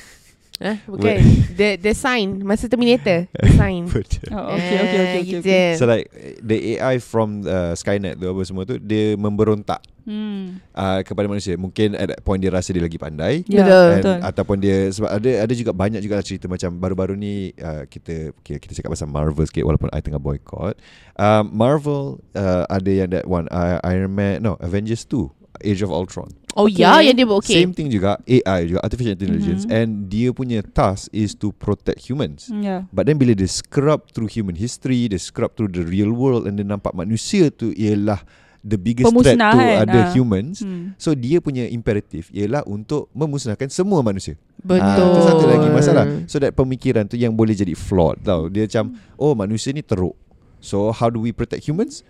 Eh, 0.56 0.80
bukan. 0.88 1.20
the 1.60 1.76
the 1.76 1.92
sign 1.92 2.40
masa 2.40 2.64
Terminator. 2.64 3.28
The 3.28 3.52
sign. 3.60 3.84
Oh, 4.32 4.56
okay, 4.56 4.76
okay, 4.80 4.80
okay, 4.80 5.20
okay, 5.20 5.36
okay. 5.44 5.52
Eh, 5.52 5.76
So 5.76 5.84
like 5.84 6.08
the 6.40 6.80
AI 6.80 6.96
from 6.96 7.44
uh, 7.44 7.76
Skynet 7.76 8.16
tu 8.16 8.24
apa 8.32 8.40
semua 8.40 8.64
tu 8.64 8.80
dia 8.80 9.12
memberontak 9.20 9.84
Hmm. 10.06 10.62
uh, 10.70 11.02
kepada 11.02 11.26
manusia. 11.26 11.58
Mungkin 11.58 11.98
at 11.98 12.06
that 12.08 12.20
point 12.22 12.38
dia 12.38 12.54
rasa 12.54 12.70
dia 12.70 12.78
lagi 12.78 12.94
pandai. 12.94 13.42
Ya, 13.50 13.66
Betul. 13.66 13.74
And, 13.90 13.98
betul. 13.98 14.18
ataupun 14.22 14.56
dia 14.62 14.78
sebab 14.94 15.10
ada 15.10 15.30
ada 15.42 15.52
juga 15.52 15.74
banyak 15.74 15.98
juga 15.98 16.22
cerita 16.22 16.46
macam 16.46 16.78
baru-baru 16.78 17.18
ni 17.18 17.50
uh, 17.58 17.82
kita 17.90 18.30
okay, 18.38 18.62
kita 18.62 18.78
cakap 18.80 18.94
pasal 18.94 19.10
Marvel 19.10 19.42
sikit 19.44 19.66
walaupun 19.66 19.90
I 19.90 19.98
tengah 20.00 20.22
boycott. 20.22 20.78
Um, 21.18 21.50
Marvel 21.52 22.22
uh, 22.38 22.64
ada 22.70 22.86
yang 22.86 23.10
that 23.10 23.26
one 23.26 23.50
uh, 23.50 23.82
Iron 23.82 24.14
Man 24.14 24.46
no 24.46 24.54
Avengers 24.62 25.02
2 25.10 25.26
Age 25.60 25.82
of 25.82 25.90
Ultron. 25.90 26.28
Oh 26.56 26.64
Okay. 26.64 26.88
ya, 26.88 27.04
yang 27.04 27.12
dia 27.12 27.28
buat 27.28 27.44
okay. 27.44 27.60
Same 27.60 27.76
thing 27.76 27.92
juga 27.92 28.16
AI 28.24 28.72
juga 28.72 28.80
artificial 28.80 29.12
intelligence 29.12 29.68
Mhm. 29.68 29.76
and 29.76 29.88
dia 30.08 30.32
punya 30.32 30.64
task 30.64 31.12
is 31.12 31.36
to 31.36 31.52
protect 31.52 32.00
humans. 32.08 32.48
Yeah. 32.48 32.88
But 32.88 33.06
then 33.06 33.20
bila 33.20 33.36
dia 33.36 33.44
scrub 33.44 34.08
through 34.08 34.32
human 34.32 34.56
history, 34.56 35.04
dia 35.12 35.20
scrub 35.20 35.52
through 35.52 35.76
the 35.76 35.84
real 35.84 36.16
world 36.16 36.48
and 36.48 36.56
dia 36.56 36.64
nampak 36.64 36.96
manusia 36.96 37.52
tu 37.52 37.76
ialah 37.76 38.24
the 38.64 38.74
biggest 38.74 39.06
threat 39.12 39.36
to 39.36 39.46
Pemusnahan, 39.46 39.84
other 39.86 40.04
ah. 40.08 40.12
humans. 40.16 40.64
Hmm. 40.64 40.96
So 40.98 41.12
dia 41.12 41.38
punya 41.38 41.68
imperatif 41.68 42.32
ialah 42.32 42.64
untuk 42.64 43.12
memusnahkan 43.12 43.68
semua 43.68 44.00
manusia. 44.00 44.34
Betul. 44.58 44.82
Ah, 44.82 45.12
Itu 45.12 45.20
satu 45.22 45.44
lagi 45.46 45.68
masalah. 45.70 46.04
So 46.26 46.40
that 46.40 46.56
pemikiran 46.56 47.06
tu 47.06 47.14
yang 47.14 47.36
boleh 47.36 47.54
jadi 47.54 47.76
flawed 47.78 48.24
tau. 48.24 48.48
Dia 48.50 48.66
macam 48.66 48.96
oh 49.14 49.36
manusia 49.36 49.70
ni 49.70 49.84
teruk. 49.84 50.16
So 50.58 50.90
how 50.90 51.12
do 51.12 51.22
we 51.22 51.30
protect 51.30 51.68
humans? 51.68 52.02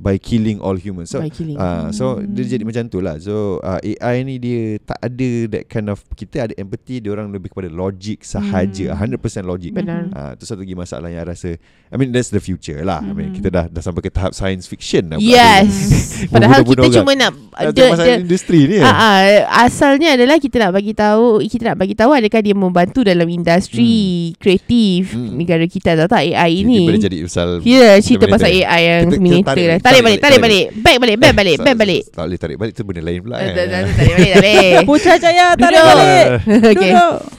By 0.00 0.16
killing 0.16 0.58
all 0.58 0.74
humans. 0.74 1.12
So 1.12 1.20
By 1.20 1.28
killing. 1.28 1.54
Ah, 1.54 1.92
so 1.92 2.16
Hmm. 2.16 2.32
dia 2.32 2.48
jadi 2.48 2.64
macam 2.64 2.88
tu 2.88 2.98
lah. 2.98 3.20
So 3.20 3.60
uh, 3.60 3.76
AI 3.78 4.24
ni 4.24 4.40
dia 4.40 4.80
tak 4.80 4.96
ada 4.98 5.28
that 5.50 5.68
kind 5.68 5.86
of 5.86 6.00
kita 6.10 6.42
ada 6.42 6.54
empathy, 6.56 6.98
dia 6.98 7.12
orang 7.12 7.28
lebih 7.28 7.52
kepada 7.52 7.68
logic 7.68 8.24
sahaja, 8.24 8.96
Hmm. 8.96 9.12
100% 9.12 9.44
logic. 9.44 9.76
Benar. 9.76 10.08
Ah, 10.10 10.32
tu 10.32 10.42
satu 10.42 10.60
lagi 10.60 10.72
masalah 10.72 11.06
yang 11.06 11.20
rasa 11.22 11.60
I 11.86 11.96
mean 11.96 12.10
that's 12.10 12.28
the 12.28 12.40
future 12.40 12.80
lah. 12.80 12.98
I 12.98 13.12
mean 13.12 13.28
Mhm. 13.28 13.36
kita 13.36 13.48
dah 13.50 13.64
dah 13.66 13.82
sampai 13.82 14.00
ke 14.00 14.08
tahap 14.08 14.32
science 14.32 14.64
fiction 14.64 15.04
lah. 15.06 15.20
Yes. 15.20 15.68
Padahal 16.32 16.64
kita 16.64 16.80
orang. 16.80 16.96
cuma 16.96 17.12
nak 17.14 17.30
dia, 17.70 17.92
pasal 17.92 18.06
dia, 18.06 18.16
industri 18.18 18.60
ni. 18.66 18.78
Ah, 18.78 18.88
Ah, 18.90 18.96
ah, 18.96 19.18
asalnya 19.62 20.14
adalah 20.14 20.40
kita 20.40 20.56
nak 20.58 20.72
bagi 20.72 20.92
tahu 20.92 21.44
kita 21.44 21.62
nak 21.66 21.76
bagi 21.76 21.92
tahu 21.92 22.10
adakah 22.10 22.40
dia 22.40 22.54
membantu 22.54 23.04
dalam 23.04 23.28
industri 23.28 23.92
kreatif 24.36 25.12
Hmm. 25.12 25.36
negara 25.36 25.64
kita 25.64 25.92
atau 25.92 26.08
tak 26.08 26.24
AI 26.24 26.62
ini. 26.62 26.78
Dia 26.78 26.88
boleh 26.88 27.02
jadi 27.02 27.18
pasal 27.22 27.48
Ya, 27.62 28.00
cerita 28.00 28.24
pasal 28.26 28.48
AI 28.50 28.64
yang 28.80 29.02
Kita- 29.02 29.10
kita 29.10 29.12
Terminator 29.12 29.44
tarik 29.44 29.66
lah. 29.66 29.78
Tarik 29.90 30.02
balik, 30.02 30.18
tarik 30.20 30.40
balik. 30.40 30.64
Back 30.72 30.96
balik, 30.96 31.16
back 31.18 31.34
balik, 31.34 31.56
back 31.58 31.76
balik. 31.76 32.02
Tak 32.08 32.22
boleh 32.22 32.38
tarik 32.38 32.56
balik 32.56 32.72
tu 32.72 32.82
benda 32.86 33.02
lain 33.02 33.18
pula. 33.20 33.36
Eh, 33.36 33.42
eh. 33.42 33.50
tak, 33.50 33.66
Tarik 33.66 34.14
balik, 34.14 34.30
tak 34.30 34.38
boleh. 34.38 34.70
Putrajaya 34.88 35.46
tarik 35.52 35.74
Duduk. 35.74 35.86
balik. 35.90 36.26
Okay. 36.70 36.90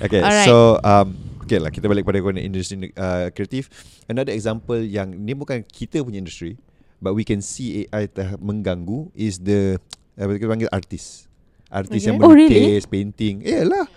Okay, 0.02 0.22
so 0.44 0.56
um, 0.82 1.08
okay 1.42 1.58
lah 1.58 1.72
kita 1.72 1.88
balik 1.88 2.04
pada 2.04 2.20
kena 2.20 2.44
industri 2.44 2.92
uh, 2.94 3.32
kreatif. 3.32 3.72
Another 4.06 4.36
example 4.36 4.78
yang 4.78 5.16
ni 5.16 5.32
bukan 5.32 5.64
kita 5.64 6.04
punya 6.04 6.20
industri, 6.20 6.60
but 7.00 7.16
we 7.16 7.24
can 7.24 7.40
see 7.40 7.88
AI 7.88 8.06
telah 8.06 8.36
mengganggu 8.38 9.08
is 9.16 9.40
the 9.40 9.80
apa 10.14 10.36
kita 10.36 10.46
panggil 10.46 10.70
artis. 10.70 11.32
Artis 11.72 12.04
Okay. 12.04 12.12
yang 12.12 12.20
Oh, 12.20 12.36
really? 12.36 12.76
melukis, 12.76 12.84
painting. 12.84 13.40
Yalah. 13.42 13.88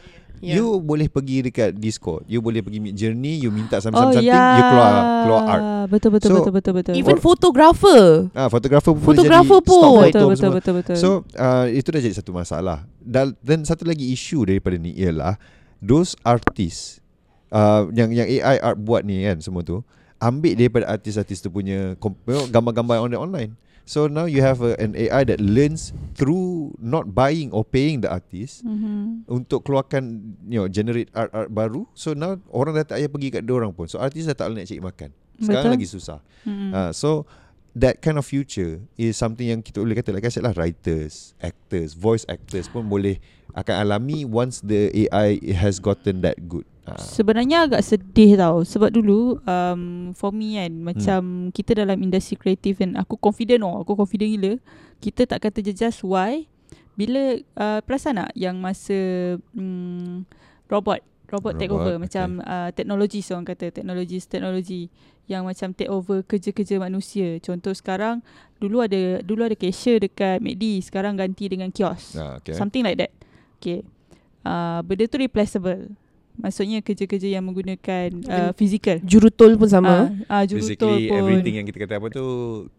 Yeah. 0.43 0.61
You 0.61 0.83
boleh 0.83 1.09
pergi 1.09 1.47
dekat 1.47 1.79
Discord, 1.79 2.27
you 2.29 2.43
boleh 2.43 2.61
pergi 2.61 2.79
Mid 2.83 2.95
Journey, 2.99 3.41
you 3.41 3.49
minta 3.49 3.81
some, 3.81 3.97
Oh 3.97 4.11
some 4.11 4.21
something, 4.21 4.29
ya. 4.29 4.59
you 4.59 4.63
keluar 4.67 4.93
keluar 5.25 5.43
art. 5.49 5.63
Betul 5.89 6.11
betul 6.17 6.29
So, 6.29 6.37
betul 6.41 6.53
betul 6.53 6.73
betul. 6.81 6.95
Even 6.99 7.17
fotografer. 7.17 8.29
Ah, 8.37 8.49
fotografer 8.53 8.93
pun 8.93 9.15
stock 9.15 9.25
pun. 9.65 10.05
betul 10.11 10.25
betul 10.29 10.37
semua. 10.37 10.57
betul 10.61 10.73
betul. 10.81 10.97
So 11.01 11.09
uh, 11.39 11.65
itu 11.71 11.89
dah 11.89 12.01
jadi 12.03 12.17
satu 12.17 12.35
masalah. 12.35 12.85
Dan, 13.01 13.37
dan 13.41 13.65
satu 13.65 13.89
lagi 13.89 14.05
isu 14.13 14.49
daripada 14.49 14.77
ni 14.77 14.93
ialah 14.97 15.37
those 15.81 16.17
artists 16.25 17.01
uh, 17.53 17.89
yang 17.93 18.13
yang 18.13 18.29
AI 18.29 18.61
art 18.61 18.77
buat 18.81 19.05
ni 19.05 19.25
kan 19.25 19.41
semua 19.41 19.65
tu 19.65 19.81
ambil 20.21 20.57
daripada 20.57 20.89
artis-artis 20.89 21.45
tu 21.45 21.53
punya 21.53 21.97
gambar-gambar 22.53 22.97
on 23.05 23.11
the 23.13 23.19
online. 23.21 23.53
So 23.85 24.09
now 24.09 24.25
you 24.25 24.41
have 24.41 24.65
a, 24.65 24.73
an 24.81 24.97
AI 24.97 25.29
that 25.29 25.45
learns 25.45 25.93
through 26.17 26.73
not 26.81 27.13
buying 27.13 27.53
or 27.53 27.69
paying 27.69 28.01
the 28.01 28.09
artist 28.09 28.65
Mhm. 28.65 29.29
untuk 29.29 29.61
keluarkan 29.69 30.35
you 30.49 30.57
know 30.57 30.69
generate 30.69 31.13
art-art 31.13 31.53
baru. 31.53 31.85
So 31.93 32.17
now 32.17 32.41
orang 32.49 32.81
dah 32.81 32.89
tak 32.89 32.97
payah 32.97 33.11
pergi 33.13 33.29
kat 33.31 33.43
dia 33.45 33.53
orang 33.53 33.77
pun. 33.77 33.85
So 33.85 34.01
artis 34.01 34.25
dah 34.25 34.33
tak 34.33 34.49
boleh 34.49 34.65
nak 34.65 34.69
cari 34.73 34.81
makan. 34.81 35.11
Sekarang 35.37 35.65
Betul. 35.69 35.75
lagi 35.77 35.89
susah. 35.91 36.19
Mhm. 36.49 36.71
Uh, 36.73 36.91
so 36.97 37.09
that 37.75 37.99
kind 38.01 38.17
of 38.17 38.25
future 38.25 38.79
is 38.95 39.19
something 39.19 39.51
yang 39.51 39.61
kita 39.61 39.83
boleh 39.83 39.99
kata 39.99 40.15
like 40.15 40.25
I 40.25 40.31
said 40.31 40.47
lah 40.47 40.55
writers, 40.55 41.35
actors, 41.43 41.99
voice 41.99 42.23
actors 42.31 42.71
pun 42.71 42.87
boleh 42.87 43.19
akan 43.55 43.75
alami 43.87 44.23
once 44.23 44.63
the 44.63 44.91
AI 45.07 45.43
has 45.55 45.83
gotten 45.83 46.23
that 46.23 46.39
good. 46.47 46.67
Uh, 46.85 47.01
Sebenarnya 47.01 47.65
agak 47.65 47.81
sedih 47.81 48.37
tau. 48.37 48.61
Sebab 48.61 48.93
dulu 48.93 49.41
um, 49.49 50.13
For 50.13 50.37
me 50.37 50.61
kan 50.61 50.85
Macam 50.85 51.49
Kita 51.49 51.73
dalam 51.73 51.97
industri 51.97 52.37
kreatif 52.37 52.77
kan 52.77 52.93
Aku 53.01 53.17
confident 53.17 53.65
oh 53.65 53.81
Aku 53.81 53.97
confident 53.97 54.29
gila. 54.37 54.53
Kita 55.01 55.25
tak 55.25 55.49
kata 55.49 55.65
jejas 55.65 56.05
Why. 56.05 56.45
Bila 56.93 57.41
uh, 57.57 57.81
Perasan 57.81 58.21
tak 58.21 58.37
Yang 58.37 58.57
masa 58.61 58.99
um, 59.57 60.29
Robot 60.69 61.01
Robot 61.33 61.57
take 61.57 61.73
over 61.73 61.97
Macam 61.97 62.41
uh, 62.45 62.69
Teknologi 62.75 63.21
Orang 63.33 63.49
kata 63.49 63.73
Teknologi 63.73 64.19
Teknologi 64.21 64.83
Yang 65.25 65.43
macam 65.45 65.69
take 65.73 65.93
over 65.93 66.19
Kerja-kerja 66.25 66.77
manusia 66.77 67.41
Contoh 67.41 67.73
sekarang 67.73 68.21
Dulu 68.61 68.85
ada 68.85 69.25
Dulu 69.25 69.49
ada 69.49 69.57
cashier 69.57 70.01
dekat 70.01 70.45
McD 70.45 70.85
Sekarang 70.85 71.17
ganti 71.17 71.49
dengan 71.49 71.73
kios 71.73 72.15
uh, 72.17 72.39
okay. 72.41 72.53
Something 72.55 72.85
like 72.85 73.01
that. 73.01 73.13
Okay. 73.59 73.81
Uh, 74.45 74.85
benda 74.85 75.09
tu 75.09 75.17
replaceable. 75.17 75.97
Maksudnya 76.35 76.83
kerja-kerja 76.83 77.31
yang 77.31 77.47
menggunakan 77.47 78.11
uh, 78.27 78.53
physical. 78.59 78.99
Jurutol 79.07 79.55
pun 79.55 79.71
sama. 79.71 80.11
Ah, 80.29 80.43
uh, 80.43 80.45
jurutol 80.45 80.99
Basically 80.99 81.09
pun. 81.09 81.17
everything 81.17 81.55
yang 81.63 81.67
kita 81.71 81.87
kata 81.87 81.97
apa 82.03 82.13
tu 82.13 82.27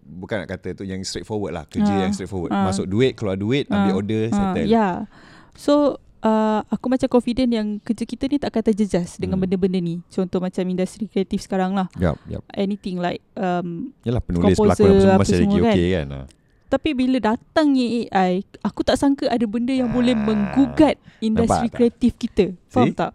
bukan 0.03 0.43
nak 0.43 0.49
kata 0.51 0.75
tu 0.75 0.83
yang 0.85 1.01
straightforward 1.01 1.55
lah 1.55 1.65
kerja 1.65 1.89
Ah, 1.89 2.03
yang 2.05 2.11
straightforward 2.11 2.51
ah. 2.51 2.67
masuk 2.69 2.85
duit 2.85 3.15
keluar 3.15 3.39
duit 3.39 3.65
Ah, 3.71 3.87
ambil 3.87 3.93
order 3.97 4.21
Ah, 4.29 4.53
settle 4.53 4.67
Ya. 4.67 4.69
Yeah. 4.69 4.95
So 5.55 6.03
uh, 6.25 6.65
aku 6.65 6.85
macam 6.87 7.05
confident 7.07 7.47
yang 7.47 7.67
kerja 7.79 8.03
kita 8.03 8.25
ni 8.25 8.37
tak 8.37 8.51
kata 8.51 8.71
jejas 8.71 9.15
dengan 9.15 9.37
Hmm. 9.37 9.45
benda-benda 9.45 9.77
ni. 9.77 10.01
Contoh 10.07 10.39
macam 10.39 10.65
industri 10.65 11.05
kreatif 11.05 11.39
sekarang 11.39 11.71
lah. 11.71 11.85
Yap, 11.95 12.17
yap. 12.25 12.41
Anything 12.51 12.97
like 12.97 13.21
um, 13.35 13.93
Yalah 14.01 14.19
penulis 14.19 14.57
pelakon 14.57 14.73
apa 14.83 14.97
semua 14.97 15.21
masih 15.21 15.35
lagi 15.35 15.45
semua 15.45 15.61
kan. 15.61 15.71
okey 15.71 15.87
kan. 15.91 16.07
Ah. 16.11 16.25
tapi 16.65 16.89
bila 16.91 17.17
datangnya 17.23 17.85
AI, 18.09 18.31
aku 18.59 18.81
tak 18.81 18.97
sangka 18.97 19.29
ada 19.29 19.45
benda 19.45 19.71
yang 19.71 19.87
boleh 19.87 20.11
Ah, 20.11 20.19
menggugat 20.19 20.95
industri 21.19 21.37
nampak 21.61 21.69
tak? 21.69 21.75
kreatif 21.77 22.11
kita. 22.17 22.45
Faham 22.67 22.87
See? 22.87 22.97
tak? 22.97 23.11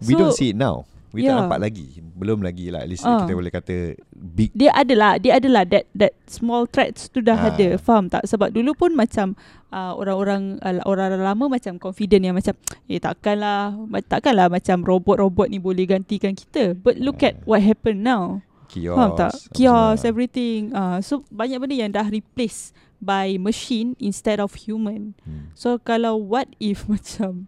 We 0.00 0.12
don't 0.12 0.32
see 0.32 0.50
it 0.50 0.58
now. 0.58 0.88
We 1.14 1.22
tak 1.22 1.30
Yeah. 1.30 1.38
nampak 1.40 1.62
lagi. 1.62 1.86
Belum 2.12 2.42
lagi 2.42 2.68
lah. 2.68 2.82
At 2.82 2.90
least 2.90 3.06
Ah. 3.06 3.22
kita 3.22 3.32
boleh 3.32 3.48
kata 3.48 3.94
big 4.10 4.50
dia 4.50 4.74
adalah 4.74 5.14
dia 5.16 5.38
adalah 5.38 5.62
that 5.64 5.86
that 5.92 6.10
small 6.26 6.66
threats 6.66 7.06
tu 7.06 7.22
dah 7.22 7.38
Ah. 7.38 7.48
ada 7.48 7.78
faham 7.78 8.06
tak 8.08 8.26
sebab 8.26 8.50
dulu 8.50 8.74
pun 8.74 8.90
macam 8.92 9.38
uh, 9.70 9.94
orang-orang 9.94 10.58
uh, 10.58 10.82
orang 10.82 11.14
lama 11.14 11.46
macam 11.48 11.78
confident 11.78 12.18
yang 12.20 12.34
macam 12.34 12.58
eh 12.84 12.98
takkanlah 12.98 13.78
takkanlah 14.02 14.46
macam 14.48 14.82
robot-robot 14.82 15.46
ni 15.46 15.56
boleh 15.56 15.86
gantikan 15.86 16.32
kita 16.32 16.74
but 16.74 16.98
look 16.98 17.22
at 17.22 17.38
Ah. 17.38 17.46
what 17.46 17.60
happened 17.60 18.02
now 18.02 18.42
kios. 18.66 18.92
faham 18.92 19.14
tak 19.14 19.30
apa 19.30 19.54
kios 19.54 19.96
semua. 19.96 20.10
everything 20.10 20.60
uh, 20.72 20.98
so 20.98 21.22
banyak 21.28 21.56
benda 21.56 21.76
yang 21.76 21.90
dah 21.90 22.04
replace 22.04 22.74
by 22.98 23.36
machine 23.36 23.94
instead 23.98 24.38
of 24.38 24.50
human 24.56 25.14
Hmm. 25.22 25.54
so 25.54 25.78
kalau 25.78 26.16
what 26.16 26.50
if 26.58 26.82
macam 26.90 27.46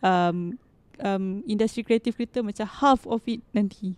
um, 0.00 0.60
um, 1.00 1.40
industri 1.44 1.82
kreatif 1.82 2.16
kita 2.16 2.40
macam 2.40 2.64
half 2.64 3.04
of 3.04 3.20
it 3.26 3.40
nanti 3.50 3.96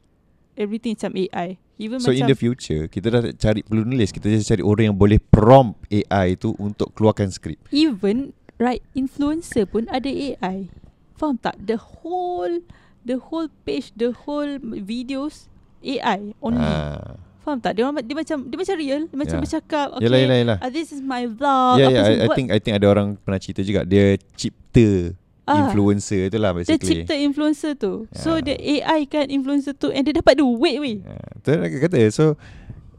everything 0.55 0.95
macam 0.99 1.15
AI 1.15 1.59
even 1.79 2.03
So 2.03 2.11
macam 2.11 2.27
in 2.27 2.31
the 2.31 2.35
future 2.35 2.91
Kita 2.91 3.07
dah 3.07 3.23
cari 3.39 3.63
penulis 3.63 4.11
Kita 4.11 4.27
just 4.27 4.51
cari 4.51 4.67
orang 4.67 4.91
yang 4.91 4.99
boleh 4.99 5.23
prompt 5.23 5.79
AI 5.87 6.35
tu 6.35 6.51
Untuk 6.59 6.91
keluarkan 6.99 7.31
skrip 7.31 7.55
even 7.71 8.35
right 8.59 8.83
influencer 8.93 9.65
pun 9.65 9.87
ada 9.87 10.11
AI. 10.11 10.67
Faham 11.15 11.39
tak? 11.39 11.55
The 11.63 11.79
whole 11.79 12.63
the 13.07 13.17
whole 13.19 13.47
page, 13.63 13.95
the 13.95 14.11
whole 14.13 14.59
videos 14.83 15.47
AI 15.81 16.35
only. 16.43 16.59
ah. 16.61 17.15
Faham 17.47 17.63
tak? 17.63 17.79
Dia 17.79 17.87
orang 17.87 18.03
dia 18.03 18.19
macam 18.19 18.51
dia 18.51 18.59
macam 18.59 18.77
real, 18.77 19.03
dia 19.07 19.17
macam 19.17 19.37
Ya. 19.39 19.43
bercakap, 19.47 19.87
okay. 19.95 20.05
Yelah 20.11 20.19
yelah 20.21 20.39
yelah 20.43 20.59
Uh, 20.59 20.71
this 20.75 20.91
is 20.91 21.01
my 21.01 21.25
vlog. 21.31 21.79
Ya 21.79 21.87
apa 21.87 21.95
ya 21.95 22.03
I, 22.03 22.15
I 22.27 22.29
think 22.35 22.49
I 22.51 22.59
think 22.59 22.75
ada 22.75 22.87
orang 22.91 23.15
pernah 23.23 23.39
cerita 23.39 23.63
juga 23.63 23.87
Dia 23.87 24.19
cipta 24.35 25.15
Ah. 25.49 25.65
Influencer 25.65 26.29
tu 26.29 26.37
lah 26.37 26.53
dia 26.53 26.61
basically 26.61 27.03
cipta 27.03 27.17
influencer 27.17 27.73
tu. 27.73 28.05
So 28.13 28.37
Ya. 28.37 28.45
the 28.45 28.55
AI 28.55 29.01
kan 29.05 29.27
influencer 29.27 29.73
tu 29.73 29.89
and 29.89 30.05
dia 30.05 30.13
dapat 30.13 30.37
duit 30.37 30.77
weh. 30.77 31.01
Ya, 31.01 31.17
Tu 31.41 31.49
nak 31.51 31.73
kata 31.73 31.97
So 32.11 32.37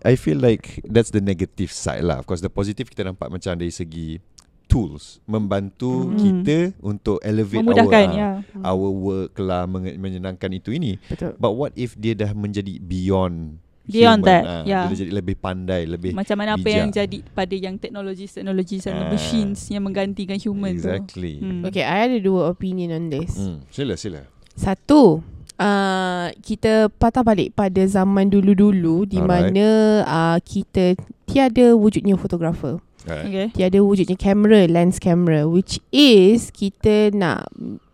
I 0.02 0.16
feel 0.16 0.36
like 0.36 0.82
That's 0.82 1.10
the 1.10 1.20
negative 1.20 1.70
side 1.70 2.02
lah 2.02 2.18
Of 2.18 2.26
course 2.26 2.40
the 2.40 2.48
positive 2.48 2.88
Kita 2.88 3.04
nampak 3.04 3.28
macam 3.28 3.54
dari 3.54 3.70
segi 3.70 4.18
Tools 4.66 5.20
Membantu 5.26 6.08
Hmm. 6.08 6.16
kita 6.16 6.58
Untuk 6.80 7.20
elevate 7.20 7.62
Memudahkan 7.62 8.06
our, 8.08 8.16
ya. 8.16 8.30
ah, 8.58 8.72
Our 8.72 8.90
work 8.90 9.34
lah 9.38 9.68
Menyenangkan 9.68 10.50
itu 10.52 10.72
ini 10.72 10.96
Betul. 11.06 11.36
But 11.36 11.54
what 11.54 11.72
if 11.76 11.94
dia 11.94 12.16
dah 12.16 12.32
menjadi 12.32 12.80
beyond 12.80 13.60
Beyond 13.90 14.22
human, 14.22 14.30
that, 14.30 14.44
ah, 14.44 14.64
yeah. 14.64 14.86
Dia 14.86 14.98
jadi 15.00 15.12
lebih 15.12 15.36
pandai 15.36 15.82
Lebih 15.84 16.14
Macam 16.14 16.36
mana 16.36 16.54
apa 16.54 16.62
bijak. 16.62 16.78
yang 16.78 16.90
jadi 16.90 17.18
pada 17.28 17.56
yang 17.56 17.76
teknologi-teknologi 17.76 18.78
sana 18.78 19.02
Ah. 19.02 19.10
machines 19.10 19.60
yang 19.68 19.82
menggantikan 19.82 20.38
human 20.38 20.78
tu. 20.78 20.86
Exactly 20.86 21.34
Hmm. 21.40 21.62
Okay, 21.64 21.82
I 21.82 22.06
ada 22.06 22.18
dua 22.18 22.48
opinion 22.48 22.90
on 22.92 23.10
this. 23.10 23.34
hmm. 23.34 23.66
Sila 23.68 23.94
sila 23.96 24.22
Satu 24.54 25.26
uh, 25.56 26.28
Kita 26.38 26.88
patah 26.92 27.22
balik 27.22 27.54
pada 27.54 27.82
zaman 27.82 28.28
dulu-dulu 28.28 29.04
Di 29.04 29.18
Alright. 29.18 29.50
mana 29.50 29.68
uh, 30.04 30.38
kita 30.40 30.94
tiada 31.26 31.74
wujudnya 31.74 32.14
fotografer. 32.14 32.82
Okay. 33.00 33.50
Tiada 33.52 33.80
wujudnya 33.80 34.14
kamera, 34.14 34.66
lens 34.66 35.00
camera 35.00 35.46
Which 35.46 35.80
is 35.90 36.52
kita 36.52 37.10
nak 37.12 37.48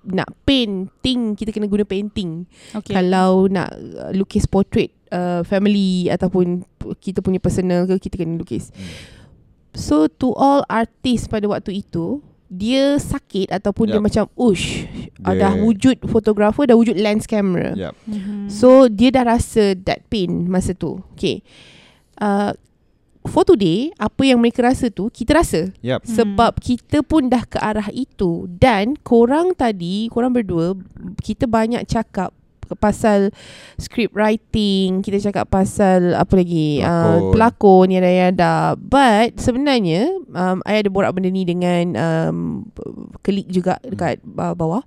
nak 0.07 0.29
painting 0.43 1.33
Kita 1.33 1.49
kena 1.49 1.65
guna 1.65 1.81
painting 1.81 2.45
Okay. 2.71 2.93
Kalau 2.93 3.45
nak 3.45 3.69
uh, 3.71 4.11
lukis 4.11 4.43
portrait 4.43 4.89
uh, 5.09 5.41
family 5.41 6.07
Ataupun 6.07 6.61
kita 6.97 7.19
punya 7.19 7.37
personal 7.37 7.85
ke 7.85 7.97
Kita 7.99 8.15
kena 8.15 8.35
lukis 8.35 8.69
Hmm. 8.69 8.87
So 9.75 10.07
to 10.07 10.31
all 10.31 10.63
artist 10.65 11.27
pada 11.27 11.45
waktu 11.45 11.81
itu 11.81 12.23
Dia 12.45 12.95
sakit 12.95 13.51
ataupun 13.51 13.89
dia 13.89 13.97
Yup. 13.97 14.05
macam 14.05 14.25
Ush 14.33 14.87
Dia- 15.17 15.35
Dah 15.35 15.53
wujud 15.53 15.99
fotografer 16.05 16.63
Dah 16.65 16.73
wujud 16.73 16.95
lens 16.95 17.25
camera 17.25 17.75
Yep. 17.75 17.93
Mhm. 18.05 18.47
So 18.47 18.87
dia 18.87 19.11
dah 19.11 19.27
rasa 19.27 19.75
that 19.75 20.07
pain 20.07 20.45
masa 20.45 20.71
tu. 20.71 21.03
Okay. 21.11 21.43
Uh, 22.15 22.55
for 23.29 23.43
today, 23.45 23.91
apa 23.97 24.21
yang 24.25 24.41
mereka 24.41 24.65
rasa 24.65 24.89
tu, 24.89 25.09
kita 25.09 25.37
rasa. 25.37 25.69
Yep. 25.81 25.99
Hmm. 26.01 26.15
Sebab 26.15 26.51
kita 26.61 27.01
pun 27.05 27.29
dah 27.29 27.43
ke 27.45 27.57
arah 27.61 27.89
itu. 27.93 28.49
Dan 28.49 28.97
korang 29.01 29.53
tadi, 29.53 30.09
korang 30.09 30.33
berdua, 30.33 30.73
kita 31.21 31.45
banyak 31.45 31.85
cakap 31.85 32.33
pasal 32.73 33.29
script 33.77 34.17
writing, 34.17 35.05
kita 35.05 35.21
cakap 35.29 35.45
pasal 35.53 36.17
apa 36.17 36.33
lagi, 36.33 36.81
Pelakon. 36.81 37.13
uh, 37.13 37.29
pelakon, 37.29 37.87
yada 37.93 38.09
yada. 38.09 38.55
But 38.73 39.37
sebenarnya, 39.37 40.09
um, 40.33 40.65
I 40.65 40.81
ada 40.81 40.89
borak 40.89 41.13
benda 41.13 41.29
ni 41.29 41.45
dengan 41.45 41.93
um, 41.93 42.37
kelik 43.21 43.45
juga 43.53 43.77
dekat 43.85 44.25
uh, 44.25 44.57
bawah. 44.57 44.81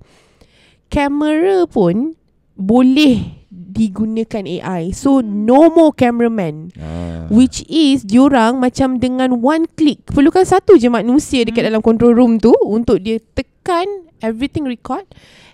Kamera 0.90 1.70
pun 1.70 2.18
boleh 2.58 3.37
digunakan 3.48 4.44
AI. 4.44 4.92
So 4.92 5.18
no 5.18 5.68
more 5.68 5.90
cameraman. 5.90 6.72
Ah. 6.74 7.24
Which 7.28 7.60
is 7.66 8.04
diorang 8.04 8.56
macam 8.56 8.96
dengan 8.96 9.36
one 9.38 9.68
click 9.70 10.00
Perlukan 10.06 10.44
satu 10.44 10.76
je 10.76 10.88
manusia 10.88 11.44
dekat 11.44 11.60
Hmm. 11.60 11.68
dalam 11.68 11.82
control 11.82 12.16
room 12.16 12.40
tu 12.40 12.56
Untuk 12.62 13.04
dia 13.04 13.20
tekan 13.20 13.84
everything 14.18 14.64
record 14.64 15.04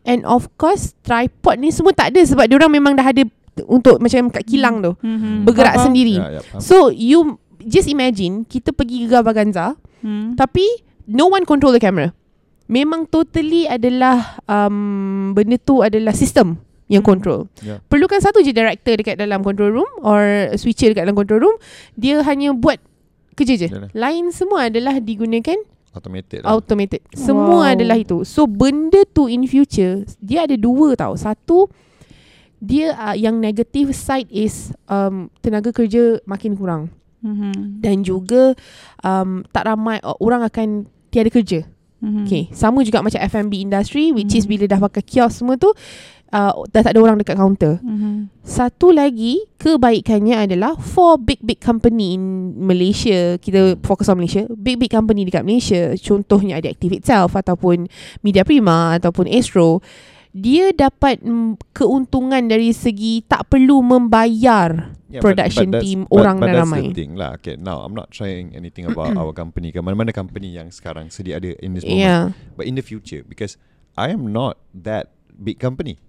And 0.02 0.22
of 0.22 0.46
course 0.54 0.94
tripod 1.02 1.58
ni 1.58 1.74
semua 1.74 1.90
tak 1.90 2.14
ada 2.14 2.22
Sebab 2.22 2.46
diorang 2.46 2.70
memang 2.70 2.94
dah 2.94 3.02
ada 3.04 3.26
Untuk 3.66 3.98
macam 3.98 4.30
kat 4.30 4.46
kilang 4.46 4.78
tu 4.80 4.94
Mhm. 4.96 5.42
Bergerak 5.42 5.74
Faham? 5.74 5.86
sendiri 5.90 6.14
Ya, 6.14 6.38
ya, 6.38 6.42
faham. 6.44 6.62
So 6.62 6.76
you 6.88 7.42
just 7.60 7.86
imagine 7.86 8.42
Kita 8.44 8.70
pergi 8.70 9.02
ke 9.02 9.10
Gavaganza 9.10 9.74
Hmm. 9.98 10.38
Tapi 10.38 10.62
no 11.06 11.26
one 11.26 11.42
control 11.42 11.74
the 11.74 11.82
camera 11.82 12.14
Memang 12.64 13.04
totally 13.04 13.66
adalah 13.66 14.38
um, 14.46 15.34
Benda 15.34 15.58
tu 15.58 15.82
adalah 15.82 16.14
sistem 16.14 16.62
yang 16.86 17.00
control. 17.00 17.48
Ya. 17.58 17.80
Perlukan 17.82 18.18
satu 18.18 18.40
je 18.40 18.50
director 18.50 18.94
dekat 18.94 19.16
dalam 19.16 19.40
control 19.40 19.72
room 19.72 19.90
or 20.00 20.20
switcher 20.54 20.90
dekat 20.90 21.04
dalam 21.04 21.16
control 21.16 21.40
room, 21.40 21.56
dia 21.94 22.20
hanya 22.20 22.52
buat 22.52 22.76
kerja 23.32 23.56
je. 23.56 23.68
Yalah. 23.68 23.90
Lain 23.90 24.28
semua 24.30 24.68
adalah 24.68 24.98
digunakan 24.98 25.56
Automated 25.90 26.42
lah. 26.42 26.52
automated. 26.52 27.00
Semua 27.10 27.64
Wow. 27.64 27.72
adalah 27.72 27.96
itu. 27.96 28.22
So 28.22 28.44
benda 28.44 29.06
tu 29.06 29.26
in 29.26 29.46
future 29.46 30.02
dia 30.18 30.44
ada 30.44 30.54
dua 30.54 30.92
tau. 30.92 31.14
Satu 31.14 31.70
dia 32.58 32.92
uh, 32.94 33.12
yang 33.12 33.36
negative 33.36 33.92
side 33.92 34.28
is 34.28 34.72
um, 34.86 35.28
tenaga 35.38 35.70
kerja 35.70 36.20
makin 36.24 36.54
kurang 36.54 36.82
Mhm. 37.20 37.80
dan 37.80 38.04
juga 38.04 38.52
um, 39.00 39.40
tak 39.48 39.64
ramai 39.64 39.96
uh, 39.98 40.12
orang 40.18 40.44
akan 40.44 40.68
tiada 41.08 41.28
kerja. 41.28 41.64
Mhm. 41.98 42.22
Okay, 42.22 42.42
sama 42.50 42.84
juga 42.84 43.00
macam 43.00 43.16
F&B 43.16 43.64
industry 43.64 44.12
which 44.12 44.32
is 44.32 44.44
Hmm. 44.44 44.52
bila 44.52 44.64
dah 44.66 44.76
pakai 44.78 45.00
kios 45.00 45.32
semua 45.34 45.56
tu 45.56 45.72
uh, 46.34 46.50
dah 46.66 46.82
tak 46.82 46.92
ada 46.92 47.00
orang 47.00 47.16
dekat 47.16 47.38
kaunter. 47.38 47.78
Mhm. 47.78 48.26
Satu 48.42 48.90
lagi 48.90 49.46
kebaikannya 49.56 50.44
adalah 50.44 50.74
for 50.76 51.16
big 51.16 51.38
big 51.40 51.62
company 51.62 52.18
in 52.18 52.22
Malaysia, 52.58 53.38
kita 53.38 53.78
fokus 53.80 54.10
on 54.10 54.18
Malaysia, 54.18 54.44
big 54.50 54.76
big 54.76 54.90
company 54.90 55.22
dekat 55.22 55.46
Malaysia, 55.46 55.94
contohnya 55.96 56.58
ada 56.58 56.68
Active 56.68 56.98
Itself 56.98 57.32
ataupun 57.32 57.86
Media 58.20 58.42
Prima 58.42 58.98
ataupun 58.98 59.30
Astro, 59.30 59.80
dia 60.34 60.74
dapat 60.74 61.22
mm, 61.22 61.70
keuntungan 61.70 62.42
dari 62.42 62.74
segi 62.74 63.22
tak 63.22 63.46
perlu 63.48 63.78
membayar 63.80 64.90
Yeah, 65.06 65.22
production 65.22 65.70
that's- 65.70 65.86
team 65.86 66.10
orang 66.10 66.42
but 66.42 66.50
dan 66.50 66.54
that's 66.58 66.66
ramai. 66.66 66.90
the 66.90 66.96
thing 66.98 67.14
lah. 67.14 67.38
Okay, 67.38 67.54
now 67.54 67.86
I'm 67.86 67.94
not 67.94 68.10
trying 68.10 68.50
anything 68.50 68.82
about 68.90 69.14
our 69.14 69.30
company. 69.30 69.70
Ke 69.70 69.78
mana-mana 69.78 70.10
company 70.10 70.50
yang 70.50 70.74
sekarang 70.74 71.06
sedia 71.06 71.38
ada 71.38 71.54
in 71.62 71.78
this 71.78 71.86
moment. 71.86 72.02
Yeah. 72.02 72.22
But 72.58 72.66
in 72.66 72.74
the 72.74 72.82
future, 72.82 73.22
because 73.22 73.54
I 73.94 74.10
am 74.10 74.34
not 74.34 74.58
that 74.74 75.14
big 75.30 75.62
company. 75.62 76.02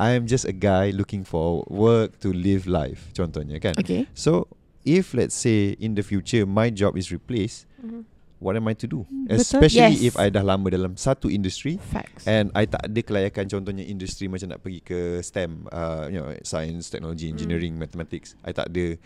I 0.00 0.16
am 0.16 0.24
just 0.24 0.48
a 0.48 0.56
guy 0.56 0.96
looking 0.96 1.22
for 1.22 1.60
work 1.68 2.16
to 2.24 2.32
live 2.32 2.64
life. 2.64 3.12
Contohnya 3.12 3.60
kan. 3.60 3.76
Okay. 3.76 4.08
So 4.16 4.48
if 4.80 5.12
let's 5.12 5.36
say 5.36 5.76
in 5.76 5.92
the 5.92 6.00
future 6.00 6.48
my 6.48 6.72
job 6.72 6.96
is 6.96 7.12
replaced, 7.12 7.68
Mhm. 7.84 8.08
what 8.40 8.56
am 8.56 8.64
I 8.64 8.72
to 8.80 8.88
do? 8.88 9.04
Betul. 9.04 9.36
Especially 9.36 10.00
Yes. 10.00 10.08
if 10.08 10.14
I 10.16 10.32
dah 10.32 10.40
lama 10.40 10.72
dalam 10.72 10.96
satu 10.96 11.28
industry 11.28 11.76
Facts. 11.76 12.24
And 12.24 12.48
I 12.56 12.64
tak 12.64 12.88
ada 12.88 13.00
kelayakan 13.04 13.52
contohnya 13.52 13.84
industri 13.84 14.32
macam 14.32 14.56
nak 14.56 14.64
pergi 14.64 14.80
ke 14.80 15.20
STEM, 15.20 15.68
uh, 15.68 16.08
you 16.08 16.16
know, 16.16 16.32
science, 16.40 16.88
technology, 16.88 17.28
Hmm. 17.28 17.36
engineering, 17.36 17.76
mathematics. 17.76 18.32
I 18.40 18.56
tak 18.56 18.72
ada. 18.72 18.96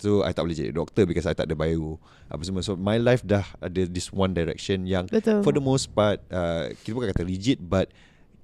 So 0.00 0.24
I 0.24 0.32
tak 0.32 0.44
boleh 0.44 0.56
jadi 0.56 0.72
doktor 0.72 1.04
because 1.04 1.24
I 1.24 1.32
tak 1.32 1.48
ada 1.48 1.56
bio 1.56 2.00
apa 2.28 2.40
semua. 2.40 2.60
So 2.60 2.72
my 2.76 2.96
life 2.96 3.20
dah 3.20 3.44
ada 3.60 3.84
this 3.84 4.08
one 4.12 4.32
direction 4.32 4.84
yang 4.84 5.08
Betul. 5.08 5.40
for 5.40 5.52
the 5.52 5.60
most 5.60 5.92
part 5.92 6.20
uh, 6.28 6.68
kita 6.84 6.92
bukan 6.92 7.12
kata 7.12 7.24
rigid 7.24 7.60
but 7.60 7.88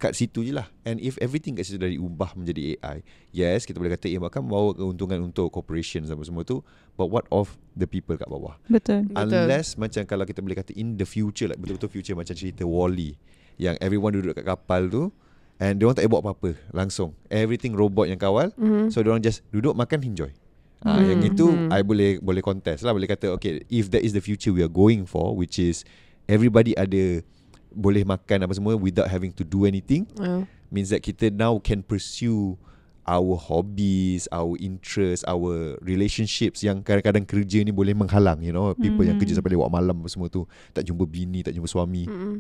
kat 0.01 0.17
situ 0.17 0.41
je 0.41 0.57
lah. 0.57 0.67
And 0.89 0.97
if 0.99 1.21
everything 1.21 1.55
kat 1.55 1.69
situ 1.69 1.77
dah 1.77 1.93
diubah 1.93 2.33
menjadi 2.33 2.81
AI, 2.81 3.05
yes 3.37 3.69
kita 3.69 3.77
boleh 3.77 3.93
kata 3.93 4.09
ia 4.09 4.17
akan 4.17 4.49
membawa 4.49 4.73
keuntungan 4.73 5.21
untuk 5.29 5.53
corporations 5.53 6.09
apa 6.09 6.25
semua 6.25 6.43
tu. 6.43 6.65
But 6.97 7.13
what 7.13 7.29
of 7.29 7.61
the 7.77 7.85
people 7.85 8.17
kat 8.17 8.27
bawah? 8.27 8.57
Betul. 8.73 9.13
Betul. 9.13 9.29
Unless 9.29 9.77
macam 9.77 10.09
kalau 10.09 10.25
kita 10.25 10.41
boleh 10.41 10.57
kata 10.57 10.73
in 10.73 10.97
the 10.97 11.05
future 11.05 11.53
like 11.53 11.61
betul-betul 11.61 11.93
future 11.93 12.17
macam 12.17 12.33
cerita 12.33 12.65
Wall-E 12.65 13.21
yang 13.61 13.77
everyone 13.85 14.17
duduk 14.17 14.41
kat 14.41 14.49
kapal 14.49 14.89
tu 14.89 15.13
and 15.61 15.77
dia 15.77 15.85
orang 15.85 16.01
tak 16.01 16.09
payah 16.09 16.13
buat 16.17 16.23
apa-apa 16.25 16.51
langsung. 16.73 17.13
Everything 17.29 17.77
robot 17.77 18.09
yang 18.09 18.17
kawal. 18.17 18.49
Mhm. 18.57 18.89
So 18.89 19.05
dia 19.05 19.13
orang 19.13 19.21
just 19.21 19.45
duduk 19.53 19.77
makan 19.77 20.01
enjoy. 20.01 20.33
Ah 20.81 20.97
Hmm, 20.97 21.13
yang 21.13 21.21
itu 21.29 21.45
hmm. 21.45 21.69
I 21.69 21.85
boleh 21.85 22.17
boleh 22.25 22.41
contest 22.41 22.89
lah 22.89 22.97
boleh 22.97 23.05
kata 23.05 23.37
okay 23.37 23.61
if 23.69 23.93
that 23.93 24.01
is 24.01 24.17
the 24.17 24.25
future 24.25 24.49
we 24.49 24.65
are 24.65 24.73
going 24.73 25.05
for 25.05 25.37
which 25.37 25.61
is 25.61 25.85
everybody 26.25 26.73
ada 26.73 27.21
boleh 27.71 28.03
makan 28.03 28.45
apa 28.45 28.53
semua 28.53 28.75
without 28.75 29.07
having 29.07 29.31
to 29.31 29.43
do 29.43 29.64
anything 29.64 30.07
Uh, 30.18 30.43
means 30.68 30.91
that 30.91 31.03
kita 31.03 31.31
now 31.31 31.59
can 31.59 31.83
pursue 31.83 32.55
our 33.05 33.35
hobbies, 33.35 34.31
our 34.31 34.55
interests, 34.62 35.27
our 35.27 35.75
relationships 35.83 36.62
yang 36.62 36.79
kadang-kadang 36.79 37.27
kerja 37.27 37.64
ni 37.64 37.75
boleh 37.75 37.91
menghalang, 37.91 38.39
you 38.39 38.55
know, 38.55 38.71
people 38.77 39.03
yang 39.03 39.18
Mhm. 39.18 39.23
kerja 39.27 39.35
sampai 39.41 39.59
lewat 39.59 39.66
malam 39.66 39.99
apa 39.99 40.07
semua 40.07 40.31
tu, 40.31 40.47
tak 40.71 40.87
jumpa 40.87 41.03
bini, 41.05 41.43
tak 41.43 41.51
jumpa 41.51 41.66
suami. 41.66 42.07
mm, 42.07 42.37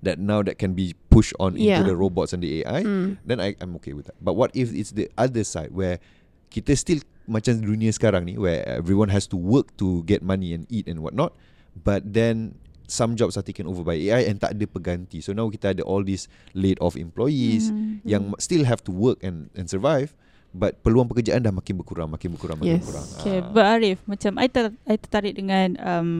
That 0.00 0.16
now 0.16 0.40
that 0.40 0.56
can 0.56 0.72
be 0.72 0.96
pushed 1.12 1.36
on 1.36 1.60
Yeah. 1.60 1.84
into 1.84 1.92
the 1.92 1.96
robots 1.96 2.32
and 2.32 2.40
the 2.40 2.64
AI, 2.64 2.80
mm. 2.80 3.20
then 3.20 3.36
I 3.36 3.52
I'm 3.60 3.76
okay 3.76 3.92
with 3.92 4.08
that. 4.08 4.16
But 4.16 4.32
what 4.32 4.48
if 4.56 4.72
it's 4.72 4.96
the 4.96 5.12
other 5.20 5.44
side 5.44 5.76
where 5.76 6.00
kita 6.48 6.72
still 6.72 7.04
macam 7.28 7.60
dunia 7.60 7.92
sekarang 7.92 8.24
ni 8.24 8.40
where 8.40 8.64
everyone 8.64 9.12
has 9.12 9.28
to 9.28 9.36
work 9.36 9.76
to 9.76 10.00
get 10.08 10.24
money 10.24 10.56
and 10.56 10.64
eat 10.72 10.88
and 10.88 11.04
whatnot, 11.04 11.36
but 11.76 12.16
then 12.16 12.56
some 12.90 13.14
jobs 13.14 13.38
are 13.38 13.42
taken 13.42 13.64
over 13.64 13.80
by 13.80 13.94
AI 13.94 14.26
and 14.26 14.36
tak 14.36 14.52
ada 14.52 14.66
pengganti. 14.66 15.22
So 15.22 15.30
now 15.30 15.46
kita 15.46 15.72
ada 15.72 15.82
all 15.82 16.02
these 16.02 16.26
laid 16.52 16.76
off 16.78 16.98
employees 16.98 17.70
Mhm. 17.70 18.02
yang 18.02 18.22
still 18.36 18.66
have 18.66 18.82
to 18.82 18.90
work 18.90 19.22
and 19.22 19.46
and 19.54 19.64
survive 19.64 20.10
but 20.50 20.82
peluang 20.82 21.06
pekerjaan 21.06 21.38
dah 21.38 21.54
makin 21.54 21.78
berkurang 21.78 22.10
makin 22.10 22.34
berkurang 22.34 22.58
makin 22.58 22.74
Yes. 22.74 22.82
berkurang. 22.82 23.06
Okay, 23.16 23.38
Ah. 23.38 23.46
but 23.48 23.64
Arif, 23.70 24.02
macam 24.02 24.32
I, 24.34 24.50
ter, 24.50 24.74
I 24.82 24.98
tertarik 24.98 25.38
dengan 25.38 25.78
um, 25.78 26.10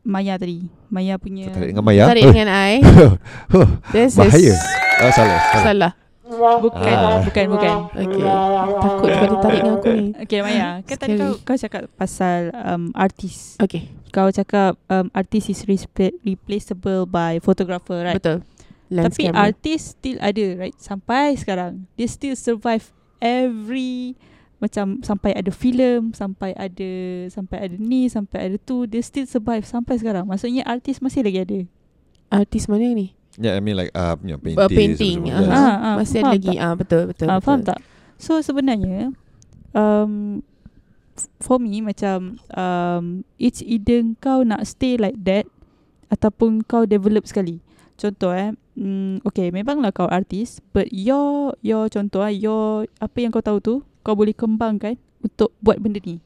Maya 0.00 0.36
tadi. 0.36 0.68
Maya 0.86 1.16
punya 1.16 1.48
Tertarik 1.48 1.72
dengan 1.72 1.84
Maya? 1.84 2.04
Tarik 2.04 2.24
dengan 2.28 2.48
I. 2.48 2.72
This 3.96 4.16
Bahaya. 4.16 4.52
is 4.52 4.60
Oh, 5.00 5.08
salah. 5.10 5.40
salah. 5.48 5.64
salah. 5.64 5.92
Bukan, 6.40 6.94
Ah. 6.96 7.20
bukan, 7.20 7.44
bukan. 7.48 7.74
Okay. 7.92 8.24
Takut 8.80 9.08
kau 9.08 9.26
dia 9.26 9.38
tarik 9.38 9.60
dengan 9.60 9.76
aku 9.76 9.88
ni. 9.92 10.06
Okay, 10.24 10.38
Maya. 10.40 10.68
Kan 10.82 10.96
tadi 10.96 11.14
kau, 11.16 11.32
kau 11.42 11.56
cakap 11.56 11.82
pasal 11.94 12.50
um, 12.54 12.90
artis. 12.92 13.56
Okay. 13.58 13.92
Kau 14.10 14.28
cakap 14.28 14.74
um, 14.88 15.06
artis 15.12 15.48
is 15.48 15.62
replaceable 16.24 17.04
by 17.04 17.38
photographer, 17.38 18.02
right? 18.02 18.18
Betul. 18.18 18.42
Lens 18.90 19.14
Tapi 19.14 19.30
camera. 19.30 19.46
artis 19.46 19.94
still 19.94 20.18
ada, 20.18 20.46
right? 20.58 20.74
Sampai 20.76 21.38
sekarang. 21.38 21.86
Dia 21.94 22.10
still 22.10 22.34
survive 22.34 22.90
every 23.22 24.18
macam 24.58 25.00
sampai 25.00 25.32
ada 25.32 25.48
filem, 25.48 26.12
sampai 26.12 26.52
ada 26.52 26.90
sampai 27.32 27.64
ada 27.64 27.76
ni, 27.80 28.12
sampai 28.12 28.38
ada 28.50 28.56
tu, 28.60 28.84
dia 28.84 29.00
still 29.00 29.24
survive 29.24 29.64
sampai 29.64 29.96
sekarang. 29.96 30.28
Maksudnya 30.28 30.66
artis 30.68 31.00
masih 31.00 31.24
lagi 31.24 31.40
ada. 31.40 31.60
artis 32.30 32.68
mana 32.68 32.86
ni? 32.92 33.16
Yeah, 33.38 33.54
I 33.54 33.60
mean 33.62 33.78
like 33.78 33.94
uh, 33.94 34.18
you 34.26 34.34
know, 34.34 34.40
painting. 34.42 34.58
Uh, 34.58 34.68
painting. 34.68 35.16
semua. 35.22 35.38
Uh. 35.38 35.52
Ah, 35.54 35.74
ah, 35.78 35.94
Masih 36.00 36.18
ada 36.24 36.34
lagi. 36.34 36.54
Ah 36.58 36.74
betul 36.74 37.02
betul. 37.14 37.26
Ah, 37.30 37.38
betul. 37.38 37.44
faham 37.46 37.60
tak? 37.62 37.78
So 38.18 38.42
sebenarnya 38.42 39.14
um, 39.76 40.42
f- 41.14 41.30
for 41.38 41.62
me 41.62 41.78
macam 41.78 42.42
um, 42.58 43.22
it's 43.38 43.62
either 43.62 44.02
kau 44.18 44.42
nak 44.42 44.66
stay 44.66 44.98
like 44.98 45.16
that 45.22 45.46
ataupun 46.10 46.66
kau 46.66 46.84
develop 46.88 47.22
sekali. 47.28 47.62
Contoh 47.94 48.34
eh 48.34 48.50
mm, 48.74 49.22
okay, 49.22 49.54
memanglah 49.54 49.94
kau 49.94 50.10
artis, 50.10 50.58
but 50.74 50.90
your 50.90 51.54
your 51.62 51.86
contoh 51.86 52.24
ah, 52.24 52.32
your 52.32 52.88
apa 52.98 53.16
yang 53.22 53.30
kau 53.30 53.44
tahu 53.44 53.58
tu, 53.62 53.74
kau 54.02 54.18
boleh 54.18 54.34
kembangkan 54.34 54.98
untuk 55.22 55.54
buat 55.62 55.78
benda 55.78 56.02
ni. 56.02 56.18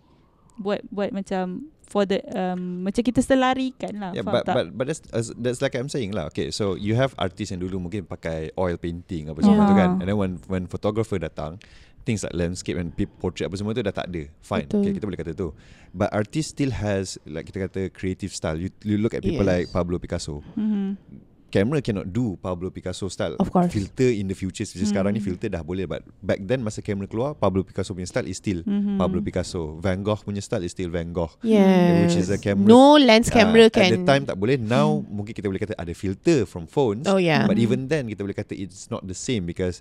Buat 0.57 0.87
buat 0.89 1.11
macam 1.13 1.69
for 1.85 2.03
the 2.03 2.18
um, 2.32 2.82
macam 2.82 3.01
kita 3.01 3.20
selarikan 3.20 3.93
lah. 4.01 4.11
Yeah, 4.12 4.24
but, 4.24 4.45
tak? 4.45 4.55
but 4.57 4.66
but 4.72 4.85
that's 4.89 5.05
as- 5.12 5.35
that's 5.37 5.61
like 5.61 5.76
I'm 5.76 5.89
saying 5.89 6.12
lah. 6.12 6.32
Okay, 6.32 6.49
so 6.51 6.74
you 6.74 6.97
have 6.97 7.12
artists 7.16 7.53
yang 7.53 7.61
dulu 7.61 7.78
mungkin 7.78 8.05
pakai 8.05 8.51
oil 8.57 8.76
painting 8.76 9.28
apa 9.28 9.41
semua 9.41 9.64
Yeah. 9.64 9.70
tu 9.70 9.74
kan. 9.76 9.91
And 10.01 10.07
then 10.09 10.16
when 10.16 10.32
when 10.49 10.64
photographer 10.66 11.16
datang, 11.16 11.61
things 12.05 12.20
like 12.20 12.37
landscape 12.37 12.76
and 12.76 12.93
portrait 13.16 13.49
apa 13.49 13.57
semua 13.57 13.72
tu 13.72 13.80
dah 13.80 13.93
tak 13.93 14.09
ada. 14.09 14.28
Fine. 14.41 14.68
Betul. 14.68 14.80
Okay, 14.82 14.93
kita 14.97 15.05
boleh 15.09 15.20
kata 15.20 15.32
tu. 15.32 15.49
But 15.93 16.11
artist 16.11 16.57
still 16.57 16.72
has 16.72 17.16
like 17.24 17.49
kita 17.49 17.68
kata 17.68 17.80
creative 17.93 18.32
style. 18.32 18.57
You, 18.57 18.72
you 18.82 18.97
look 18.97 19.12
at 19.12 19.22
people 19.22 19.45
Yes. 19.45 19.53
like 19.53 19.66
Pablo 19.70 19.97
Picasso. 19.97 20.41
mm-hmm. 20.57 21.32
Camera 21.55 21.79
cannot 21.79 22.11
do 22.11 22.35
Pablo 22.37 22.67
Picasso 22.67 23.07
style. 23.07 23.39
Of 23.39 23.47
course. 23.49 23.71
Filter 23.71 24.11
in 24.11 24.27
the 24.27 24.35
future. 24.35 24.67
Hmm. 24.67 24.83
Sekarang 24.83 25.15
ni 25.15 25.23
Hmm. 25.23 25.31
filter 25.31 25.47
dah 25.47 25.63
boleh. 25.63 25.87
But 25.87 26.03
back 26.19 26.43
then 26.43 26.61
masa 26.61 26.83
kamera 26.83 27.07
keluar, 27.07 27.33
Pablo 27.33 27.63
Picasso 27.63 27.95
punya 27.95 28.05
style 28.05 28.27
is 28.27 28.35
still 28.35 28.67
Mm-hmm. 28.67 28.99
Pablo 28.99 29.23
Picasso. 29.23 29.79
Van 29.79 30.03
Gogh 30.03 30.19
punya 30.19 30.43
style 30.43 30.63
is 30.63 30.75
still 30.75 30.91
Van 30.91 31.07
Gogh. 31.09 31.31
Yes. 31.41 32.11
Which 32.11 32.19
is 32.19 32.29
a 32.29 32.37
camera- 32.37 32.67
No 32.67 32.99
lens 32.99 33.31
camera 33.31 33.67
Ah, 33.67 33.73
can. 33.73 33.87
At 33.87 33.93
the 33.93 34.03
time 34.03 34.23
tak 34.25 34.35
boleh 34.35 34.59
Now 34.59 34.99
mungkin 34.99 35.31
kita 35.31 35.47
boleh 35.47 35.63
kata 35.63 35.79
Ada 35.79 35.95
filter 35.95 36.43
from 36.43 36.67
phones 36.67 37.07
Oh 37.07 37.17
yeah. 37.17 37.47
But 37.47 37.57
even 37.57 37.87
then 37.87 38.11
Kita 38.11 38.21
boleh 38.21 38.35
kata 38.35 38.51
It's 38.53 38.89
not 38.89 39.07
the 39.07 39.15
same 39.15 39.45
Because 39.45 39.79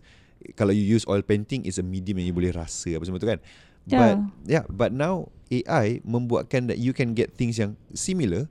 Kalau 0.54 0.70
you 0.70 0.84
use 0.84 1.04
oil 1.06 1.22
painting 1.22 1.64
Is 1.64 1.76
a 1.76 1.84
medium 1.84 2.20
yang 2.20 2.30
you 2.30 2.36
boleh 2.36 2.52
rasa 2.52 2.94
Apa 2.94 3.02
semua 3.02 3.18
tu 3.18 3.26
kan 3.26 3.42
Yeah. 3.84 4.00
But 4.00 4.16
yeah 4.46 4.64
But 4.66 4.92
now 4.92 5.28
AI 5.50 6.00
Membuatkan 6.04 6.70
that 6.70 6.78
You 6.78 6.92
can 6.92 7.12
get 7.12 7.34
things 7.34 7.58
yang 7.58 7.76
Similar 7.92 8.46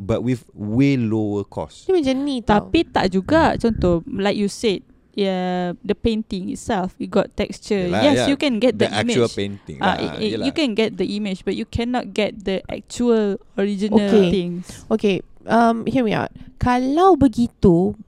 But 0.00 0.24
with 0.24 0.48
Way 0.50 0.96
lower 0.96 1.44
cost 1.44 1.84
Dia 1.84 1.92
macam 1.92 2.16
ni 2.24 2.40
tau. 2.40 2.64
Tapi 2.64 2.88
tak 2.88 3.12
juga 3.12 3.52
Contoh 3.54 4.00
Like 4.08 4.40
you 4.40 4.48
said 4.48 4.80
Yeah, 5.10 5.74
the 5.82 5.92
painting 5.92 6.54
itself 6.54 6.94
it 6.96 7.10
got 7.10 7.34
texture. 7.34 7.90
Yelah, 7.90 8.00
yes, 8.08 8.14
yeah. 8.16 8.28
you 8.30 8.38
can 8.38 8.56
get 8.56 8.78
the, 8.78 8.86
The 8.86 8.94
actual 8.94 9.26
image. 9.26 9.36
painting 9.36 9.78
Ah, 9.82 9.84
lah 9.84 9.96
i- 9.98 10.16
i- 10.16 10.30
Yelah. 10.32 10.46
you 10.46 10.52
can 10.54 10.70
get 10.72 10.96
the 10.96 11.08
image, 11.12 11.42
but 11.42 11.58
you 11.58 11.66
cannot 11.66 12.14
get 12.14 12.46
the 12.46 12.62
actual 12.70 13.34
original 13.58 14.00
Okay. 14.00 14.30
things. 14.30 14.86
Okay, 14.86 15.20
um, 15.44 15.82
hear 15.84 16.06
me 16.06 16.14
out. 16.14 16.30
Kalau 16.56 17.18
begitu, 17.18 17.98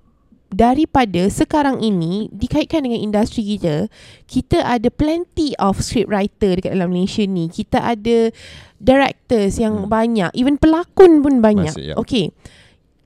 daripada 0.49 1.27
sekarang 1.27 1.81
ini 1.81 2.31
dikaitkan 2.31 2.85
dengan 2.85 3.03
industri 3.03 3.43
kita, 3.51 3.91
kita 4.25 4.61
ada 4.61 4.87
plenty 4.87 5.57
of 5.57 5.81
script 5.81 6.07
writer 6.07 6.55
dekat 6.55 6.71
dalam 6.71 6.93
Malaysia 6.93 7.25
ni. 7.25 7.49
Kita 7.49 7.83
ada 7.83 8.31
directors 8.83 9.57
yang 9.57 9.87
Hmm. 9.87 9.89
banyak, 9.89 10.31
even 10.35 10.59
pelakon 10.59 11.23
pun 11.23 11.39
banyak. 11.39 11.71
Masih, 11.71 11.95
ya. 11.95 11.97
Okay. 11.97 12.35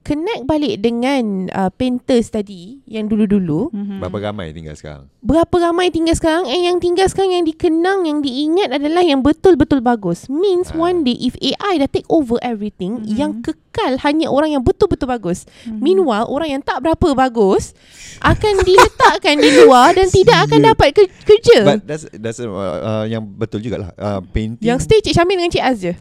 Connect 0.07 0.47
balik 0.47 0.79
dengan 0.79 1.51
uh, 1.51 1.67
painters 1.69 2.31
tadi 2.31 2.79
yang 2.87 3.05
dulu-dulu. 3.05 3.75
Mm-hmm. 3.75 3.99
Berapa 3.99 4.19
ramai 4.23 4.55
tinggal 4.55 4.73
sekarang 4.73 5.11
Berapa 5.19 5.51
ramai 5.61 5.91
tinggal 5.91 6.15
sekarang 6.15 6.47
And 6.47 6.63
yang 6.63 6.79
tinggal 6.79 7.11
sekarang 7.11 7.35
Yang 7.35 7.51
dikenang 7.51 8.07
Yang 8.07 8.19
diingat 8.23 8.71
adalah 8.71 9.03
Yang 9.03 9.21
betul-betul 9.25 9.83
bagus 9.83 10.31
Means 10.31 10.71
Ah. 10.71 10.79
one 10.81 11.03
day 11.03 11.19
If 11.19 11.35
AI 11.37 11.83
dah 11.83 11.89
take 11.89 12.07
over 12.07 12.39
everything 12.41 13.03
Mhm. 13.03 13.11
Yang 13.11 13.33
kekal 13.43 13.99
Hanya 14.01 14.29
orang 14.29 14.53
yang 14.53 14.63
betul-betul 14.63 15.11
bagus 15.11 15.43
Mhm. 15.65 15.83
Meanwhile 15.83 16.31
Orang 16.31 16.49
yang 16.49 16.63
tak 16.63 16.79
berapa 16.79 17.19
bagus 17.19 17.75
Akan 18.21 18.63
diletakkan 18.63 19.35
di 19.37 19.51
luar 19.59 19.91
Dan 19.91 20.07
tidak 20.07 20.47
akan 20.47 20.71
dapat 20.71 20.95
ke- 20.95 21.11
kerja 21.27 21.67
But 21.67 21.83
that's 21.83 22.07
that's 22.15 22.39
uh, 22.39 22.47
uh, 22.79 23.05
yang 23.05 23.27
betul 23.27 23.59
jugalah. 23.59 23.91
Uh, 23.93 24.23
painting 24.25 24.63
Yang 24.63 24.87
stay 24.87 25.03
Cik 25.03 25.11
Syamil 25.13 25.35
dengan 25.37 25.51
Cik 25.51 25.65
Az 25.65 25.79
je 25.83 25.95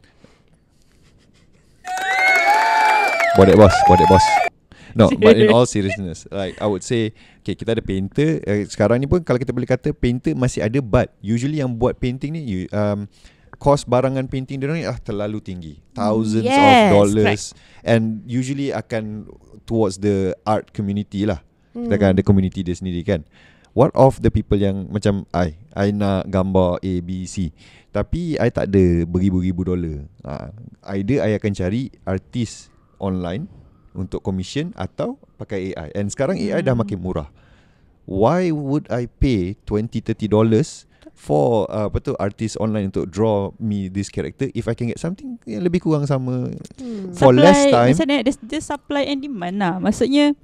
Bodek 3.35 3.55
boss, 3.59 3.75
bodek 3.87 4.07
boss. 4.07 4.25
No, 4.95 5.11
but 5.19 5.35
in 5.35 5.51
all 5.51 5.67
seriousness, 5.75 6.23
like 6.31 6.55
I 6.55 6.67
would 6.71 6.79
say, 6.79 7.11
okay, 7.43 7.51
kita 7.51 7.75
ada 7.75 7.83
painter. 7.83 8.39
Uh, 8.47 8.63
sekarang 8.63 9.03
ni 9.03 9.11
pun 9.11 9.19
kalau 9.27 9.35
kita 9.35 9.51
boleh 9.51 9.67
kata 9.67 9.91
painter 9.91 10.31
masih 10.31 10.63
ada, 10.63 10.79
but 10.79 11.11
usually 11.19 11.59
yang 11.59 11.75
buat 11.75 11.99
painting 11.99 12.31
ni, 12.31 12.47
you, 12.47 12.61
um, 12.71 13.11
cost 13.59 13.91
barangan 13.91 14.31
painting 14.31 14.63
dia 14.63 14.71
ni 14.71 14.87
ah 14.87 14.95
terlalu 14.95 15.43
tinggi, 15.43 15.83
thousands 15.91 16.47
Yes, 16.47 16.55
of 16.55 16.75
dollars, 16.91 17.41
and 17.83 18.23
usually 18.23 18.71
akan 18.71 19.27
towards 19.67 19.99
the 19.99 20.31
art 20.47 20.71
community 20.71 21.27
lah. 21.27 21.43
Kita 21.75 21.91
Hmm. 21.91 21.99
akan 21.99 22.09
ada 22.15 22.23
community 22.23 22.63
dia 22.63 22.71
sendiri 22.71 23.03
kan. 23.03 23.27
What 23.75 23.91
of 23.91 24.23
the 24.23 24.31
people 24.31 24.55
yang 24.55 24.87
macam 24.87 25.27
I, 25.35 25.59
I 25.75 25.91
nak 25.91 26.31
gambar 26.31 26.79
A, 26.79 26.93
B, 27.03 27.27
C. 27.27 27.51
Tapi 27.91 28.39
I 28.39 28.47
tak 28.47 28.71
ada 28.71 29.03
beribu-ribu 29.03 29.67
dolar. 29.67 30.07
Ha, 30.23 30.55
either 30.95 31.19
I 31.19 31.35
akan 31.35 31.51
cari 31.51 31.91
artis 32.07 32.71
online 32.97 33.47
untuk 33.95 34.19
commission 34.21 34.75
atau 34.75 35.15
pakai 35.35 35.71
AI. 35.71 35.89
And 35.95 36.11
sekarang 36.11 36.35
AI 36.35 36.59
dah 36.59 36.75
Hmm. 36.75 36.83
makin 36.83 36.99
murah. 36.99 37.31
Why 38.05 38.53
would 38.53 38.85
I 38.91 39.09
pay 39.09 39.57
20 39.65 40.03
30 40.03 40.29
dollars 40.29 40.85
for 41.15 41.65
uh, 41.71 41.87
apa 41.87 41.97
tu 42.03 42.11
artis 42.19 42.59
online 42.59 42.91
untuk 42.91 43.07
draw 43.07 43.55
me 43.57 43.87
this 43.87 44.11
character 44.11 44.51
if 44.51 44.67
I 44.67 44.75
can 44.75 44.91
get 44.91 44.99
something 44.99 45.39
yang 45.47 45.63
lebih 45.63 45.81
kurang 45.81 46.03
sama 46.05 46.51
Hmm. 46.77 47.15
for 47.15 47.31
less 47.31 47.71
time. 47.71 47.95
Ni, 47.95 48.21
there's, 48.21 48.37
supply 48.61 49.07
and 49.07 49.23
demand 49.23 49.57
lah. 49.57 49.79
Maksudnya, 49.79 50.35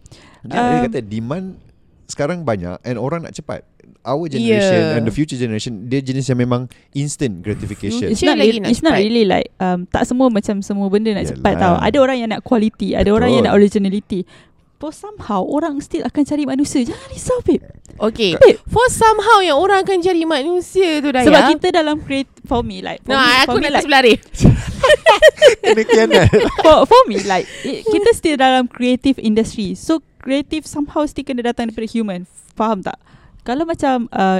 Dia, 0.41 0.58
dia 0.58 0.78
Um, 0.80 0.86
kata 0.89 0.99
demand 1.06 1.45
sekarang 2.12 2.43
banyak 2.43 2.76
and 2.84 2.99
orang 2.99 3.24
nak 3.24 3.32
cepat. 3.32 3.64
Our 4.01 4.26
generation 4.28 4.82
Yeah. 4.82 4.97
and 4.97 5.05
the 5.05 5.14
future 5.14 5.38
generation 5.38 5.86
dia 5.86 6.01
jenis 6.01 6.26
yang 6.26 6.41
memang 6.41 6.66
instant 6.91 7.39
gratification. 7.39 8.09
it's 8.09 8.22
not, 8.22 8.34
nak 8.34 8.49
it's 8.49 8.82
not 8.82 8.97
cepat. 8.97 9.05
really 9.05 9.26
like, 9.26 9.53
um, 9.57 9.86
tak 9.86 10.03
semua 10.03 10.28
macam 10.28 10.57
semua 10.59 10.89
benda 10.89 11.14
nak 11.14 11.30
cepat 11.30 11.53
Yelah. 11.53 11.62
tau. 11.62 11.76
Ada 11.78 11.97
orang 12.01 12.18
yang 12.18 12.30
nak 12.34 12.41
quality, 12.41 12.97
ada 12.97 13.09
orang 13.14 13.30
yang 13.30 13.45
Betul. 13.45 13.53
nak 13.53 13.59
originality. 13.62 14.22
But 14.82 14.97
somehow, 14.97 15.45
orang 15.45 15.78
still 15.86 16.01
akan 16.01 16.26
cari 16.26 16.41
manusia. 16.41 16.82
Jangan 16.82 17.05
risau, 17.14 17.38
babe. 17.45 17.62
Okay 18.01 18.34
Babe. 18.34 18.57
For 18.66 18.82
somehow 18.89 19.38
yang 19.45 19.62
orang 19.62 19.86
akan 19.86 20.01
cari 20.01 20.26
manusia 20.26 20.97
tu 21.05 21.14
Daya 21.14 21.22
Sebab 21.30 21.41
kita 21.53 21.68
dalam 21.70 22.01
create, 22.01 22.26
for 22.49 22.66
me, 22.66 22.82
like, 22.82 22.97
for 23.05 23.14
Nah, 23.14 23.22
me, 23.22 23.34
aku 23.45 23.51
for 23.53 23.62
nak 23.62 23.72
like, 23.78 23.84
sebelah 23.86 24.01
kianat. 25.86 26.28
for, 26.66 26.89
for 26.89 27.01
me 27.05 27.22
like 27.24 27.45
it, 27.62 27.86
kita 27.86 28.09
still 28.18 28.38
dalam 28.38 28.66
creative 28.66 29.22
industry 29.22 29.78
so 29.78 30.01
creative 30.22 30.63
somehow 30.63 31.03
still 31.03 31.26
kena 31.26 31.41
datang 31.41 31.67
daripada 31.67 31.89
human. 31.89 32.30
Faham 32.53 32.86
tak? 32.86 32.95
Kalau 33.41 33.65
macam 33.65 34.05
uh, 34.13 34.39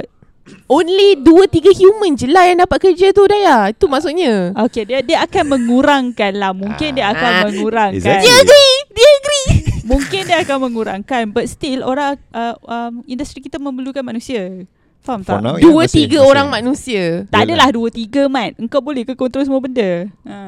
Only 0.66 1.22
2-3 1.22 1.70
human 1.70 2.18
je 2.18 2.26
lah 2.26 2.50
Yang 2.50 2.66
dapat 2.66 2.78
kerja 2.82 3.06
tu 3.14 3.22
Daya. 3.30 3.70
Itu 3.70 3.86
maksudnya. 3.86 4.50
Okay 4.66 4.82
dia 4.82 4.98
dia 4.98 5.22
akan 5.22 5.54
mengurangkan 5.54 6.32
lah. 6.34 6.50
Mungkin 6.50 6.98
dia 6.98 7.14
akan 7.14 7.30
Ah, 7.30 7.42
mengurangkan. 7.46 7.98
Exactly. 8.02 8.26
Dia 8.26 8.34
agree. 8.42 8.74
Dia 8.90 9.08
agree. 9.22 9.46
Mungkin 9.82 10.22
dia 10.26 10.38
akan 10.42 10.56
mengurangkan 10.66 11.22
but 11.30 11.46
still 11.46 11.86
orang 11.86 12.18
uh, 12.34 12.58
um, 12.66 13.06
industri 13.06 13.38
kita 13.38 13.62
memerlukan 13.62 14.02
manusia 14.02 14.66
faham 15.02 15.20
For 15.20 15.34
tak 15.34 15.42
now, 15.42 15.54
Dua 15.56 15.66
ya, 15.74 15.78
masih- 15.82 15.98
tiga 15.98 16.18
masih. 16.18 16.30
orang 16.30 16.46
manusia 16.48 17.02
tak 17.26 17.42
Yelah. 17.42 17.44
adalah 17.44 17.68
dua 17.70 17.88
tiga 17.90 18.22
mat 18.26 18.54
engkau 18.54 18.78
boleh 18.78 19.02
ke 19.02 19.12
control 19.12 19.42
semua 19.42 19.58
benda 19.58 20.06
ha. 20.22 20.38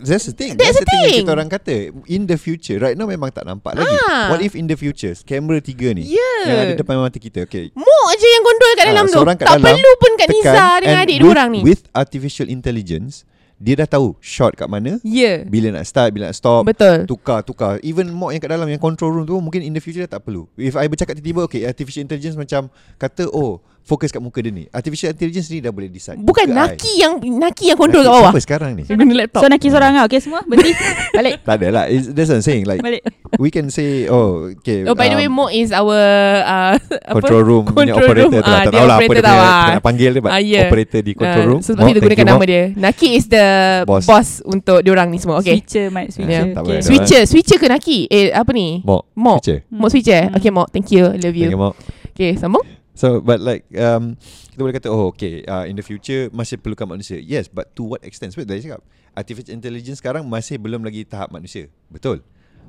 That's 0.00 0.26
the 0.26 0.34
thing. 0.34 0.56
That's 0.56 0.74
That's, 0.74 0.80
the 0.80 0.86
thing. 0.86 0.98
yang 0.98 1.12
thing. 1.12 1.22
kita 1.22 1.30
orang 1.30 1.46
kata. 1.46 1.76
In 2.08 2.24
the 2.24 2.34
future, 2.34 2.76
right 2.76 2.92
now 2.92 3.06
memang 3.06 3.30
tak 3.30 3.44
nampak 3.44 3.78
lagi. 3.78 3.94
Ah. 4.02 4.26
What 4.26 4.40
if 4.40 4.52
in 4.52 4.66
the 4.66 4.74
future, 4.74 5.14
kamera 5.22 5.60
tiga 5.60 5.92
ni 5.92 6.08
Yeah. 6.10 6.42
yang 6.42 6.58
ada 6.64 6.74
depan 6.74 6.98
mata 6.98 7.14
kita, 7.14 7.44
okay. 7.44 7.70
Mok 7.70 8.08
je 8.12 8.26
yang 8.26 8.42
kontrol 8.42 8.72
kat 8.72 8.82
Ah, 8.82 8.90
dalam 8.90 9.04
tu 9.06 9.14
seorang 9.14 9.36
kat 9.36 9.46
Tak 9.46 9.56
dalam, 9.56 9.70
perlu 9.70 9.92
pun 9.94 10.12
tekan, 10.16 10.28
Nisa 10.34 10.66
Dengan 10.80 10.98
adik 10.98 11.16
with, 11.16 11.30
orang 11.30 11.48
ni 11.48 11.60
With 11.62 11.82
artificial 11.92 12.48
intelligence, 12.48 13.22
dia 13.56 13.78
dah 13.78 13.86
tahu 13.88 14.18
shot 14.18 14.50
kat 14.52 14.66
mana, 14.66 14.98
Ya 15.00 15.44
bila 15.44 15.70
nak 15.70 15.84
start, 15.84 16.10
bila 16.10 16.26
nak 16.26 16.34
stop, 16.34 16.66
Betul 16.66 17.06
tukar 17.06 17.46
tukar 17.46 17.78
even 17.80 18.10
mock 18.10 18.32
yang 18.32 18.42
kat 18.42 18.50
dalam 18.50 18.66
yang 18.66 18.80
control 18.80 19.12
room 19.12 19.24
tu 19.24 19.38
mungkin 19.38 19.62
in 19.62 19.70
the 19.70 19.78
future 19.78 20.02
dah 20.02 20.18
tak 20.18 20.26
perlu 20.26 20.50
if 20.56 20.74
I 20.74 20.86
bercakap 20.86 21.14
tiba-tiba 21.14 21.46
okay 21.46 21.62
artificial 21.62 22.02
intelligence 22.02 22.34
macam 22.34 22.66
kata 22.96 23.30
oh 23.30 23.62
fokus 23.82 24.08
kat 24.08 24.18
muka 24.18 24.38
dia 24.38 24.48
ni. 24.48 24.64
Artificial 24.68 25.10
intelligence 25.10 25.48
ni 25.48 25.58
dah 25.58 25.68
boleh 25.68 25.86
decide. 25.86 26.16
Bukan 26.16 26.46
muka 26.46 26.54
I. 26.54 26.58
Naki 26.72 26.92
yang 26.96 27.12
Naki 27.18 27.64
yang 27.66 27.76
kontrol 27.76 28.00
Naki 28.00 28.08
kat 28.08 28.14
bawah. 28.14 28.30
siapa 28.30 28.40
sekarang 28.40 28.70
ni? 28.74 28.82
Dia 28.82 28.94
guna 28.94 29.14
laptop. 29.16 29.40
So 29.40 29.46
nak 29.46 29.58
kira 29.58 29.74
orang 29.76 29.92
lah. 29.94 30.04
Okay 30.06 30.18
semua? 30.18 30.40
Berhenti. 30.42 30.72
Balik. 31.18 31.34
Tak 31.42 31.54
ada 31.54 31.66
lah. 31.68 31.84
It's, 31.86 32.06
that's 32.08 32.28
what 32.28 32.38
I'm 32.38 32.44
saying 32.44 32.64
like 32.64 32.80
balik. 32.80 33.02
we 33.36 33.48
can 33.48 33.68
say 33.68 34.06
oh 34.06 34.52
okay 34.54 34.84
Oh 34.84 34.94
by 34.94 35.08
the 35.08 35.16
way 35.16 35.26
um, 35.26 35.34
Mo 35.34 35.46
is 35.46 35.70
our 35.70 35.96
uh, 36.40 36.76
apa? 37.10 37.18
control 37.18 37.42
room. 37.42 37.64
Punya 37.66 37.92
Control 37.92 38.06
operator 38.06 38.22
room. 38.22 38.32
tu 38.32 38.40
lah. 38.40 38.46
Ah, 38.46 38.62
tak 38.62 38.64
dia 38.64 38.72
tahu 38.72 38.86
lah 38.86 38.96
apa 38.96 39.02
dia 39.02 39.22
punya 39.22 39.42
ah. 39.42 39.66
nak 39.72 39.84
panggil 39.84 40.10
dia 40.10 40.20
but 40.20 40.30
Ah, 40.30 40.40
yeah. 40.40 40.64
operator 40.66 41.00
di 41.00 41.12
control 41.12 41.42
Uh, 41.42 41.48
room. 41.48 41.60
So 41.60 41.70
sebab 41.72 41.84
kita 41.84 41.98
Mo, 41.98 42.06
gunakan 42.06 42.26
nama 42.28 42.44
dia. 42.44 42.62
Naki 42.72 43.08
is 43.12 43.26
the 43.26 43.46
boss, 43.82 44.04
Boss. 44.04 44.28
Untuk 44.44 44.80
diorang 44.80 45.08
ni 45.08 45.18
semua. 45.18 45.38
Okay. 45.38 45.58
Switcher 45.58 45.86
mat 45.88 46.08
switcher. 46.08 46.30
Yeah. 46.30 46.54
Okay. 46.54 46.78
boleh. 46.78 46.84
Switcher. 46.84 47.22
Switcher 47.26 47.58
ke 47.58 47.66
Naki? 47.66 47.98
Eh 48.06 48.30
apa 48.30 48.50
ni? 48.52 48.80
Mo. 48.82 49.04
Mo. 49.12 49.36
Switcher. 49.36 49.58
Mo 49.68 49.86
switcher. 49.88 50.22
Hmm. 50.28 50.36
Okay 50.36 50.50
Mo. 50.50 50.64
Thank 50.66 50.88
you. 50.90 51.08
I 51.08 51.18
love 51.18 51.34
you. 51.34 51.48
Thank 51.48 51.54
you 51.54 51.60
Mo. 51.60 51.70
Okay 52.12 52.36
sambung 52.36 52.62
So 52.92 53.24
but 53.24 53.40
like 53.40 53.64
um, 53.72 54.20
Kita 54.52 54.60
boleh 54.60 54.76
kata 54.76 54.88
Oh 54.92 55.08
okay 55.12 55.40
uh, 55.48 55.64
In 55.64 55.80
the 55.80 55.84
future 55.84 56.28
Masih 56.28 56.60
perlukan 56.60 56.84
manusia. 56.84 57.16
Yes 57.16 57.48
but 57.48 57.72
to 57.72 57.96
what 57.96 58.04
extent? 58.04 58.36
Sebab 58.36 58.44
tadi 58.44 58.68
cakap 58.68 58.84
Artificial 59.16 59.56
intelligence 59.56 59.98
sekarang 60.04 60.28
Masih 60.28 60.60
belum 60.60 60.84
lagi 60.84 61.04
tahap 61.08 61.32
manusia. 61.32 61.72
Betul? 61.88 62.20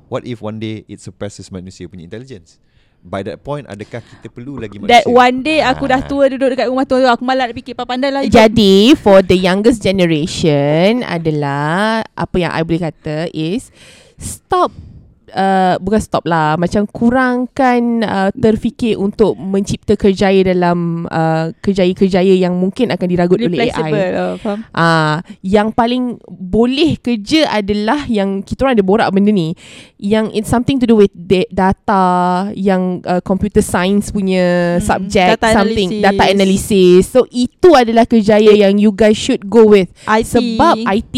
What 0.08 0.24
if 0.24 0.40
one 0.40 0.56
day 0.56 0.88
It 0.88 1.04
surpasses 1.04 1.52
manusia 1.52 1.84
punya 1.88 2.08
intelligence? 2.08 2.56
By 3.04 3.20
that 3.28 3.44
point 3.44 3.68
Adakah 3.68 4.00
kita 4.00 4.32
perlu 4.32 4.56
lagi 4.56 4.80
manusia? 4.80 5.04
That 5.04 5.12
one 5.12 5.44
day 5.44 5.60
aku 5.60 5.84
dah 5.92 6.00
Ah. 6.00 6.08
tua 6.08 6.24
duduk 6.32 6.56
dekat 6.56 6.72
rumah 6.72 6.88
tua 6.88 7.04
tu 7.04 7.08
Aku 7.12 7.22
malas 7.28 7.52
nak 7.52 7.56
fikir 7.60 7.76
Pandai 7.76 8.08
lah. 8.08 8.24
Hidup. 8.24 8.32
Jadi 8.32 8.96
For 8.96 9.20
the 9.20 9.36
youngest 9.36 9.84
generation 9.84 11.04
Adalah 11.04 12.00
Apa 12.16 12.36
yang 12.40 12.52
I 12.56 12.64
boleh 12.64 12.80
kata 12.80 13.28
Is 13.36 13.68
Stop 14.16 14.72
uh, 15.30 15.74
bukan 15.78 16.00
stop 16.00 16.24
lah 16.24 16.56
macam 16.56 16.84
kurangkan 16.84 17.80
uh, 18.02 18.30
terfikir 18.34 18.96
untuk 18.96 19.32
mencipta 19.34 19.94
kerjaya 19.94 20.44
dalam 20.44 21.08
uh, 21.08 21.54
kerjaya-kerjaya 21.58 22.34
yang 22.34 22.52
mungkin 22.54 22.90
akan 22.90 23.06
diragut 23.06 23.38
oleh. 23.38 23.70
AI. 23.70 23.90
Oh, 24.14 24.34
faham? 24.36 24.58
Ah, 24.70 25.22
yang 25.40 25.70
paling 25.70 26.18
boleh 26.26 26.98
kerja 26.98 27.48
adalah 27.48 28.04
yang 28.06 28.42
kita 28.42 28.66
orang 28.66 28.76
ada 28.76 28.84
borak 28.84 29.08
benda 29.08 29.30
ni, 29.30 29.54
yang 29.96 30.28
it's 30.32 30.50
something 30.50 30.76
to 30.76 30.84
do 30.84 30.98
with 30.98 31.12
da- 31.14 31.48
data, 31.48 32.04
yang 32.52 33.00
uh, 33.04 33.22
computer 33.24 33.62
science 33.62 34.10
punya 34.10 34.76
Hmm, 34.76 34.84
subject, 34.84 35.40
data 35.40 35.48
something 35.54 35.88
analysis. 35.88 36.04
data 36.04 36.24
analysis. 36.28 37.00
So 37.08 37.20
itu 37.30 37.68
adalah 37.72 38.04
kerjaya 38.04 38.52
yang 38.52 38.76
you 38.76 38.90
guys 38.90 39.16
should 39.16 39.46
go 39.46 39.64
with. 39.64 39.88
IT. 40.04 40.26
Sebab 40.26 40.74
IT 40.84 41.16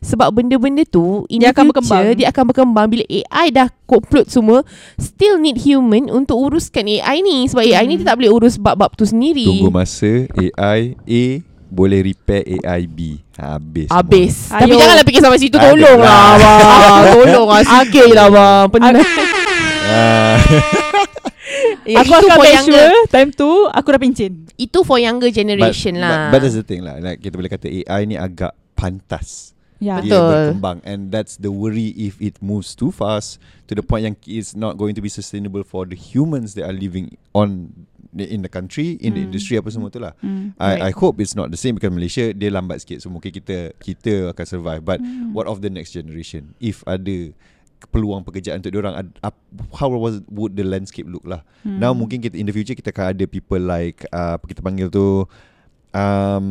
Sebab 0.00 0.28
benda-benda 0.32 0.84
tu 0.84 1.24
In 1.26 1.42
Dia 1.42 1.50
the 1.50 1.56
akan 1.56 1.64
future 1.66 1.74
berkembang. 1.74 2.04
Dia 2.14 2.28
akan 2.30 2.44
berkembang 2.46 2.86
Bila 2.86 3.04
AI 3.08 3.46
dah 3.52 3.68
complete 3.84 4.26
semua 4.26 4.64
Still 4.96 5.36
need 5.36 5.56
human 5.58 6.08
Untuk 6.08 6.40
uruskan 6.40 6.88
AI 6.90 7.20
ni 7.20 7.44
Sebab 7.46 7.62
AI 7.62 7.84
ni 7.84 7.94
dia 7.96 8.08
tak 8.08 8.18
boleh 8.18 8.32
urus 8.32 8.56
Bab-bab 8.56 8.92
tu 8.92 9.04
sendiri 9.04 9.44
Tunggu 9.44 9.68
masa 9.68 10.26
AI 10.32 10.80
A 10.98 11.24
boleh 11.72 12.04
repair 12.04 12.44
AI 12.60 12.84
B. 12.84 13.16
Habis. 13.32 13.88
semua. 13.88 13.96
Habis 13.98 14.34
Tapi 14.50 14.68
Ayo. 14.68 14.76
janganlah 14.76 15.04
fikir 15.04 15.20
sampai 15.20 15.40
situ 15.40 15.56
Tolong 15.56 15.98
lah 15.98 16.36
lah. 16.36 16.36
bang 16.36 17.04
Tolong 17.16 17.48
lah 17.48 17.62
Sikit 17.64 18.08
lah 18.10 18.28
bang 18.28 18.64
Penat 18.68 18.92
Ah. 19.82 20.36
Eh, 21.82 21.98
Aku 21.98 22.06
itu 22.06 22.14
akan 22.14 22.30
for 22.32 22.44
make 22.44 22.54
younger 22.54 22.86
sure 22.86 23.10
Time 23.10 23.30
tu 23.34 23.50
Aku 23.68 23.88
dah 23.88 23.98
pincin 23.98 24.46
Itu 24.54 24.86
for 24.86 24.96
younger 24.96 25.28
generation 25.28 25.96
but, 25.96 26.00
lah 26.00 26.14
But, 26.28 26.30
but 26.30 26.38
that's 26.46 26.54
the 26.54 26.62
thing 26.62 26.80
lah. 26.80 26.96
Like 26.96 27.18
kita 27.18 27.34
boleh 27.34 27.50
kata 27.50 27.66
AI 27.66 28.06
ni 28.06 28.14
agak 28.14 28.54
pantas. 28.72 29.51
Ya 29.82 29.98
Betul. 29.98 30.14
Dia 30.14 30.18
berkembang 30.22 30.78
and 30.86 31.10
that's 31.10 31.34
the 31.36 31.50
worry 31.50 31.90
if 31.98 32.14
it 32.22 32.38
moves 32.38 32.70
too 32.72 32.94
fast 32.94 33.42
to 33.66 33.74
the 33.74 33.82
point 33.82 34.06
yang 34.06 34.14
it's 34.22 34.54
not 34.54 34.78
going 34.78 34.94
to 34.94 35.02
be 35.02 35.10
sustainable 35.10 35.66
for 35.66 35.82
the 35.82 35.98
humans 35.98 36.54
that 36.54 36.62
are 36.62 36.76
living 36.76 37.18
on 37.34 37.74
the- 38.14 38.30
in 38.30 38.46
the 38.46 38.52
country, 38.52 38.94
in 39.02 39.18
the 39.18 39.24
Hmm. 39.24 39.34
industry 39.34 39.58
apa 39.58 39.74
semua 39.74 39.90
tu 39.90 39.98
lah. 39.98 40.14
Hmm. 40.22 40.54
I, 40.54 40.62
I 40.62 40.72
Right. 40.86 40.94
hope 40.94 41.18
it's 41.18 41.34
not 41.34 41.50
the 41.50 41.58
same 41.58 41.74
because 41.74 41.90
Malaysia 41.90 42.30
dia 42.30 42.54
lambat 42.54 42.86
sikit 42.86 43.02
so 43.02 43.10
mungkin 43.10 43.34
kita 43.34 43.74
kita 43.74 44.30
akan 44.30 44.44
survive 44.46 44.86
but 44.86 45.02
Hmm. 45.02 45.34
what 45.34 45.50
of 45.50 45.58
the 45.58 45.72
next 45.72 45.90
generation 45.90 46.54
if 46.62 46.86
ada 46.86 47.34
peluang 47.90 48.22
pekerjaan 48.22 48.62
untuk 48.62 48.78
orang 48.78 49.10
how 49.74 49.90
was 49.90 50.22
would 50.30 50.54
the 50.54 50.62
landscape 50.62 51.10
look 51.10 51.26
lah 51.26 51.42
Hmm. 51.66 51.82
now 51.82 51.90
mungkin 51.90 52.22
kita 52.22 52.38
in 52.38 52.46
the 52.46 52.54
future 52.54 52.78
kita 52.78 52.94
akan 52.94 53.18
ada 53.18 53.24
people 53.26 53.58
like 53.58 54.06
uh, 54.14 54.38
apa 54.38 54.44
kita 54.46 54.62
panggil 54.62 54.86
tu 54.86 55.26
um, 55.90 56.46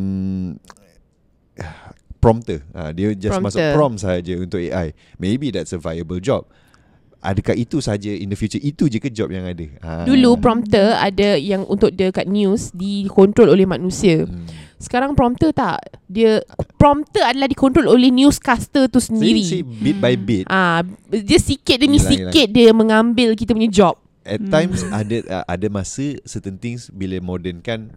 prompter 2.22 2.62
uh, 2.70 2.94
dia 2.94 3.10
just 3.12 3.34
Prompter. 3.34 3.50
masuk 3.50 3.64
prompt 3.74 3.98
saja 4.00 4.34
untuk 4.38 4.62
AI 4.62 4.94
maybe 5.18 5.50
that's 5.50 5.74
a 5.74 5.80
viable 5.80 6.22
job 6.22 6.46
adakah 7.20 7.54
itu 7.54 7.78
saja 7.78 8.08
in 8.08 8.26
the 8.26 8.34
future 8.34 8.58
itu 8.58 8.86
je 8.86 8.98
ke 8.98 9.06
job 9.06 9.28
yang 9.28 9.42
ada 9.44 9.62
Ah. 9.78 10.02
Dulu 10.02 10.38
prompter 10.38 10.90
ada 10.92 11.34
yang 11.34 11.62
untuk 11.64 11.90
dekat 11.90 12.26
news 12.26 12.70
dikontrol 12.72 13.46
oleh 13.48 13.62
manusia. 13.62 14.26
Hmm. 14.26 14.42
Sekarang 14.74 15.14
prompter 15.14 15.54
tak. 15.54 15.78
Dia 16.04 16.42
prompter 16.74 17.22
adalah 17.22 17.46
dikontrol 17.46 17.86
oleh 17.86 18.10
newscaster 18.10 18.90
tu 18.90 18.98
sendiri. 18.98 19.38
See, 19.38 19.62
bit 19.62 20.02
by 20.02 20.18
bit 20.18 20.50
Ah, 20.50 20.82
dia 21.06 21.38
sikit 21.38 21.78
demi 21.78 22.02
Hilang, 22.02 22.10
sikit 22.26 22.46
dia 22.50 22.74
mengambil 22.74 23.38
kita 23.38 23.54
punya 23.54 23.70
job. 23.70 23.94
At 24.22 24.38
Hmm. 24.38 24.50
times 24.50 24.82
ada 24.84 25.16
uh, 25.32 25.44
ada 25.46 25.66
masa 25.66 26.18
certain 26.22 26.54
things 26.54 26.90
bila 26.90 27.18
modern 27.18 27.58
kan 27.58 27.94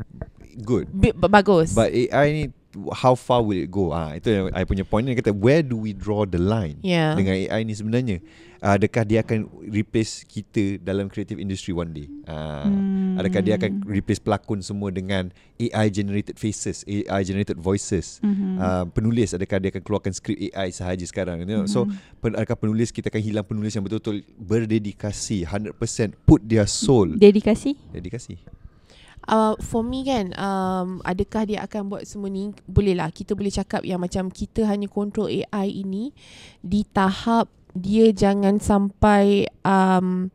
good. 0.56 0.86
B- 0.88 1.18
bagus. 1.18 1.74
But 1.74 1.90
AI 1.90 2.26
ni 2.30 2.44
how 2.92 3.16
far 3.16 3.42
will 3.42 3.58
it 3.58 3.72
go? 3.72 3.96
Ah 3.96 4.16
itu 4.16 4.30
yang 4.32 4.46
I 4.52 4.68
punya 4.68 4.84
point 4.84 5.08
ni 5.08 5.16
kata 5.16 5.32
where 5.32 5.64
do 5.64 5.80
we 5.80 5.96
draw 5.96 6.28
the 6.28 6.40
line 6.40 6.80
yeah. 6.84 7.16
dengan 7.16 7.36
AI 7.36 7.64
ni 7.64 7.74
sebenarnya? 7.74 8.20
Adakah 8.66 9.06
dia 9.06 9.22
akan 9.22 9.46
replace 9.70 10.26
kita 10.26 10.82
dalam 10.82 11.06
creative 11.12 11.38
industry 11.38 11.76
one 11.76 11.92
day? 11.94 12.08
Uh, 12.26 12.74
Hmm. 13.16 13.22
Adakah 13.22 13.40
dia 13.46 13.56
akan 13.56 13.80
replace 13.88 14.20
pelakon 14.20 14.60
semua 14.60 14.92
dengan 14.92 15.32
AI 15.56 15.88
generated 15.88 16.36
faces, 16.36 16.84
AI 16.84 17.24
generated 17.24 17.56
voices? 17.56 18.20
Mhm. 18.20 18.60
Uh, 18.60 18.86
penulis 18.92 19.32
adakah 19.32 19.56
dia 19.62 19.72
akan 19.72 19.84
keluarkan 19.86 20.12
skrip 20.12 20.36
AI 20.52 20.74
sahaja 20.74 21.06
sekarang? 21.08 21.40
You 21.44 21.48
know? 21.48 21.64
So 21.64 21.88
Mhm. 21.88 22.20
pen, 22.20 22.32
adakah 22.36 22.60
penulis 22.60 22.92
kita 22.92 23.08
akan 23.08 23.22
hilang 23.24 23.46
penulis 23.48 23.72
yang 23.72 23.88
betul-betul 23.88 24.20
berdedikasi 24.36 25.48
100% 25.48 26.12
put 26.28 26.44
their 26.44 26.68
soul 26.68 27.08
Dedikasi 27.16 27.80
dedikasi. 27.96 28.36
Uh, 29.26 29.58
for 29.58 29.82
me 29.82 30.06
kan 30.06 30.38
um, 30.38 31.02
Adakah 31.02 31.50
dia 31.50 31.66
akan 31.66 31.90
buat 31.90 32.06
semua 32.06 32.30
ni? 32.30 32.54
Boleh 32.70 32.94
lah. 32.94 33.10
Kita 33.10 33.34
boleh 33.34 33.50
cakap 33.50 33.82
yang 33.82 33.98
macam 33.98 34.30
Kita 34.30 34.70
hanya 34.70 34.86
kontrol 34.86 35.30
AI 35.32 35.82
ini 35.82 36.14
Di 36.62 36.86
tahap 36.86 37.50
Dia 37.74 38.14
jangan 38.14 38.62
sampai 38.62 39.50
um, 39.66 40.30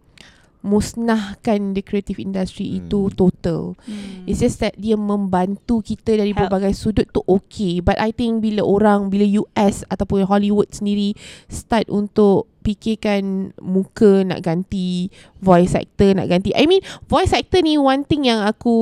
Musnahkan 0.60 1.72
The 1.72 1.80
creative 1.80 2.16
industry 2.16 2.68
Hmm. 2.68 2.78
itu 2.82 3.00
Total 3.10 3.72
It's 4.24 4.40
just 4.40 4.60
that 4.60 4.76
Dia 4.76 4.94
membantu 4.94 5.80
kita 5.80 6.14
Dari 6.14 6.30
Help. 6.30 6.46
berbagai 6.46 6.72
sudut 6.72 7.08
tu 7.08 7.24
okay 7.24 7.80
But 7.80 7.96
I 7.96 8.12
think 8.12 8.40
bila 8.40 8.60
orang 8.60 9.08
Bila 9.08 9.24
US 9.40 9.82
Ataupun 9.86 10.24
Hollywood 10.24 10.68
sendiri 10.70 11.16
Start 11.46 11.88
untuk 11.88 12.46
Fikirkan 12.60 13.56
Muka 13.56 14.20
nak 14.20 14.40
ganti 14.40 15.08
Voice 15.40 15.72
actor 15.72 16.12
nak 16.12 16.28
ganti 16.28 16.52
I 16.52 16.68
mean 16.68 16.84
Voice 17.08 17.32
actor 17.32 17.64
ni 17.64 17.80
One 17.80 18.04
thing 18.04 18.28
yang 18.28 18.44
aku 18.44 18.76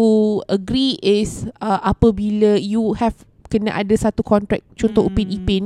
Agree 0.47 0.99
is 0.99 1.47
uh, 1.59 1.79
Apabila 1.81 2.59
you 2.59 2.99
have 2.99 3.15
Kena 3.49 3.73
ada 3.73 3.95
satu 3.95 4.21
kontrak 4.21 4.61
Contoh 4.73 5.01
Hmm. 5.01 5.11
Upin 5.11 5.29
Ipin 5.31 5.65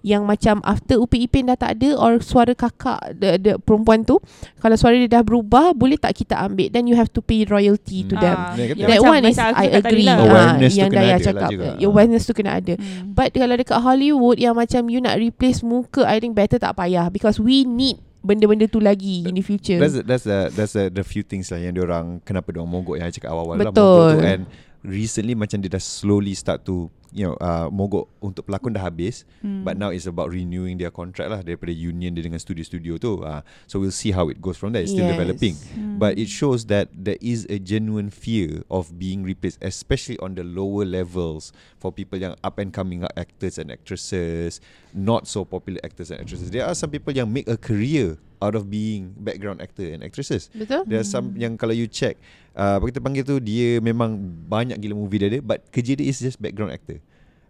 Yang 0.00 0.22
macam 0.22 0.54
After 0.62 0.96
Upin 0.96 1.20
Ipin 1.20 1.44
dah 1.44 1.56
tak 1.56 1.74
ada 1.74 1.96
Or 1.96 2.20
suara 2.20 2.52
kakak 2.52 3.00
the, 3.14 3.30
the 3.36 3.52
Perempuan 3.56 4.02
tu 4.02 4.20
Kalau 4.56 4.76
suara 4.76 4.94
dia 4.94 5.08
dah 5.10 5.22
berubah 5.22 5.72
Boleh 5.72 5.96
tak 5.96 6.12
kita 6.14 6.36
ambil 6.38 6.68
Then 6.68 6.84
you 6.84 6.94
have 6.94 7.08
to 7.08 7.20
pay 7.20 7.42
royalty 7.42 8.04
to 8.04 8.14
them 8.14 8.36
Ah, 8.36 8.52
yang 8.52 8.76
That 8.78 9.00
macam 9.00 9.10
one 9.10 9.24
is 9.24 9.38
I 9.38 9.66
agree 9.74 10.04
lah. 10.04 10.16
ah, 10.16 10.24
Awareness 10.24 10.70
tu 10.70 10.78
Yang 10.78 10.90
Daya 10.92 11.08
lah 11.08 11.18
cakap 11.18 11.48
juga. 11.50 11.66
Awareness 11.80 12.22
tu 12.22 12.32
kena 12.32 12.52
ada 12.54 12.74
Hmm. 12.74 13.10
But 13.10 13.32
kalau 13.32 13.54
dekat 13.54 13.78
Hollywood 13.78 14.36
Yang 14.36 14.54
macam 14.58 14.82
you 14.86 15.00
nak 15.00 15.16
replace 15.16 15.60
muka 15.60 16.04
I 16.04 16.18
think 16.18 16.32
better 16.32 16.56
tak 16.56 16.74
payah 16.74 17.08
Because 17.08 17.36
we 17.36 17.62
need 17.62 17.96
Benda-benda 18.18 18.66
tu 18.66 18.78
lagi 18.78 19.24
In 19.24 19.32
the 19.32 19.40
future 19.40 19.76
That's 19.76 19.94
the, 19.94 20.02
that's 20.02 20.22
the, 20.22 20.38
that's 20.48 20.72
the, 20.72 20.84
the 20.88 21.02
few 21.02 21.22
things 21.22 21.48
lah 21.48 21.58
yang 21.58 21.74
orang 21.76 22.20
kenapa 22.20 22.52
orang 22.52 22.70
mogok 22.70 22.94
yang 22.94 23.04
I 23.04 23.10
cakap 23.10 23.30
awal-awal 23.30 23.56
lah 23.56 23.66
Betul. 23.66 23.82
mogok 23.82 24.14
tu 24.14 24.22
and 24.24 24.42
recently 24.82 25.34
macam 25.34 25.62
dia 25.62 25.70
dah 25.70 25.82
slowly 25.82 26.34
start 26.34 26.66
to 26.66 26.90
you 27.12 27.22
know 27.22 27.36
uh, 27.38 27.68
mogok 27.68 28.08
untuk 28.18 28.48
pelakon 28.48 28.72
dah 28.72 28.82
habis 28.82 29.22
Hmm. 29.44 29.66
but 29.66 29.74
now 29.74 29.90
it's 29.90 30.06
about 30.06 30.30
renewing 30.30 30.78
their 30.78 30.90
contract 30.90 31.28
lah 31.28 31.40
daripada 31.42 31.70
union 31.70 32.14
dia 32.14 32.22
dengan 32.24 32.38
studio-studio 32.38 32.94
tu 32.96 33.20
uh, 33.20 33.42
so 33.66 33.76
we'll 33.78 33.92
see 33.94 34.14
how 34.14 34.30
it 34.30 34.38
goes 34.38 34.54
from 34.56 34.70
there 34.72 34.80
it's 34.82 34.90
still 34.90 35.04
Yes. 35.06 35.14
developing 35.14 35.54
Hmm. 35.74 35.98
But 35.98 36.18
it 36.18 36.26
shows 36.26 36.66
that 36.66 36.90
there 36.90 37.20
is 37.22 37.46
a 37.46 37.62
genuine 37.62 38.10
fear 38.10 38.66
of 38.66 38.90
being 38.98 39.22
replaced, 39.22 39.62
especially 39.62 40.18
on 40.18 40.34
the 40.34 40.42
lower 40.42 40.82
levels 40.82 41.54
for 41.78 41.94
people 41.94 42.18
yang 42.18 42.34
up 42.42 42.58
and 42.58 42.74
coming 42.74 43.06
actors 43.14 43.54
and 43.54 43.70
actresses, 43.70 44.58
not 44.90 45.30
so 45.30 45.46
popular 45.46 45.78
actors 45.86 46.10
and 46.10 46.18
actresses. 46.18 46.50
There 46.50 46.66
are 46.66 46.74
some 46.74 46.90
people 46.90 47.14
yang 47.14 47.30
make 47.30 47.46
a 47.46 47.54
career 47.54 48.18
out 48.42 48.58
of 48.58 48.66
being 48.66 49.14
background 49.14 49.62
actor 49.62 49.86
and 49.86 50.02
actresses. 50.02 50.50
Betul? 50.50 50.82
There 50.90 50.98
are 50.98 51.06
some 51.06 51.38
yang 51.38 51.54
kalau 51.54 51.72
you 51.72 51.86
check, 51.86 52.18
uh, 52.58 52.82
apa 52.82 52.90
kita 52.90 52.98
panggil 52.98 53.22
tu, 53.22 53.38
dia 53.38 53.78
memang 53.78 54.18
banyak 54.50 54.82
gila 54.82 54.98
movie 54.98 55.22
dia 55.22 55.30
ada, 55.30 55.38
but 55.38 55.62
kerja 55.70 55.94
dia 55.94 56.10
is 56.10 56.18
just 56.18 56.42
background 56.42 56.74
actor. 56.74 56.98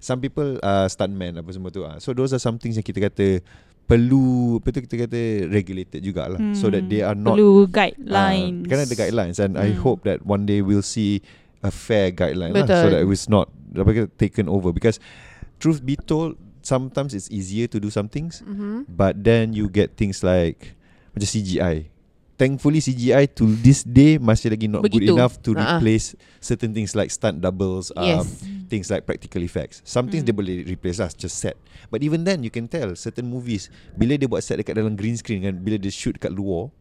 Some 0.03 0.21
people 0.21 0.61
uh, 0.61 0.85
stuntman 0.93 1.41
apa 1.41 1.49
semua 1.49 1.73
tu. 1.73 1.89
Uh. 1.89 1.97
So 2.03 2.13
those 2.13 2.37
are 2.37 2.43
some 2.43 2.61
things 2.61 2.77
yang 2.77 2.85
kita 2.85 3.09
kata 3.09 3.41
perlu 3.87 4.63
apa 4.63 4.69
tu 4.71 4.81
kita 4.87 4.97
kata 5.07 5.21
regulated 5.51 6.01
jugalah 6.07 6.39
hmm. 6.39 6.55
so 6.55 6.71
that 6.71 6.87
they 6.87 7.03
are 7.03 7.19
not 7.19 7.35
Perlu 7.35 7.67
guidelines 7.67 8.65
Kan 8.71 8.79
ada 8.79 8.95
guidelines 8.95 9.39
and 9.43 9.59
I 9.59 9.75
Hmm. 9.75 9.83
hope 9.83 10.07
that 10.07 10.23
one 10.23 10.47
day 10.47 10.63
we'll 10.63 10.87
see 10.87 11.19
a 11.67 11.71
fair 11.71 12.15
guideline 12.15 12.55
lah, 12.55 12.67
so 12.67 12.87
Betul. 12.87 12.91
that 12.95 13.03
it's 13.11 13.27
not 13.27 13.51
apa 13.75 13.91
kata, 13.91 14.09
taken 14.19 14.47
over 14.47 14.71
because 14.71 15.03
truth 15.59 15.83
be 15.83 15.99
told 15.99 16.39
sometimes 16.63 17.15
it's 17.15 17.31
easier 17.31 17.67
to 17.67 17.83
do 17.83 17.91
some 17.91 18.07
things 18.07 18.43
mm-hmm. 18.47 18.87
but 18.87 19.19
then 19.23 19.51
you 19.53 19.67
get 19.67 19.99
things 19.99 20.23
like 20.23 20.79
macam 21.13 21.29
CGI 21.29 21.89
thankfully 22.35 22.81
CGI 22.81 23.31
to 23.31 23.47
this 23.61 23.81
day 23.81 24.19
masih 24.19 24.51
lagi 24.51 24.67
not 24.67 24.83
good 24.83 24.99
Begitu. 24.99 25.15
enough 25.15 25.39
to 25.39 25.55
Ha-ha. 25.55 25.79
replace 25.79 26.17
certain 26.39 26.73
things 26.73 26.93
like 26.93 27.09
stunt 27.09 27.39
doubles 27.39 27.93
um, 27.95 28.03
Yes 28.03 28.29
things 28.67 28.89
like 28.89 29.05
practical 29.05 29.45
effects. 29.45 29.85
Some 29.85 30.09
things 30.09 30.25
Hmm. 30.25 30.33
dia 30.33 30.37
boleh 30.41 30.57
replace 30.65 30.97
lah, 30.97 31.13
just 31.13 31.37
set. 31.37 31.61
But 31.93 32.01
even 32.01 32.25
then, 32.25 32.41
you 32.41 32.49
can 32.49 32.65
tell 32.65 32.97
certain 32.97 33.29
movies, 33.29 33.69
bila 33.93 34.17
dia 34.17 34.25
buat 34.25 34.41
set 34.41 34.57
dekat 34.57 34.73
dalam 34.73 34.97
green 34.97 35.13
screen 35.13 35.45
kan, 35.45 35.61
bila 35.61 35.77
dia 35.77 35.93
shoot 35.93 36.17
kat 36.17 36.33
luar, 36.33 36.73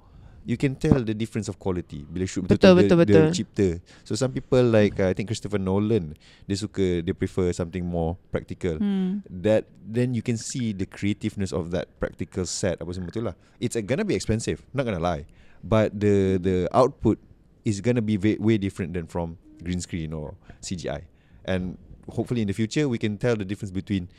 you 0.45 0.57
can 0.57 0.73
tell 0.75 1.01
the 1.01 1.13
difference 1.13 1.47
of 1.47 1.59
quality. 1.61 2.01
Bila 2.05 2.25
shoot 2.25 2.47
Betul, 2.49 2.73
betul-betul 2.73 2.97
betul, 2.97 3.05
dia, 3.05 3.21
betul. 3.21 3.25
dia 3.29 3.37
cipta. 3.37 3.69
So 4.03 4.17
some 4.17 4.33
people 4.33 4.63
like, 4.65 4.97
uh, 4.97 5.09
I 5.09 5.13
think 5.13 5.29
Christopher 5.29 5.61
Nolan, 5.61 6.17
dia 6.49 6.57
suka, 6.57 7.05
dia 7.05 7.13
prefer 7.13 7.53
something 7.53 7.85
more 7.85 8.17
practical. 8.33 8.81
Hmm. 8.81 9.21
That 9.29 9.69
then 9.85 10.17
you 10.17 10.25
can 10.25 10.37
see 10.37 10.73
the 10.73 10.89
creativeness 10.89 11.53
of 11.53 11.69
that 11.71 11.93
practical 12.01 12.49
set 12.49 12.81
apa 12.81 12.89
semua 12.89 13.13
tu 13.13 13.21
lah. 13.21 13.37
It's 13.61 13.77
uh, 13.77 13.85
gonna 13.85 14.05
be 14.05 14.17
expensive, 14.17 14.65
not 14.73 14.89
gonna 14.89 15.01
lie. 15.01 15.29
But 15.61 15.93
the 15.93 16.41
the 16.41 16.65
output 16.73 17.21
is 17.61 17.81
gonna 17.85 18.01
be 18.01 18.17
way, 18.17 18.41
way 18.41 18.57
different 18.57 18.97
than 18.97 19.05
from 19.05 19.37
green 19.61 19.79
screen 19.79 20.09
or 20.09 20.33
CGI. 20.65 21.05
And 21.45 21.77
hopefully 22.09 22.41
in 22.41 22.49
the 22.49 22.57
future 22.57 22.89
we 22.89 22.97
can 22.97 23.17
tell 23.21 23.37
the 23.37 23.45
difference 23.45 23.69
between 23.69 24.09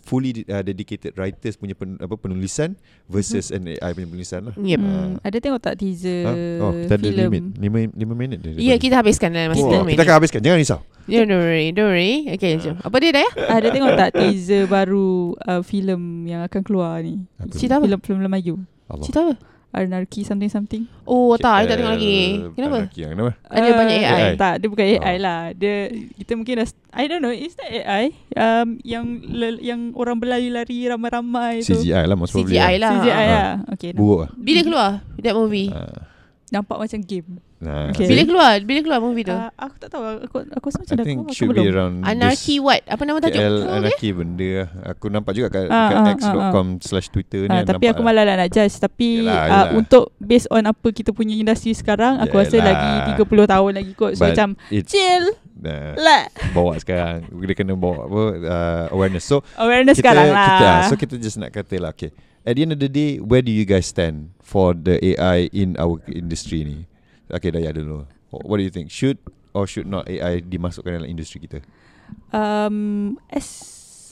fully 0.00 0.42
uh, 0.48 0.64
dedicated 0.64 1.14
writers 1.14 1.54
punya 1.54 1.76
pen, 1.76 2.00
apa 2.00 2.16
penulisan 2.16 2.74
versus 3.06 3.52
an 3.52 3.68
AI 3.68 3.90
punya 3.94 4.08
penulisan 4.08 4.40
lah. 4.50 4.54
Yep. 4.56 4.80
Hmm, 4.80 5.10
ada 5.20 5.36
tengok 5.38 5.60
tak 5.60 5.74
teaser 5.78 6.22
Ha? 6.26 6.32
Oh, 6.60 6.72
kita 6.74 6.94
ada 6.96 7.08
filem? 7.08 7.30
limit 7.30 7.44
5 7.94 8.10
5 8.10 8.20
minit 8.20 8.38
dia. 8.42 8.52
Ya, 8.58 8.74
kita 8.76 9.00
habiskan 9.00 9.30
dalam 9.32 9.52
masa 9.54 9.64
oh, 9.64 9.84
5 9.84 9.92
kita 9.92 10.02
akan 10.04 10.16
habiskan. 10.20 10.40
Jangan 10.40 10.58
risau. 10.58 10.80
Yeah, 11.10 11.24
don't 11.26 11.42
worry, 11.42 11.68
don't 11.74 11.90
worry. 11.90 12.14
Okay, 12.38 12.60
jom. 12.60 12.76
Apa 12.80 12.96
dia 13.02 13.10
dah 13.10 13.22
ya? 13.24 13.30
Ada 13.60 13.68
tengok 13.74 13.92
tak 13.98 14.10
teaser 14.14 14.62
baru 14.70 15.34
uh, 15.42 15.62
filem 15.64 16.28
yang 16.28 16.46
akan 16.46 16.60
keluar 16.62 17.02
ni? 17.02 17.24
Apa? 17.40 17.52
Cerita 17.56 17.80
apa? 17.80 17.84
Filem 17.88 18.00
film 18.00 18.18
Melayu. 18.22 18.54
Allah. 18.86 19.04
Cerita 19.06 19.18
apa? 19.26 19.34
Anarchy 19.70 20.22
something 20.22 20.48
something. 20.48 20.82
Oh, 21.04 21.34
tak. 21.36 21.62
I 21.62 21.64
tak 21.64 21.70
Eh, 21.70 21.78
tengok 21.78 21.94
lagi. 21.94 22.18
Kenapa? 22.52 22.76
Anarchy 22.80 23.00
yang 23.00 23.10
Kenapa? 23.12 23.32
Ada 23.46 23.70
banyak 23.70 23.96
AI. 23.96 24.04
AI. 24.04 24.30
Tak, 24.34 24.54
dia 24.58 24.66
bukan 24.66 24.86
AI 24.88 24.98
Oh. 24.98 25.16
lah. 25.16 25.40
Dia 25.52 25.74
kita 26.16 26.32
mungkin 26.34 26.54
dah 26.58 26.68
I 26.90 27.04
don't 27.06 27.20
know, 27.20 27.30
is 27.30 27.54
that 27.54 27.70
AI? 27.70 28.04
Um 28.34 28.82
yang 28.82 29.04
le, 29.22 29.62
yang 29.62 29.94
orang 29.94 30.18
berlari-lari 30.18 30.84
ramai-ramai 30.84 31.62
tu. 31.62 31.78
CGI 31.78 32.02
lah 32.02 32.14
most 32.14 32.34
probably. 32.34 32.58
CGI 32.58 32.74
lah. 32.76 32.92
CGI 32.96 33.14
Ah. 33.14 33.26
lah. 33.28 33.50
Okay. 33.70 33.90
Nampak, 33.90 34.02
Buruk 34.02 34.18
lah. 34.20 34.30
Bila 34.36 34.60
keluar 34.60 34.90
that 35.20 35.34
movie? 35.34 35.68
Ah, 35.70 36.02
nampak 36.50 36.76
macam 36.76 36.98
game. 37.00 37.38
Nah, 37.60 37.92
Okay. 37.92 38.08
Bila 38.08 38.22
keluar? 38.24 38.54
Bila 38.58 38.78
keluar 38.80 39.00
movie 39.00 39.22
tu? 39.22 39.30
Uh, 39.30 39.52
aku 39.54 39.74
tak 39.76 39.92
tahu. 39.92 40.02
Aku 40.24 40.36
aku 40.48 40.64
rasa 40.66 40.78
macam 40.80 40.90
I 40.90 40.98
dah 40.98 41.04
think 41.04 41.18
keluar. 41.18 41.28
Aku 41.28 41.36
should 41.36 41.50
belum. 41.50 41.60
be 41.60 41.68
around 41.68 41.94
Anarchy 42.02 42.56
what? 42.56 42.80
Apa 42.84 43.02
nama 43.04 43.18
tajuk? 43.20 43.36
KL 43.36 43.46
Oh, 43.46 43.60
okay. 43.60 43.76
Anarchy 43.76 44.08
benda 44.10 44.48
lah. 44.50 44.68
Aku 44.90 45.06
nampak 45.06 45.32
juga 45.34 45.48
kat, 45.50 45.62
Ah, 45.68 45.86
kat 45.86 45.96
ah, 45.96 46.12
x.com 46.16 46.66
slash 46.80 47.08
twitter 47.08 47.44
ni 47.44 47.52
Ah, 47.52 47.60
ada 47.60 47.70
tapi 47.70 47.84
aku 47.86 48.00
malah 48.00 48.24
lah 48.24 48.34
nak 48.34 48.48
judge 48.48 48.74
Tapi 48.74 49.08
Yelah, 49.22 49.36
uh, 49.36 49.44
yelah. 49.44 49.64
untuk 49.76 50.10
Based 50.16 50.48
on 50.48 50.64
apa 50.64 50.88
kita 50.88 51.12
punya 51.12 51.36
industri 51.36 51.70
sekarang 51.70 52.16
Aku 52.18 52.34
rasa 52.34 52.56
Yelah. 52.56 52.74
lagi 53.06 53.20
30 53.20 53.28
tahun 53.46 53.72
lagi 53.76 53.92
kot 53.92 54.12
So 54.14 54.20
But 54.20 54.32
macam 54.32 54.48
Chill 54.82 55.24
Nah, 55.60 55.92
lah 55.92 56.22
bawa 56.50 56.80
sekarang 56.80 57.28
Dia 57.28 57.52
kena 57.52 57.76
bawa 57.76 58.08
apa 58.08 58.22
uh, 58.40 58.84
Awareness 58.90 59.28
So 59.28 59.44
Awareness 59.54 60.00
kita, 60.00 60.08
sekarang 60.08 60.32
lah 60.32 60.48
kita, 60.48 60.70
So 60.88 60.94
kita 60.96 61.14
just 61.14 61.36
nak 61.36 61.52
kata 61.52 61.76
lah 61.76 61.92
Okay 61.92 62.08
At 62.44 62.56
the 62.56 62.62
end 62.64 62.72
of 62.72 62.80
the 62.80 62.88
day 62.88 63.20
Where 63.20 63.44
do 63.44 63.52
you 63.52 63.68
guys 63.68 63.90
stand 63.92 64.32
For 64.40 64.72
the 64.72 64.96
AI 65.14 65.52
In 65.52 65.76
our 65.76 66.00
industry 66.08 66.64
ni? 66.64 66.78
Okay 67.28 67.52
Daya 67.52 67.74
dulu 67.74 68.08
What 68.32 68.56
do 68.58 68.64
you 68.64 68.72
think? 68.72 68.88
Should 68.88 69.20
Or 69.52 69.66
should 69.66 69.86
not 69.90 70.08
AI 70.08 70.40
Dimasukkan 70.40 71.02
dalam 71.02 71.10
industri 71.10 71.42
kita? 71.44 71.60
Um, 72.32 73.18
As 73.28 73.48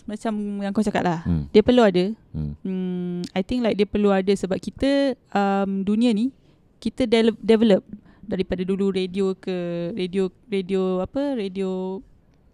Macam 0.09 0.65
yang 0.65 0.73
kau 0.73 0.85
cakap 0.85 1.05
lah 1.05 1.21
hmm. 1.29 1.53
Dia 1.53 1.61
perlu 1.61 1.85
ada. 1.85 2.05
Hmm. 2.33 2.57
hmm, 2.65 3.29
I 3.37 3.43
think 3.45 3.61
like 3.61 3.77
dia 3.77 3.85
perlu 3.85 4.09
ada 4.09 4.33
Sebab 4.33 4.57
kita 4.57 5.17
um, 5.37 5.85
Dunia 5.85 6.13
ni 6.17 6.33
Kita 6.81 7.05
de- 7.05 7.37
develop. 7.43 7.85
Daripada 8.29 8.61
dulu 8.61 8.93
radio 8.93 9.33
ke 9.33 9.89
Radio 9.97 10.29
Radio 10.53 11.01
apa 11.01 11.33
Radio 11.33 12.01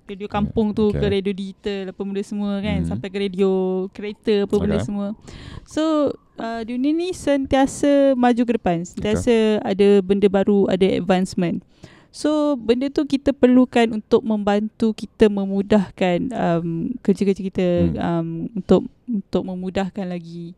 Radio 0.05 0.29
kampung 0.29 0.77
tu 0.77 0.93
okay. 0.93 1.01
ke 1.01 1.07
radio 1.09 1.33
digital 1.33 1.81
apa 1.89 2.01
benda 2.05 2.21
semua 2.21 2.61
kan 2.61 2.85
Mhm. 2.85 2.89
sampai 2.89 3.09
ke 3.09 3.19
radio 3.19 3.51
kereta 3.89 4.45
apa 4.45 4.55
benda 4.61 4.77
Okay. 4.77 4.85
semua. 4.85 5.17
So 5.65 6.13
uh, 6.37 6.61
dunia 6.61 6.93
ni 6.93 7.17
sentiasa 7.17 8.13
maju 8.13 8.43
ke 8.45 8.53
depan. 8.61 8.85
Sentiasa 8.85 9.65
ada 9.65 10.05
benda 10.05 10.29
baru, 10.29 10.69
ada 10.69 10.85
advancement. 10.85 11.65
So 12.13 12.55
benda 12.55 12.93
tu 12.93 13.09
kita 13.09 13.33
perlukan 13.33 13.91
untuk 13.91 14.23
membantu 14.23 14.93
kita 14.93 15.27
memudahkan 15.27 16.31
um, 16.31 16.95
kerja-kerja 17.01 17.43
kita 17.43 17.67
Hmm. 17.67 17.97
um, 17.99 18.29
untuk 18.55 18.81
untuk 19.09 19.43
memudahkan 19.43 20.07
lagi 20.07 20.55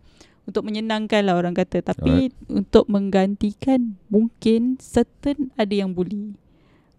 untuk 0.46 0.62
menyenangkan 0.62 1.26
lah 1.26 1.34
orang 1.34 1.54
kata 1.54 1.82
tapi 1.82 2.30
untuk 2.46 2.86
menggantikan 2.86 3.98
mungkin 4.06 4.78
certain 4.78 5.50
ada 5.58 5.74
yang 5.74 5.90
bully. 5.90 6.38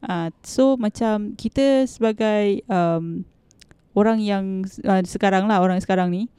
Uh, 0.08 0.32
so 0.40 0.80
macam 0.80 1.36
kita 1.36 1.84
sebagai 1.84 2.64
um, 2.66 3.28
orang 3.92 4.18
yang 4.18 4.46
uh, 4.82 5.04
sekarang 5.04 5.46
lah 5.46 5.60
orang 5.60 5.76
sekarang 5.78 6.08
ni 6.08 6.32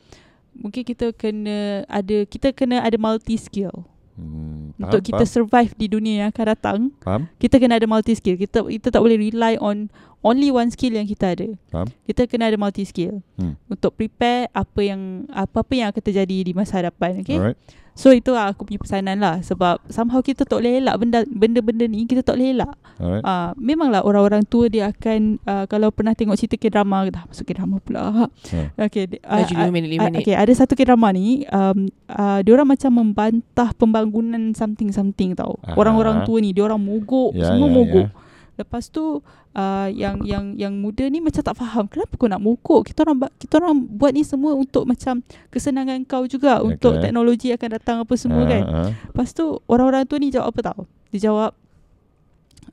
mungkin 0.56 0.82
kita 0.82 1.12
kena 1.12 1.84
ada 1.84 2.24
kita 2.24 2.50
kena 2.50 2.80
ada 2.80 2.96
multi 2.96 3.36
skill 3.36 3.84
Hmm. 4.18 4.74
untuk 4.74 4.98
kita 5.04 5.22
survive 5.22 5.70
di 5.76 5.86
dunia 5.86 6.26
yang 6.26 6.28
akan 6.28 6.46
datang 6.48 6.78
Faham? 6.98 7.30
kita 7.38 7.54
kena 7.54 7.78
ada 7.78 7.86
multi 7.86 8.18
skill 8.18 8.34
kita 8.34 8.66
kita 8.66 8.90
tak 8.90 8.98
boleh 8.98 9.14
rely 9.14 9.54
on 9.62 9.86
only 10.20 10.50
one 10.50 10.66
skill 10.68 10.90
yang 10.90 11.06
kita 11.06 11.38
ada 11.38 11.46
Faham? 11.70 11.86
kita 12.02 12.26
kena 12.26 12.50
ada 12.50 12.58
multi 12.58 12.82
skill 12.82 13.22
Hmm. 13.38 13.54
untuk 13.68 13.94
prepare 13.94 14.50
apa 14.50 14.80
yang 14.82 15.22
apa-apa 15.30 15.70
yang 15.70 15.86
akan 15.92 16.02
terjadi 16.02 16.34
di 16.40 16.50
masa 16.50 16.82
hadapan 16.82 17.22
okay 17.22 17.38
Alright 17.38 17.58
so 17.98 18.14
itu 18.14 18.30
lah 18.30 18.54
aku 18.54 18.62
punya 18.62 18.78
pesanan 18.78 19.18
lah 19.18 19.42
sebab 19.42 19.82
somehow 19.88 20.22
kita 20.22 20.46
tak 20.46 20.54
boleh 20.54 20.78
elak 20.78 20.94
benda 20.96 21.26
benda-benda 21.26 21.84
ni 21.84 22.06
kita 22.06 22.22
tak 22.22 22.38
boleh 22.38 22.54
elak 22.54 22.70
Alright 22.96 23.20
Uh, 23.20 23.50
memanglah 23.54 24.02
orang-orang 24.02 24.42
tua 24.42 24.66
dia 24.66 24.88
akan 24.88 25.38
uh, 25.42 25.66
kalau 25.66 25.90
pernah 25.90 26.14
tengok 26.14 26.34
cerita 26.34 26.54
K-drama 26.56 27.06
dah 27.08 27.22
masuk 27.24 27.44
K-drama 27.44 27.78
pula. 27.78 28.26
Hmm. 28.48 28.70
Okay, 28.76 29.06
di- 29.06 29.22
Laju 29.22 29.54
uh, 29.54 29.66
5 29.66 29.70
minit, 29.70 29.88
5 29.92 29.98
uh, 29.98 30.10
okay, 30.18 30.34
ada 30.34 30.52
satu 30.52 30.74
K-drama 30.74 31.10
ni 31.10 31.42
um, 31.48 31.86
uh, 32.08 32.38
dia 32.40 32.52
orang 32.52 32.68
macam 32.68 32.90
membantah 32.92 33.70
pembangunan 33.72 34.50
something-something 34.52 35.34
tau. 35.34 35.58
Aha. 35.62 35.74
Orang-orang 35.74 36.22
tua 36.24 36.38
ni 36.38 36.50
dia 36.50 36.62
orang 36.64 36.78
mogok, 36.78 37.34
Ya, 37.34 37.50
semua 37.50 37.66
ya, 37.66 37.74
mogok. 37.74 38.06
ya. 38.06 38.26
Lepas 38.58 38.90
tu 38.90 39.22
uh, 39.54 39.88
yang 39.88 40.18
yang 40.20 40.52
yang 40.52 40.74
muda 40.74 41.06
ni 41.06 41.18
macam 41.18 41.38
tak 41.38 41.54
faham 41.54 41.86
kenapa 41.86 42.10
kau 42.12 42.26
nak 42.26 42.38
mogok. 42.38 42.82
Kita 42.84 43.02
orang 43.02 43.18
ba- 43.20 43.32
kita 43.32 43.56
orang 43.56 43.78
buat 43.88 44.10
ni 44.10 44.20
semua 44.20 44.52
untuk 44.52 44.82
macam 44.82 45.22
kesenangan 45.48 46.02
kau 46.02 46.26
juga 46.26 46.58
Okay. 46.58 46.74
untuk 46.74 46.98
teknologi 46.98 47.48
akan 47.50 47.68
datang 47.72 47.96
apa 48.00 48.14
semua 48.14 48.42
Ah, 48.42 48.48
kan. 48.48 48.62
ah. 48.64 48.90
Lepas 49.06 49.30
tu 49.30 49.46
orang-orang 49.64 50.02
tu 50.04 50.16
ni 50.16 50.28
jawab 50.28 50.50
apa 50.50 50.60
tau? 50.66 50.80
Dia 51.08 51.20
jawab 51.24 51.54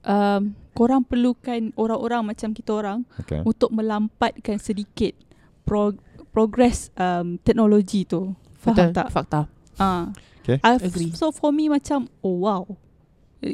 um, 0.04 0.42
korang 0.72 1.02
perlukan 1.02 1.72
orang-orang 1.76 2.22
macam 2.26 2.52
kita 2.52 2.72
orang 2.74 3.00
Okay 3.18 3.40
untuk 3.42 3.72
melampatkan 3.72 4.58
sedikit 4.58 5.16
pro- 5.62 5.96
progress 6.30 6.92
um, 6.96 7.38
teknologi 7.40 8.04
tu. 8.04 8.34
Faham 8.58 8.76
Betul. 8.76 8.92
tak? 8.92 9.08
Fakta. 9.08 9.42
Ah. 9.78 10.10
Okay. 10.42 10.58
I- 10.60 10.78
Agree. 10.80 11.10
So 11.12 11.30
for 11.30 11.50
me 11.50 11.68
macam 11.68 12.10
oh 12.20 12.42
wow. 12.42 12.66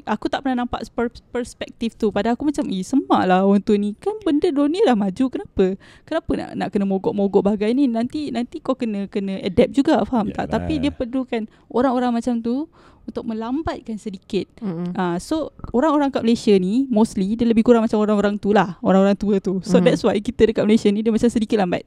Aku 0.02 0.26
tak 0.26 0.42
pernah 0.42 0.64
nampak 0.64 0.88
per- 0.90 1.12
perspektif 1.30 1.94
tu 1.94 2.08
Pada 2.10 2.32
aku 2.32 2.46
macam 2.46 2.64
Eh 2.66 2.80
semak 2.80 3.24
lah 3.24 3.42
orang 3.42 3.60
tua 3.60 3.76
ni 3.76 3.92
Kan 3.94 4.16
benda 4.22 4.48
dia 4.48 4.64
ni 4.66 4.80
dah 4.80 4.94
maju 4.94 5.26
Kenapa 5.28 5.66
Kenapa 6.02 6.32
nak 6.34 6.50
nak 6.56 6.68
kena 6.70 6.86
mogok-mogok 6.86 7.44
bagai 7.46 7.72
ni 7.72 7.86
Nanti 7.86 8.30
nanti 8.30 8.58
kau 8.58 8.74
kena 8.74 9.06
kena 9.06 9.38
adapt 9.38 9.72
juga 9.72 10.00
Faham 10.02 10.30
tak 10.30 10.48
Yalah. 10.48 10.54
Tapi 10.54 10.74
dia 10.80 10.90
perlukan 10.90 11.44
Orang-orang 11.68 12.12
macam 12.14 12.40
tu 12.40 12.72
Untuk 13.02 13.26
melambatkan 13.26 13.98
sedikit 13.98 14.48
Mm-mm. 14.58 14.94
Ah, 14.94 15.18
so 15.18 15.50
orang-orang 15.70 16.08
kat 16.10 16.22
Malaysia 16.22 16.54
ni 16.54 16.86
mostly 16.88 17.34
dia 17.34 17.44
lebih 17.44 17.62
kurang 17.62 17.82
macam 17.82 17.98
orang-orang 17.98 18.38
tu 18.38 18.54
lah, 18.54 18.78
orang-orang 18.80 19.18
tua 19.18 19.42
tu. 19.42 19.58
So 19.60 19.76
Mhm. 19.76 19.84
that's 19.84 20.02
why 20.02 20.14
kita 20.16 20.46
dekat 20.46 20.62
Malaysia 20.62 20.86
ni 20.88 21.02
dia 21.02 21.10
macam 21.10 21.26
sedikit 21.26 21.58
lambat. 21.58 21.82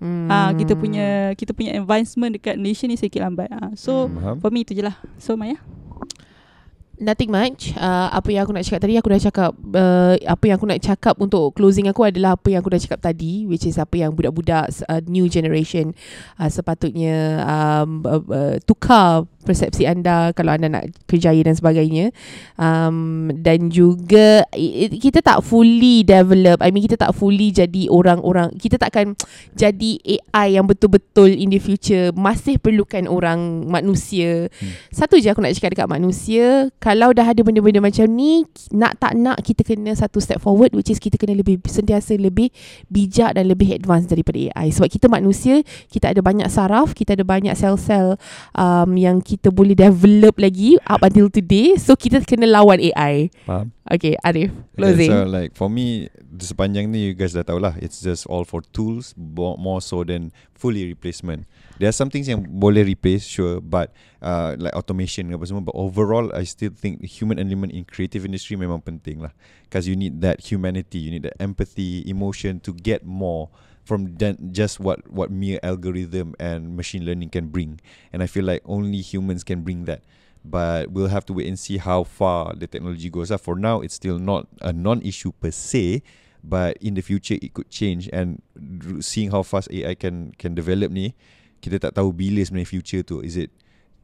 Hmm. 0.00 0.32
Ah, 0.32 0.50
kita 0.50 0.72
punya 0.72 1.06
kita 1.34 1.52
punya 1.52 1.76
advancement 1.76 2.32
dekat 2.32 2.56
Malaysia 2.56 2.88
ni 2.88 2.96
sedikit 2.96 3.20
lambat. 3.20 3.52
Ah, 3.52 3.68
so 3.74 4.08
Hmm. 4.08 4.40
For 4.40 4.48
me 4.48 4.64
tu 4.64 4.72
je 4.72 4.80
lah. 4.80 4.96
So 5.18 5.36
Maya. 5.36 5.60
Nothing 7.00 7.32
much. 7.32 7.72
Uh, 7.80 8.12
Apa 8.12 8.28
yang 8.28 8.44
aku 8.44 8.52
nak 8.52 8.68
cakap 8.68 8.84
tadi 8.84 8.94
Aku 9.00 9.08
dah 9.08 9.16
cakap 9.16 9.50
uh, 9.56 10.14
Apa 10.20 10.44
yang 10.44 10.60
aku 10.60 10.68
nak 10.68 10.84
cakap 10.84 11.16
Untuk 11.16 11.56
closing 11.56 11.88
aku 11.88 12.04
adalah 12.04 12.36
Apa 12.36 12.52
yang 12.52 12.60
aku 12.60 12.76
dah 12.76 12.80
cakap 12.80 13.00
tadi 13.00 13.48
Which 13.48 13.64
is 13.64 13.80
apa 13.80 13.96
yang 13.96 14.12
budak-budak 14.12 14.68
uh, 14.84 15.00
New 15.08 15.24
generation 15.32 15.96
uh, 16.36 16.52
Sepatutnya 16.52 17.40
um, 17.48 18.04
uh, 18.04 18.20
uh, 18.20 18.56
Tukar 18.68 19.24
persepsi 19.44 19.88
anda 19.88 20.32
Kalau 20.36 20.52
anda 20.52 20.68
nak 20.68 20.84
kerjaya 21.08 21.40
dan 21.40 21.56
sebagainya. 21.56 22.12
Um, 22.60 23.30
Dan 23.32 23.72
juga 23.72 24.44
Kita 25.00 25.24
tak 25.24 25.40
fully 25.44 26.04
develop. 26.04 26.60
I 26.60 26.70
mean 26.70 26.84
kita 26.84 27.00
tak 27.00 27.16
fully 27.16 27.52
jadi 27.52 27.88
orang-orang 27.88 28.52
Kita 28.60 28.76
takkan 28.76 29.16
jadi 29.56 29.90
AI 30.00 30.60
yang 30.60 30.68
betul-betul 30.68 31.32
In 31.32 31.52
the 31.52 31.60
future 31.60 32.12
Masih 32.12 32.60
perlukan 32.60 33.08
orang 33.08 33.66
manusia. 33.66 34.52
Hmm. 34.60 34.72
Satu 34.92 35.16
je 35.16 35.32
aku 35.32 35.40
nak 35.40 35.56
cakap 35.56 35.76
dekat 35.76 35.88
manusia 35.88 36.68
Kalau 36.78 37.10
dah 37.16 37.24
ada 37.24 37.40
benda-benda 37.40 37.80
macam 37.80 38.06
ni 38.12 38.44
Nak 38.70 39.00
tak 39.00 39.16
nak 39.16 39.40
kita 39.40 39.64
kena 39.64 39.96
satu 39.96 40.20
step 40.20 40.38
forward 40.42 40.72
Which 40.76 40.92
is 40.92 41.00
kita 41.00 41.16
kena 41.16 41.34
lebih 41.34 41.62
sentiasa 41.64 42.14
lebih 42.20 42.52
bijak 42.92 43.38
dan 43.38 43.48
lebih 43.48 43.72
advance 43.72 44.06
daripada 44.10 44.36
AI 44.52 44.70
Sebab 44.74 44.88
kita 44.90 45.06
manusia 45.08 45.62
Kita 45.88 46.12
ada 46.12 46.20
banyak 46.20 46.46
saraf 46.50 46.92
Kita 46.92 47.16
ada 47.16 47.24
banyak 47.24 47.54
sel-sel 47.56 48.20
um, 48.54 48.90
Yang 48.98 49.29
kita 49.30 49.54
boleh 49.54 49.78
develop 49.78 50.34
lagi 50.42 50.74
Up 50.82 51.06
until 51.06 51.30
today 51.30 51.78
So 51.78 51.94
kita 51.94 52.26
kena 52.26 52.50
lawan 52.50 52.82
AI 52.82 53.30
Faham? 53.46 53.70
Okay 53.86 54.18
Arif 54.26 54.50
Yeah, 54.50 54.74
Closing 54.74 55.10
so 55.10 55.26
like 55.30 55.50
for 55.54 55.70
me 55.70 56.10
sepanjang 56.40 56.88
ni 56.88 57.10
you 57.10 57.14
guys 57.14 57.36
dah 57.36 57.44
tahu 57.44 57.60
lah 57.60 57.76
it's 57.82 58.00
just 58.00 58.24
all 58.30 58.46
for 58.46 58.64
tools 58.72 59.12
more 59.18 59.82
so 59.84 60.06
than 60.06 60.32
fully 60.56 60.86
replacement. 60.88 61.44
There 61.80 61.88
are 61.88 61.96
some 61.96 62.08
things 62.08 62.28
yang 62.28 62.44
boleh 62.44 62.84
replace 62.84 63.24
sure 63.24 63.60
but 63.60 63.92
uh, 64.24 64.56
like 64.56 64.72
automation 64.76 65.32
apa 65.32 65.44
semua 65.48 65.64
but 65.64 65.76
overall 65.76 66.28
I 66.32 66.44
still 66.44 66.72
think 66.72 67.00
the 67.00 67.10
human 67.10 67.40
element 67.40 67.72
in 67.72 67.88
creative 67.88 68.24
industry 68.24 68.56
memang 68.56 68.84
penting 68.84 69.20
lah 69.24 69.32
because 69.64 69.88
you 69.88 69.96
need 69.96 70.20
that 70.20 70.44
humanity, 70.44 71.00
you 71.00 71.12
need 71.12 71.24
that 71.24 71.36
empathy, 71.40 72.04
emotion 72.08 72.60
to 72.64 72.72
get 72.76 73.04
more 73.04 73.52
from 73.84 74.16
than 74.16 74.52
just 74.52 74.78
what 74.78 75.02
what 75.10 75.30
mere 75.30 75.58
algorithm 75.62 76.34
and 76.38 76.76
machine 76.76 77.04
learning 77.04 77.30
can 77.30 77.48
bring. 77.48 77.80
And 78.12 78.22
I 78.22 78.26
feel 78.26 78.44
like 78.44 78.62
only 78.64 79.00
humans 79.00 79.44
can 79.44 79.62
bring 79.62 79.84
that. 79.84 80.02
But 80.40 80.88
we'll 80.90 81.12
have 81.12 81.26
to 81.28 81.36
wait 81.36 81.48
and 81.48 81.58
see 81.58 81.76
how 81.76 82.04
far 82.04 82.54
the 82.56 82.66
technology 82.66 83.10
goes. 83.10 83.30
Uh, 83.30 83.36
For 83.36 83.56
now, 83.60 83.84
it's 83.84 83.92
still 83.92 84.18
not 84.18 84.48
a 84.64 84.72
non-issue 84.72 85.32
per 85.36 85.50
se, 85.52 86.00
but 86.42 86.76
in 86.80 86.94
the 86.94 87.02
future 87.02 87.36
it 87.40 87.52
could 87.52 87.68
change 87.68 88.08
and 88.12 88.40
seeing 89.00 89.30
how 89.30 89.42
fast 89.42 89.68
AI 89.70 89.94
can 89.94 90.32
can 90.40 90.56
develop 90.56 90.88
ni 90.88 91.12
kita 91.60 91.76
tak 91.76 92.00
tahu 92.00 92.12
bila 92.16 92.40
sebenarnya 92.40 92.72
future 92.72 93.02
tu 93.04 93.20
is 93.20 93.36
it 93.36 93.52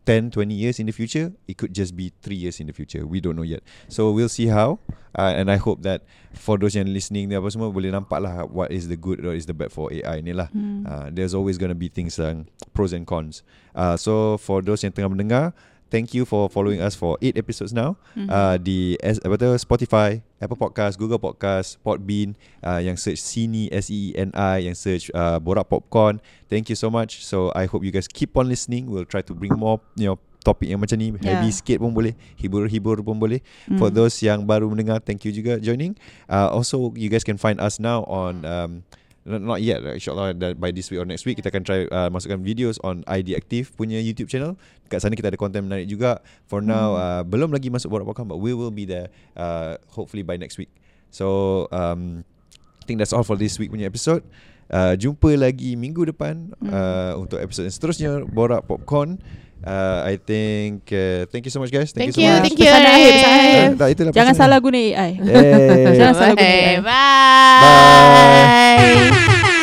10 0.07 0.31
20 0.31 0.55
years 0.55 0.79
in 0.79 0.87
the 0.87 0.95
future 0.95 1.35
it 1.51 1.59
could 1.59 1.75
just 1.75 1.99
be 1.99 2.15
3 2.23 2.33
years 2.35 2.63
in 2.63 2.71
the 2.71 2.73
future. 2.73 3.03
We 3.03 3.19
don't 3.19 3.35
know 3.35 3.45
yet. 3.45 3.67
So 3.91 4.15
we'll 4.15 4.31
see 4.31 4.47
how. 4.47 4.79
Uh, 5.17 5.33
and 5.33 5.49
i 5.49 5.57
hope 5.57 5.81
that 5.81 6.05
for 6.37 6.61
those 6.61 6.77
yang 6.77 6.93
listening 6.93 7.33
ni 7.33 7.41
apa 7.41 7.49
semua 7.49 7.73
boleh 7.73 7.89
nampak 7.89 8.21
lah 8.21 8.45
what 8.45 8.69
is 8.69 8.93
the 8.93 9.01
good 9.01 9.25
or 9.25 9.33
is 9.33 9.49
the 9.49 9.57
bad 9.57 9.73
for 9.73 9.89
AI 9.89 10.21
ni 10.21 10.37
lah. 10.37 10.53
Hmm. 10.53 10.85
uh, 10.85 11.09
there's 11.09 11.33
always 11.33 11.57
going 11.57 11.73
to 11.73 11.79
be 11.79 11.89
things 11.89 12.21
yang 12.21 12.45
pros 12.77 12.93
and 12.93 13.09
cons. 13.09 13.41
Uh, 13.73 13.97
so 13.97 14.37
for 14.37 14.61
those 14.61 14.85
yang 14.85 14.93
tengah 14.93 15.09
mendengar 15.09 15.45
thank 15.89 16.11
you 16.13 16.25
for 16.25 16.49
following 16.49 16.79
us 16.79 16.93
for 16.93 17.15
8 17.21 17.37
episodes 17.37 17.71
now 17.71 17.95
Mhm. 18.15 18.29
uh, 18.29 18.57
di 18.57 18.95
S, 18.99 19.23
apa 19.23 19.35
tu 19.35 19.49
Spotify, 19.57 20.19
Apple 20.37 20.57
Podcast, 20.57 20.97
Google 20.97 21.19
Podcast, 21.19 21.79
Podbean, 21.81 22.35
uh, 22.61 22.79
yang 22.79 22.95
search 22.95 23.19
Sini 23.19 23.71
S 23.71 23.89
E 23.89 24.11
E 24.11 24.19
N 24.19 24.31
I, 24.33 24.67
yang 24.67 24.75
search 24.75 25.09
uh, 25.13 25.39
Borak 25.39 25.67
Popcorn. 25.67 26.19
Thank 26.47 26.69
you 26.69 26.77
so 26.77 26.89
much. 26.89 27.23
So 27.23 27.51
I 27.53 27.67
hope 27.67 27.83
you 27.83 27.91
guys 27.91 28.07
keep 28.07 28.35
on 28.35 28.47
listening. 28.47 28.87
We'll 28.87 29.07
try 29.07 29.23
to 29.23 29.33
bring 29.33 29.55
more 29.55 29.79
you 29.95 30.11
know 30.11 30.19
topik 30.43 30.71
yang 30.71 30.79
macam 30.79 30.95
ni 30.97 31.11
Yeah. 31.19 31.43
heavy 31.43 31.51
sikit 31.51 31.83
pun 31.83 31.91
boleh 31.91 32.15
hibur-hibur 32.39 33.03
pun 33.03 33.19
boleh 33.19 33.43
Hmm. 33.67 33.83
for 33.83 33.91
those 33.91 34.15
yang 34.23 34.47
baru 34.47 34.71
mendengar 34.71 35.03
thank 35.03 35.27
you 35.27 35.35
juga 35.35 35.59
joining 35.59 35.99
uh, 36.31 36.47
also 36.55 36.95
you 36.95 37.11
guys 37.11 37.27
can 37.27 37.35
find 37.35 37.59
us 37.59 37.83
now 37.83 38.07
on 38.07 38.47
um, 38.47 38.87
not 39.27 39.59
yet 39.59 39.83
insyaallah 39.83 40.39
by 40.55 40.71
this 40.71 40.87
week 40.87 41.03
or 41.03 41.09
next 41.09 41.27
week 41.27 41.35
kita 41.35 41.51
akan 41.51 41.67
try 41.67 41.83
uh, 41.91 42.07
masukkan 42.07 42.39
videos 42.39 42.79
on 42.87 43.03
ID 43.11 43.35
Active 43.35 43.75
punya 43.75 43.99
YouTube 43.99 44.31
channel 44.31 44.55
kat 44.87 44.99
sana 44.99 45.13
kita 45.13 45.29
ada 45.29 45.37
konten 45.37 45.63
menarik 45.63 45.85
juga 45.85 46.19
for 46.45 46.59
now 46.59 46.95
Hmm. 46.95 47.03
uh, 47.03 47.23
belum 47.23 47.51
lagi 47.51 47.69
masuk 47.69 47.89
borak 47.89 48.05
podcast 48.05 48.29
but 48.29 48.39
we 48.39 48.51
will 48.51 48.71
be 48.71 48.83
there 48.83 49.07
uh, 49.35 49.75
hopefully 49.89 50.23
by 50.23 50.35
next 50.35 50.57
week 50.57 50.71
so 51.09 51.27
um, 51.71 52.23
I 52.79 52.85
think 52.85 52.97
that's 52.97 53.11
all 53.11 53.23
for 53.23 53.35
this 53.35 53.57
week 53.57 53.69
punya 53.69 53.85
episode 53.85 54.23
uh, 54.69 54.95
jumpa 54.95 55.35
lagi 55.35 55.75
minggu 55.75 56.07
depan 56.07 56.55
Hmm. 56.57 56.71
uh, 56.71 57.13
untuk 57.19 57.39
episode 57.39 57.67
yang 57.67 57.75
seterusnya 57.75 58.11
borak 58.25 58.63
popcorn 58.63 59.19
uh, 59.61 60.07
I 60.07 60.15
think 60.17 60.87
uh, 60.89 61.27
thank 61.29 61.43
you 61.43 61.51
so 61.51 61.59
much 61.59 61.71
guys 61.71 61.91
Thank 61.91 62.15
so 62.15 62.23
you, 62.23 62.31
much 62.31 62.47
thank 62.47 62.57
you. 62.57 62.67
Pesan 62.67 62.85
akhir, 62.85 63.11
pesan 63.13 63.33
akhir. 63.33 63.59
Uh, 63.67 63.75
tak, 63.75 63.89
itulah 63.91 64.13
Jangan 64.13 64.35
pesan. 64.35 64.43
salah 64.45 64.59
guna 64.61 64.79
AI. 64.79 65.11
Eh. 65.19 65.95
Jangan 65.99 66.15
salah 66.15 66.33
guna 66.33 66.47
AI. 66.47 66.77
Bye. 66.79 67.61
Bye. 68.87 69.51